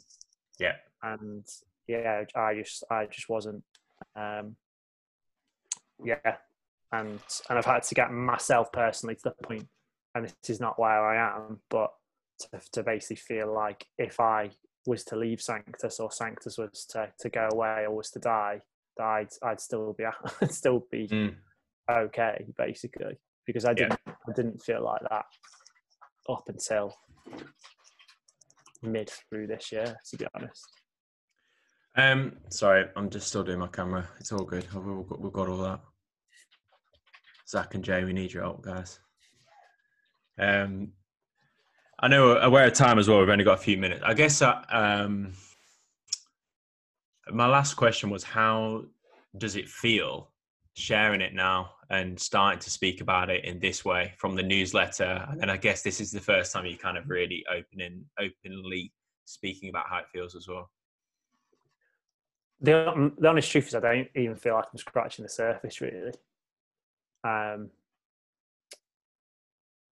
Yeah. 0.58 0.76
And 1.02 1.44
yeah, 1.86 2.24
I 2.34 2.54
just, 2.54 2.84
I 2.90 3.04
just 3.06 3.28
wasn't. 3.28 3.62
Um, 4.16 4.56
yeah, 6.02 6.36
and 6.90 7.20
and 7.50 7.58
I've 7.58 7.66
had 7.66 7.82
to 7.82 7.94
get 7.94 8.10
myself 8.10 8.72
personally 8.72 9.16
to 9.16 9.22
the 9.24 9.46
point, 9.46 9.68
and 10.14 10.24
this 10.24 10.34
is 10.48 10.60
not 10.60 10.78
where 10.78 11.04
I 11.06 11.36
am, 11.36 11.60
but 11.68 11.92
to, 12.40 12.60
to 12.72 12.82
basically 12.82 13.16
feel 13.16 13.52
like 13.52 13.86
if 13.98 14.18
I 14.18 14.50
was 14.86 15.04
to 15.04 15.16
leave 15.16 15.40
Sanctus 15.40 16.00
or 16.00 16.10
Sanctus 16.10 16.58
was 16.58 16.86
to, 16.90 17.10
to 17.20 17.28
go 17.28 17.48
away 17.52 17.84
or 17.86 17.94
was 17.94 18.10
to 18.10 18.18
die, 18.18 18.60
I'd 19.01 19.28
I'd 19.42 19.61
still 19.61 19.95
be 19.97 20.05
I'd 20.42 20.53
still 20.53 20.86
be 20.90 21.09
mm. 21.09 21.34
okay 21.90 22.45
basically 22.57 23.18
because 23.47 23.64
I 23.64 23.74
didn't 23.74 23.99
yeah. 24.07 24.14
I 24.28 24.32
didn't 24.34 24.62
feel 24.62 24.84
like 24.84 25.03
that 25.11 25.24
up 26.28 26.45
until 26.49 26.95
mid 28.82 29.11
through 29.28 29.47
this 29.47 29.72
year 29.72 29.97
to 30.11 30.16
be 30.16 30.26
honest. 30.34 30.64
Um, 31.97 32.38
sorry, 32.49 32.86
I'm 32.97 33.09
just 33.09 33.28
still 33.28 33.45
doing 33.45 33.61
my 33.61 33.68
camera. 33.68 34.09
It's 34.18 34.32
all 34.32 34.45
good. 34.45 34.66
We've 34.74 35.07
got, 35.07 35.20
we've 35.20 35.32
got 35.32 35.49
all 35.49 35.59
that. 35.59 35.80
Zach 37.49 37.74
and 37.74 37.84
Jay, 37.84 38.03
we 38.03 38.12
need 38.12 38.32
your 38.32 38.42
help, 38.42 38.62
guys. 38.62 38.99
Um, 40.38 40.92
I 42.01 42.09
know 42.09 42.26
we're 42.26 42.40
aware 42.40 42.66
of 42.66 42.72
time 42.72 42.99
as 42.99 43.09
well. 43.09 43.20
We've 43.20 43.28
only 43.28 43.45
got 43.45 43.59
a 43.59 43.62
few 43.62 43.76
minutes. 43.76 44.03
I 44.05 44.14
guess 44.14 44.42
uh, 44.42 44.61
um, 44.70 45.32
My 47.30 47.46
last 47.46 47.74
question 47.74 48.10
was 48.10 48.22
how 48.22 48.84
does 49.38 49.56
it 49.56 49.68
feel 49.68 50.30
sharing 50.74 51.20
it 51.20 51.32
now 51.32 51.70
and 51.90 52.18
starting 52.18 52.60
to 52.60 52.70
speak 52.70 53.00
about 53.00 53.30
it 53.30 53.44
in 53.44 53.58
this 53.60 53.84
way 53.84 54.12
from 54.18 54.34
the 54.34 54.42
newsletter? 54.42 55.26
And 55.40 55.50
I 55.50 55.56
guess 55.56 55.82
this 55.82 56.00
is 56.00 56.10
the 56.10 56.20
first 56.20 56.52
time 56.52 56.66
you 56.66 56.76
kind 56.76 56.98
of 56.98 57.08
really 57.08 57.44
opening 57.50 58.04
openly 58.18 58.92
speaking 59.24 59.68
about 59.68 59.88
how 59.88 59.98
it 59.98 60.08
feels 60.12 60.34
as 60.34 60.46
well. 60.48 60.70
The, 62.60 63.12
the 63.18 63.28
honest 63.28 63.50
truth 63.50 63.68
is, 63.68 63.74
I 63.74 63.80
don't 63.80 64.08
even 64.14 64.36
feel 64.36 64.54
like 64.54 64.66
I'm 64.72 64.78
scratching 64.78 65.22
the 65.22 65.28
surface, 65.28 65.80
really. 65.80 66.12
Um, 67.22 67.70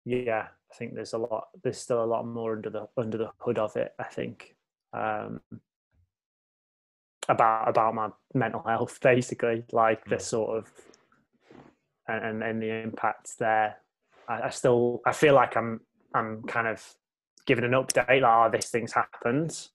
yeah, 0.05 0.49
I 0.71 0.75
think 0.75 0.95
there's 0.95 1.13
a 1.13 1.19
lot. 1.19 1.49
There's 1.63 1.79
still 1.79 2.03
a 2.03 2.07
lot 2.07 2.27
more 2.27 2.55
under 2.55 2.71
the 2.71 2.89
under 2.97 3.19
the 3.19 3.31
hood 3.39 3.59
of 3.59 3.77
it. 3.77 3.93
I 3.99 4.05
think 4.05 4.57
um, 4.93 5.41
about 7.29 7.69
about 7.69 7.95
my 7.95 8.09
mental 8.35 8.63
health, 8.63 8.99
basically, 9.01 9.65
like 9.73 10.05
the 10.07 10.17
mm. 10.17 10.21
sort 10.21 10.59
of 10.59 10.71
and 12.09 12.43
and 12.43 12.63
the 12.63 12.83
impacts 12.83 13.37
there. 13.37 13.77
I, 14.29 14.43
I 14.43 14.51
still 14.51 15.01
I 15.07 15.13
feel 15.13 15.35
like 15.35 15.57
I'm 15.57 15.81
I'm 16.15 16.43
kind 16.43 16.67
of 16.67 16.85
giving 17.47 17.65
an 17.65 17.73
update, 17.73 18.21
like, 18.21 18.25
oh, 18.25 18.49
this 18.53 18.71
thing's 18.71 18.93
happened. 18.93 19.69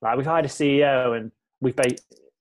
Like 0.00 0.16
we've 0.16 0.26
hired 0.26 0.46
a 0.46 0.48
CEO 0.48 1.16
and 1.16 1.30
we've 1.60 1.76
ba- 1.76 1.96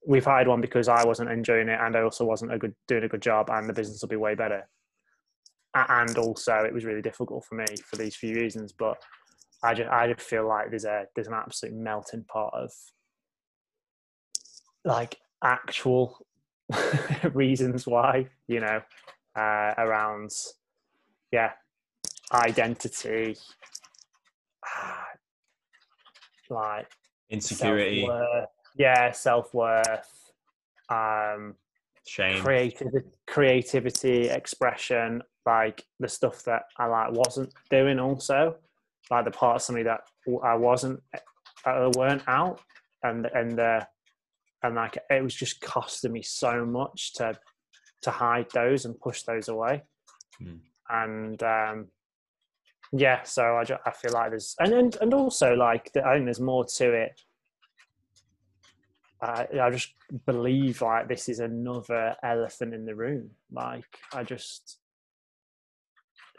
we've 0.08 0.26
hired 0.26 0.48
one 0.48 0.62
because 0.62 0.88
I 0.88 1.06
wasn't 1.06 1.30
enjoying 1.30 1.70
it 1.70 1.80
and 1.80 1.96
I 1.96 2.02
also 2.02 2.26
wasn't 2.26 2.54
a 2.54 2.58
good 2.58 2.74
doing 2.88 3.04
a 3.04 3.08
good 3.08 3.22
job 3.22 3.50
and 3.52 3.70
the 3.70 3.74
business 3.74 4.02
will 4.02 4.10
be 4.10 4.16
way 4.16 4.34
better 4.34 4.68
and 5.76 6.18
also 6.18 6.64
it 6.66 6.74
was 6.74 6.86
really 6.86 7.02
difficult 7.02 7.46
for 7.46 7.56
me 7.56 7.66
for 7.86 7.96
these 7.96 8.16
few 8.16 8.36
reasons. 8.36 8.74
But 8.74 8.98
I 9.64 9.74
just 9.74 9.90
I 9.90 10.12
just 10.12 10.28
feel 10.28 10.48
like 10.48 10.70
there's 10.70 10.86
a 10.86 11.06
there's 11.16 11.28
an 11.28 11.34
absolute 11.34 11.76
melting 11.76 12.26
pot 12.26 12.52
of 12.54 12.72
like 14.86 15.18
actual 15.44 16.26
reasons 17.34 17.86
why 17.86 18.28
you 18.48 18.60
know 18.60 18.82
uh, 19.36 19.74
around 19.78 20.32
yeah 21.32 21.52
identity 22.34 23.36
like 26.50 26.88
insecurity. 27.30 28.02
self-worth, 28.06 28.50
yeah 28.78 29.12
self-worth 29.12 30.32
um 30.90 31.56
shame. 32.06 32.42
creativity 32.42 33.08
creativity 33.28 34.30
expression 34.30 35.22
like 35.46 35.84
the 36.00 36.08
stuff 36.08 36.44
that 36.44 36.64
I 36.78 36.86
like 36.86 37.12
wasn't 37.12 37.54
doing 37.70 38.00
also, 38.00 38.56
like 39.10 39.26
the 39.26 39.32
parts 39.32 39.70
of 39.70 39.76
me 39.76 39.84
that 39.84 40.02
I 40.44 40.56
wasn't 40.56 41.02
uh, 41.66 41.92
weren't 41.96 42.24
out, 42.28 42.62
and 43.04 43.26
and 43.34 43.60
uh, 43.60 43.82
and 44.64 44.76
like 44.76 44.98
it 45.10 45.24
was 45.24 45.36
just 45.36 45.62
costing 45.62 46.12
me 46.12 46.22
so 46.22 46.66
much 46.66 47.14
to 47.14 47.38
to 48.02 48.12
hide 48.12 48.48
those 48.54 48.86
and 48.86 49.00
push 49.00 49.24
those 49.24 49.48
away, 49.48 49.84
mm. 50.42 50.60
and 50.90 51.42
um, 51.44 51.88
yeah, 52.94 53.24
so 53.24 53.58
I 53.58 53.64
just, 53.64 53.82
I 53.86 53.92
feel 53.92 54.12
like 54.12 54.32
there's 54.32 54.56
and 54.60 54.74
and 54.74 54.98
and 55.02 55.14
also 55.14 55.54
like 55.54 55.92
I 55.96 56.14
think 56.14 56.26
there's 56.26 56.40
more 56.40 56.66
to 56.66 56.92
it. 56.92 57.22
I, 59.22 59.48
I 59.62 59.70
just 59.70 59.94
believe 60.26 60.82
like 60.82 61.08
this 61.08 61.30
is 61.30 61.40
another 61.40 62.16
elephant 62.24 62.74
in 62.74 62.86
the 62.86 62.96
room. 62.96 63.30
Like 63.52 63.86
I 64.14 64.24
just 64.24 64.80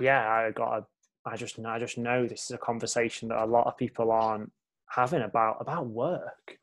yeah, 0.00 0.28
I 0.28 0.50
got 0.50 0.78
a, 0.78 0.86
I 1.24 1.36
just 1.36 1.58
I 1.64 1.78
just 1.78 1.96
know 1.96 2.26
this 2.26 2.44
is 2.44 2.50
a 2.50 2.58
conversation 2.58 3.28
that 3.28 3.42
a 3.42 3.46
lot 3.46 3.66
of 3.66 3.76
people 3.76 4.10
aren't 4.10 4.50
having 4.90 5.22
about 5.22 5.58
about 5.60 5.86
work. 5.86 6.58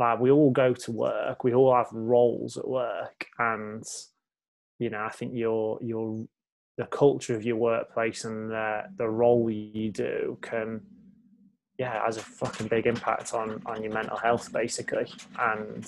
Like 0.00 0.18
we 0.18 0.30
all 0.30 0.50
go 0.50 0.72
to 0.72 0.92
work, 0.92 1.44
we 1.44 1.52
all 1.52 1.74
have 1.74 1.92
roles 1.92 2.56
at 2.56 2.66
work, 2.66 3.26
and 3.38 3.84
you 4.78 4.88
know 4.88 5.04
I 5.04 5.10
think 5.10 5.34
your 5.34 5.78
your 5.82 6.24
the 6.78 6.86
culture 6.86 7.34
of 7.34 7.44
your 7.44 7.56
workplace 7.56 8.24
and 8.24 8.50
the 8.50 8.84
the 8.96 9.06
role 9.06 9.50
you 9.50 9.90
do 9.90 10.38
can 10.40 10.80
yeah 11.78 12.02
has 12.02 12.16
a 12.16 12.20
fucking 12.22 12.68
big 12.68 12.86
impact 12.86 13.34
on 13.34 13.60
on 13.66 13.82
your 13.82 13.92
mental 13.92 14.16
health 14.16 14.50
basically. 14.50 15.06
And 15.38 15.86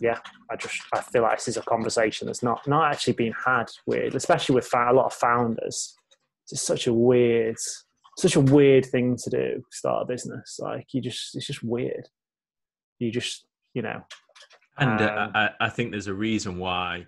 yeah 0.00 0.18
i 0.50 0.56
just 0.56 0.80
i 0.94 1.00
feel 1.00 1.22
like 1.22 1.38
this 1.38 1.48
is 1.48 1.56
a 1.56 1.62
conversation 1.62 2.26
that's 2.26 2.42
not 2.42 2.66
not 2.68 2.92
actually 2.92 3.14
being 3.14 3.34
had 3.44 3.66
with 3.86 4.14
especially 4.14 4.54
with 4.54 4.72
a 4.74 4.92
lot 4.94 5.06
of 5.06 5.12
founders. 5.12 5.94
It's 6.50 6.62
such 6.62 6.86
a 6.86 6.94
weird 6.94 7.56
such 8.16 8.36
a 8.36 8.40
weird 8.40 8.86
thing 8.86 9.16
to 9.24 9.28
do 9.28 9.62
start 9.70 10.04
a 10.04 10.06
business. 10.06 10.58
Like 10.58 10.86
you 10.94 11.02
just 11.02 11.36
it's 11.36 11.46
just 11.46 11.62
weird 11.62 12.08
you 12.98 13.10
just 13.10 13.46
you 13.74 13.82
know 13.82 14.02
and 14.78 15.00
uh, 15.00 15.14
um, 15.18 15.30
I, 15.34 15.50
I 15.60 15.68
think 15.68 15.90
there's 15.90 16.06
a 16.06 16.14
reason 16.14 16.58
why 16.58 17.06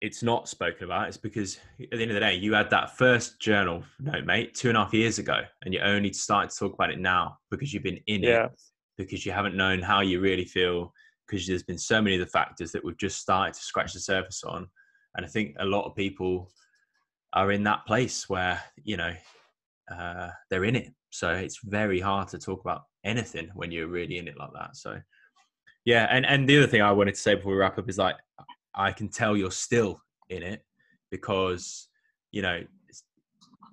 it's 0.00 0.22
not 0.22 0.48
spoken 0.48 0.84
about. 0.84 1.06
It's 1.06 1.16
because 1.16 1.58
at 1.80 1.90
the 1.92 2.02
end 2.02 2.10
of 2.10 2.14
the 2.14 2.20
day 2.20 2.34
you 2.34 2.52
had 2.54 2.70
that 2.70 2.96
first 2.96 3.40
journal 3.40 3.84
note 4.00 4.24
mate 4.24 4.54
two 4.54 4.68
and 4.68 4.76
a 4.76 4.82
half 4.82 4.92
years 4.92 5.18
ago 5.18 5.42
and 5.64 5.72
you 5.72 5.80
only 5.80 6.12
started 6.12 6.50
to 6.50 6.58
talk 6.58 6.74
about 6.74 6.90
it 6.90 6.98
now 6.98 7.38
because 7.50 7.72
you've 7.72 7.84
been 7.84 8.00
in 8.08 8.22
yeah. 8.22 8.46
it 8.46 8.60
because 8.98 9.24
you 9.24 9.32
haven't 9.32 9.56
known 9.56 9.80
how 9.80 10.00
you 10.00 10.20
really 10.20 10.44
feel 10.44 10.92
because 11.26 11.46
there's 11.46 11.62
been 11.62 11.78
so 11.78 12.02
many 12.02 12.16
of 12.16 12.20
the 12.20 12.26
factors 12.26 12.72
that 12.72 12.84
we've 12.84 12.98
just 12.98 13.20
started 13.20 13.54
to 13.54 13.60
scratch 13.60 13.92
the 13.92 14.00
surface 14.00 14.42
on. 14.44 14.66
And 15.14 15.24
i 15.24 15.28
think 15.28 15.54
a 15.60 15.64
lot 15.64 15.84
of 15.84 15.94
people 15.94 16.50
are 17.32 17.52
in 17.52 17.62
that 17.64 17.86
place 17.86 18.28
where 18.28 18.60
you 18.82 18.96
know 18.96 19.12
uh, 19.94 20.30
they're 20.50 20.64
in 20.64 20.76
it 20.76 20.92
so 21.12 21.30
it's 21.30 21.60
very 21.62 22.00
hard 22.00 22.26
to 22.26 22.38
talk 22.38 22.60
about 22.60 22.82
anything 23.04 23.50
when 23.54 23.70
you're 23.70 23.86
really 23.86 24.18
in 24.18 24.26
it 24.26 24.36
like 24.38 24.52
that 24.54 24.76
so 24.76 24.98
yeah 25.84 26.06
and 26.10 26.26
and 26.26 26.48
the 26.48 26.56
other 26.56 26.66
thing 26.66 26.82
i 26.82 26.90
wanted 26.90 27.14
to 27.14 27.20
say 27.20 27.34
before 27.34 27.52
we 27.52 27.58
wrap 27.58 27.78
up 27.78 27.88
is 27.88 27.98
like 27.98 28.16
I 28.74 28.92
can 28.92 29.08
tell 29.08 29.36
you're 29.36 29.50
still 29.50 30.00
in 30.30 30.42
it 30.42 30.64
because 31.10 31.88
you 32.30 32.42
know 32.42 32.62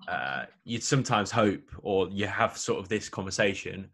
uh, 0.08 0.44
you'd 0.64 0.82
sometimes 0.82 1.30
hope 1.30 1.62
or 1.82 2.08
you 2.08 2.26
have 2.26 2.56
sort 2.56 2.80
of 2.80 2.88
this 2.88 3.08
conversation 3.08 3.88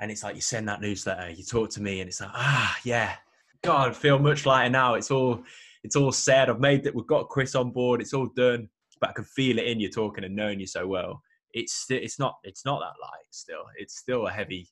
and 0.00 0.10
it's 0.10 0.22
like 0.22 0.34
you 0.34 0.40
send 0.40 0.68
that 0.68 0.80
newsletter 0.80 1.30
you 1.30 1.44
talk 1.44 1.70
to 1.70 1.82
me 1.82 2.00
and 2.00 2.08
it's 2.08 2.20
like 2.20 2.30
ah 2.34 2.78
yeah 2.84 3.14
god 3.62 3.90
I 3.90 3.92
feel 3.92 4.18
much 4.18 4.46
lighter 4.46 4.70
now. 4.70 4.94
It's 4.94 5.10
all 5.10 5.42
it's 5.82 5.96
all 5.96 6.12
said. 6.12 6.48
I've 6.48 6.60
made 6.60 6.84
that 6.84 6.94
we've 6.94 7.06
got 7.06 7.28
chris 7.28 7.54
on 7.54 7.70
board. 7.70 8.00
It's 8.00 8.14
all 8.14 8.28
done. 8.34 8.68
But 9.00 9.10
i 9.10 9.12
can 9.14 9.24
feel 9.24 9.58
it 9.58 9.66
in 9.66 9.80
you 9.80 9.90
talking 9.90 10.24
and 10.24 10.36
knowing 10.36 10.60
you 10.60 10.66
so 10.66 10.86
well 10.86 11.22
it's 11.52 11.86
it's 11.90 12.18
not 12.18 12.36
it's 12.44 12.64
not 12.64 12.80
that 12.80 13.00
light 13.02 13.26
still 13.30 13.64
it's 13.76 13.98
still 13.98 14.26
a 14.26 14.30
heavy 14.30 14.68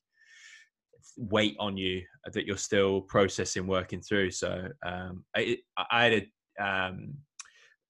weight 1.17 1.55
on 1.59 1.77
you 1.77 2.01
that 2.33 2.45
you're 2.45 2.57
still 2.57 3.01
processing, 3.01 3.67
working 3.67 4.01
through. 4.01 4.31
So 4.31 4.69
um, 4.85 5.23
I, 5.35 5.57
I 5.77 6.03
had 6.03 6.13
a, 6.13 6.63
um, 6.63 7.15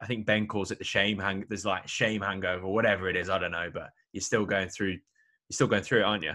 I 0.02 0.06
think 0.06 0.26
Ben 0.26 0.48
calls 0.48 0.72
it 0.72 0.80
the 0.80 0.84
shame 0.84 1.20
hang. 1.20 1.46
There's 1.50 1.66
like 1.66 1.88
shame 1.88 2.22
hangover, 2.22 2.68
whatever 2.68 3.10
it 3.10 3.16
is. 3.16 3.30
I 3.30 3.38
don't 3.38 3.52
know, 3.52 3.70
but 3.74 3.90
you're 4.14 4.22
still 4.22 4.46
going 4.46 4.70
through. 4.70 4.92
You're 4.92 5.54
still 5.56 5.68
going 5.68 5.84
through 5.84 6.00
it, 6.00 6.06
aren't 6.06 6.24
you? 6.24 6.34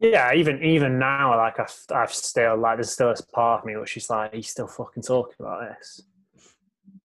Yeah, 0.00 0.32
even 0.32 0.62
even 0.62 0.98
now, 0.98 1.36
like 1.36 1.60
I've, 1.60 1.76
I've 1.94 2.12
still 2.12 2.56
like 2.56 2.78
there's 2.78 2.90
still 2.92 3.10
this 3.10 3.20
part 3.20 3.60
of 3.60 3.66
me 3.66 3.76
which 3.76 3.96
is 3.96 4.08
like 4.08 4.34
he's 4.34 4.48
still 4.48 4.66
fucking 4.66 5.02
talking 5.02 5.34
about 5.38 5.68
this. 5.68 6.02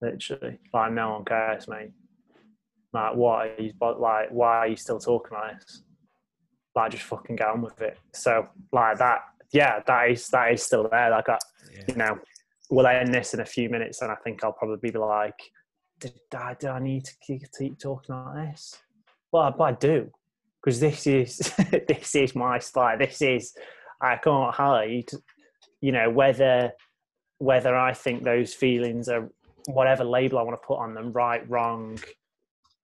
Literally, 0.02 0.60
like 0.74 0.94
no 0.94 1.12
one 1.12 1.26
cares, 1.26 1.68
mate. 1.68 1.92
Like 2.96 3.16
what? 3.16 3.48
Are 3.48 3.62
you, 3.62 3.74
like 4.00 4.30
why 4.32 4.58
are 4.58 4.68
you 4.68 4.76
still 4.76 5.00
talking 5.00 5.38
about 5.38 5.60
this? 5.60 5.84
like 6.76 6.92
just 6.92 7.04
fucking 7.04 7.38
get 7.38 7.48
on 7.48 7.62
with 7.62 7.82
it. 7.82 7.98
So 8.14 8.48
like 8.72 8.98
that, 8.98 9.20
yeah, 9.52 9.80
that 9.88 10.12
is 10.12 10.28
that 10.30 10.54
is 10.54 10.64
still 10.64 10.88
there. 10.92 11.10
Like 11.10 11.30
I, 11.30 11.38
yeah. 11.74 11.84
you 11.88 11.96
know, 11.96 12.20
we'll 12.70 12.88
end 12.88 13.14
this 13.14 13.34
in 13.34 13.40
a 13.40 13.46
few 13.46 13.70
minutes, 13.70 14.02
and 14.02 14.12
I 14.12 14.16
think 14.16 14.44
I'll 14.44 14.52
probably 14.52 14.92
be 14.92 14.98
like, 14.98 15.40
did 16.00 16.14
I, 16.38 16.56
do 16.60 16.68
I 16.68 16.80
need 16.80 17.06
to 17.06 17.14
keep 17.26 17.80
talking 17.80 18.16
like 18.16 18.52
this? 18.52 18.78
Well, 19.32 19.54
but 19.58 19.64
I 19.64 19.72
do 19.74 20.12
because 20.62 20.80
this 20.80 21.08
is 21.08 21.38
this 21.88 22.16
is 22.16 22.36
my 22.36 22.60
style. 22.60 22.98
This 22.98 23.22
is 23.22 23.54
I 24.02 24.18
can't 24.18 24.54
hide. 24.54 25.10
You 25.82 25.94
know 25.94 26.10
whether 26.10 26.72
whether 27.38 27.76
I 27.76 27.94
think 27.94 28.24
those 28.24 28.54
feelings 28.54 29.08
are 29.10 29.30
whatever 29.68 30.04
label 30.04 30.40
I 30.40 30.44
want 30.44 30.60
to 30.62 30.66
put 30.66 30.80
on 30.80 30.94
them, 30.94 31.12
right, 31.12 31.48
wrong, 31.50 32.00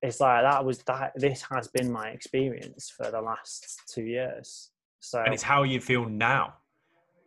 it's 0.01 0.19
like 0.19 0.43
that 0.43 0.63
was 0.65 0.79
that 0.83 1.13
this 1.15 1.43
has 1.51 1.67
been 1.67 1.91
my 1.91 2.09
experience 2.09 2.89
for 2.89 3.11
the 3.11 3.21
last 3.21 3.81
two 3.87 4.03
years. 4.03 4.71
So 4.99 5.21
and 5.23 5.33
it's 5.33 5.43
how 5.43 5.63
you 5.63 5.79
feel 5.79 6.07
now. 6.07 6.55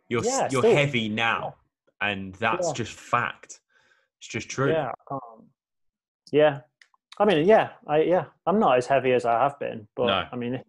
You're 0.09 0.23
yeah, 0.23 0.47
you're 0.51 0.61
still, 0.61 0.75
heavy 0.75 1.09
now 1.09 1.55
and 2.01 2.33
that's 2.35 2.67
yeah. 2.67 2.73
just 2.73 2.93
fact. 2.93 3.59
It's 4.19 4.27
just 4.27 4.49
true. 4.49 4.71
Yeah 4.71 4.91
um, 5.11 5.47
yeah. 6.31 6.61
I 7.17 7.25
mean 7.25 7.47
yeah 7.47 7.69
i 7.87 8.01
yeah 8.01 8.25
i'm 8.45 8.59
not 8.59 8.77
as 8.77 8.87
heavy 8.87 9.13
as 9.13 9.23
i 9.23 9.41
have 9.41 9.57
been 9.57 9.87
but 9.95 10.07
no. 10.07 10.27
i 10.33 10.35
mean 10.35 10.61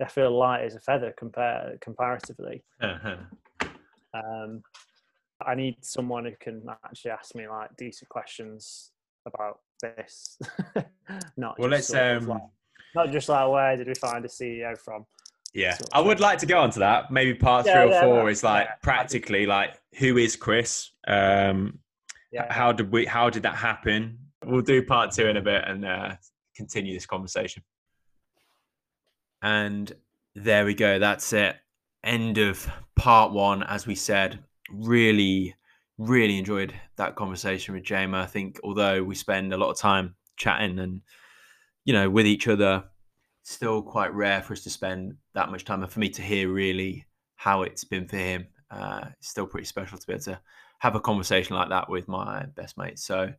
i 0.00 0.04
feel 0.06 0.36
light 0.36 0.64
as 0.64 0.74
a 0.74 0.80
feather 0.80 1.14
compare 1.16 1.76
comparatively. 1.80 2.64
Uh-huh. 2.80 3.16
um 4.14 4.62
i 5.46 5.54
need 5.54 5.76
someone 5.84 6.24
who 6.24 6.32
can 6.40 6.62
actually 6.84 7.12
ask 7.12 7.36
me 7.36 7.46
like 7.46 7.70
decent 7.76 8.08
questions 8.08 8.90
about 9.26 9.60
this. 9.80 10.38
not 11.36 11.58
well, 11.58 11.70
let's 11.70 11.92
um, 11.94 12.26
like, 12.26 12.42
not 12.94 13.10
just 13.10 13.28
like 13.28 13.48
where 13.48 13.76
did 13.76 13.86
we 13.86 13.94
find 13.94 14.24
a 14.24 14.28
CEO 14.28 14.76
from? 14.78 15.06
Yeah, 15.52 15.76
I 15.92 16.00
would 16.00 16.20
like 16.20 16.38
to 16.40 16.46
go 16.46 16.60
on 16.60 16.70
to 16.70 16.78
that. 16.80 17.10
Maybe 17.10 17.34
part 17.34 17.66
yeah, 17.66 17.82
three 17.82 17.90
or 17.90 17.94
yeah, 17.94 18.00
four 18.02 18.30
is 18.30 18.44
like 18.44 18.66
yeah, 18.66 18.74
practically 18.82 19.46
like 19.46 19.80
who 19.98 20.16
is 20.16 20.36
Chris? 20.36 20.90
Um, 21.08 21.80
yeah. 22.32 22.52
How 22.52 22.72
did 22.72 22.92
we? 22.92 23.06
How 23.06 23.30
did 23.30 23.42
that 23.42 23.56
happen? 23.56 24.18
We'll 24.44 24.62
do 24.62 24.82
part 24.82 25.12
two 25.12 25.26
in 25.26 25.36
a 25.36 25.42
bit 25.42 25.64
and 25.66 25.84
uh, 25.84 26.14
continue 26.56 26.94
this 26.94 27.06
conversation. 27.06 27.62
And 29.42 29.92
there 30.34 30.64
we 30.64 30.74
go. 30.74 30.98
That's 30.98 31.32
it. 31.32 31.56
End 32.04 32.38
of 32.38 32.70
part 32.94 33.32
one. 33.32 33.62
As 33.62 33.86
we 33.86 33.94
said, 33.94 34.38
really, 34.70 35.54
really 36.00 36.38
enjoyed 36.38 36.72
that 36.96 37.14
conversation 37.14 37.74
with 37.74 37.84
Jama. 37.84 38.20
I 38.20 38.26
think 38.26 38.58
although 38.64 39.02
we 39.04 39.14
spend 39.14 39.52
a 39.52 39.58
lot 39.58 39.70
of 39.70 39.78
time 39.78 40.14
chatting 40.36 40.78
and 40.78 41.02
you 41.84 41.92
know 41.92 42.08
with 42.08 42.26
each 42.26 42.48
other 42.48 42.84
still 43.42 43.82
quite 43.82 44.14
rare 44.14 44.42
for 44.42 44.54
us 44.54 44.62
to 44.62 44.70
spend 44.70 45.14
that 45.34 45.50
much 45.50 45.64
time 45.64 45.82
and 45.82 45.92
for 45.92 46.00
me 46.00 46.08
to 46.08 46.22
hear 46.22 46.50
really 46.50 47.04
how 47.36 47.62
it's 47.62 47.84
been 47.84 48.06
for 48.06 48.16
him. 48.16 48.46
Uh, 48.70 49.06
it's 49.18 49.28
still 49.28 49.46
pretty 49.46 49.66
special 49.66 49.98
to 49.98 50.06
be 50.06 50.12
able 50.12 50.22
to 50.22 50.40
have 50.78 50.94
a 50.94 51.00
conversation 51.00 51.56
like 51.56 51.68
that 51.68 51.88
with 51.88 52.08
my 52.08 52.44
best 52.54 52.78
mate. 52.78 52.98
So, 52.98 53.32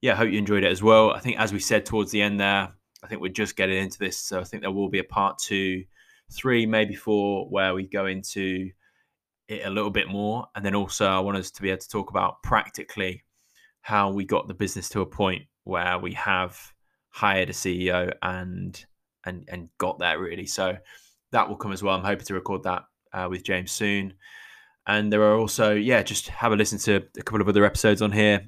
yeah, 0.00 0.12
I 0.12 0.16
hope 0.16 0.30
you 0.30 0.38
enjoyed 0.38 0.64
it 0.64 0.70
as 0.70 0.82
well. 0.82 1.12
I 1.12 1.20
think, 1.20 1.38
as 1.40 1.52
we 1.52 1.58
said 1.58 1.86
towards 1.86 2.10
the 2.10 2.22
end 2.22 2.38
there, 2.38 2.68
I 3.02 3.06
think 3.06 3.20
we're 3.20 3.32
just 3.32 3.56
getting 3.56 3.78
into 3.78 3.98
this. 3.98 4.18
So, 4.18 4.38
I 4.40 4.44
think 4.44 4.62
there 4.62 4.70
will 4.70 4.90
be 4.90 4.98
a 4.98 5.04
part 5.04 5.38
two, 5.38 5.84
three, 6.30 6.66
maybe 6.66 6.94
four, 6.94 7.48
where 7.48 7.74
we 7.74 7.84
go 7.84 8.06
into 8.06 8.70
it 9.48 9.66
a 9.66 9.70
little 9.70 9.90
bit 9.90 10.08
more. 10.08 10.46
And 10.54 10.64
then 10.64 10.74
also, 10.74 11.06
I 11.06 11.18
want 11.20 11.38
us 11.38 11.50
to 11.52 11.62
be 11.62 11.70
able 11.70 11.80
to 11.80 11.88
talk 11.88 12.10
about 12.10 12.42
practically 12.42 13.24
how 13.80 14.10
we 14.10 14.24
got 14.24 14.48
the 14.48 14.54
business 14.54 14.88
to 14.90 15.00
a 15.00 15.06
point 15.06 15.42
where 15.64 15.98
we 15.98 16.12
have 16.14 16.72
hired 17.10 17.50
a 17.50 17.52
CEO 17.52 18.12
and 18.22 18.84
and 19.24 19.44
and 19.48 19.68
got 19.78 19.98
there 19.98 20.18
really. 20.18 20.46
So 20.46 20.76
that 21.32 21.48
will 21.48 21.56
come 21.56 21.72
as 21.72 21.82
well. 21.82 21.96
I'm 21.96 22.04
hoping 22.04 22.26
to 22.26 22.34
record 22.34 22.62
that 22.64 22.84
uh, 23.12 23.28
with 23.30 23.44
James 23.44 23.72
soon. 23.72 24.14
And 24.86 25.12
there 25.12 25.22
are 25.22 25.36
also, 25.36 25.74
yeah, 25.74 26.02
just 26.02 26.28
have 26.28 26.52
a 26.52 26.56
listen 26.56 26.78
to 26.78 27.02
a 27.18 27.22
couple 27.22 27.42
of 27.42 27.48
other 27.48 27.66
episodes 27.66 28.00
on 28.00 28.10
here 28.10 28.46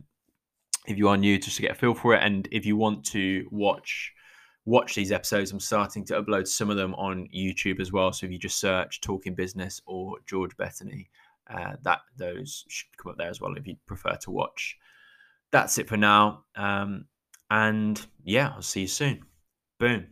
if 0.87 0.97
you 0.97 1.09
are 1.09 1.17
new, 1.17 1.39
just 1.39 1.57
to 1.57 1.63
get 1.63 1.73
a 1.73 1.75
feel 1.75 1.95
for 1.95 2.15
it. 2.15 2.23
And 2.23 2.49
if 2.51 2.65
you 2.65 2.77
want 2.77 3.05
to 3.07 3.47
watch 3.51 4.13
watch 4.71 4.95
these 4.95 5.11
episodes, 5.11 5.51
I'm 5.51 5.61
starting 5.61 6.05
to 6.07 6.23
upload 6.23 6.47
some 6.47 6.71
of 6.71 6.77
them 6.77 6.95
on 6.95 7.29
YouTube 7.35 7.81
as 7.81 7.91
well. 7.91 8.13
So 8.13 8.25
if 8.25 8.33
you 8.33 8.39
just 8.39 8.61
search 8.61 9.01
Talking 9.01 9.35
Business 9.35 9.83
or 9.85 10.17
George 10.27 10.57
Bettany, 10.57 11.11
uh, 11.53 11.73
that 11.83 12.01
those 12.17 12.65
should 12.69 12.97
come 12.97 13.11
up 13.11 13.19
there 13.19 13.29
as 13.29 13.41
well 13.41 13.57
if 13.57 13.67
you 13.67 13.77
prefer 13.87 14.15
to 14.23 14.31
watch. 14.31 14.79
That's 15.51 15.79
it 15.79 15.89
for 15.89 15.97
now. 15.97 16.45
Um, 16.55 17.07
and 17.51 18.01
yeah, 18.23 18.53
I'll 18.55 18.63
see 18.63 18.83
you 18.83 18.87
soon. 18.87 19.25
Boom. 19.81 20.07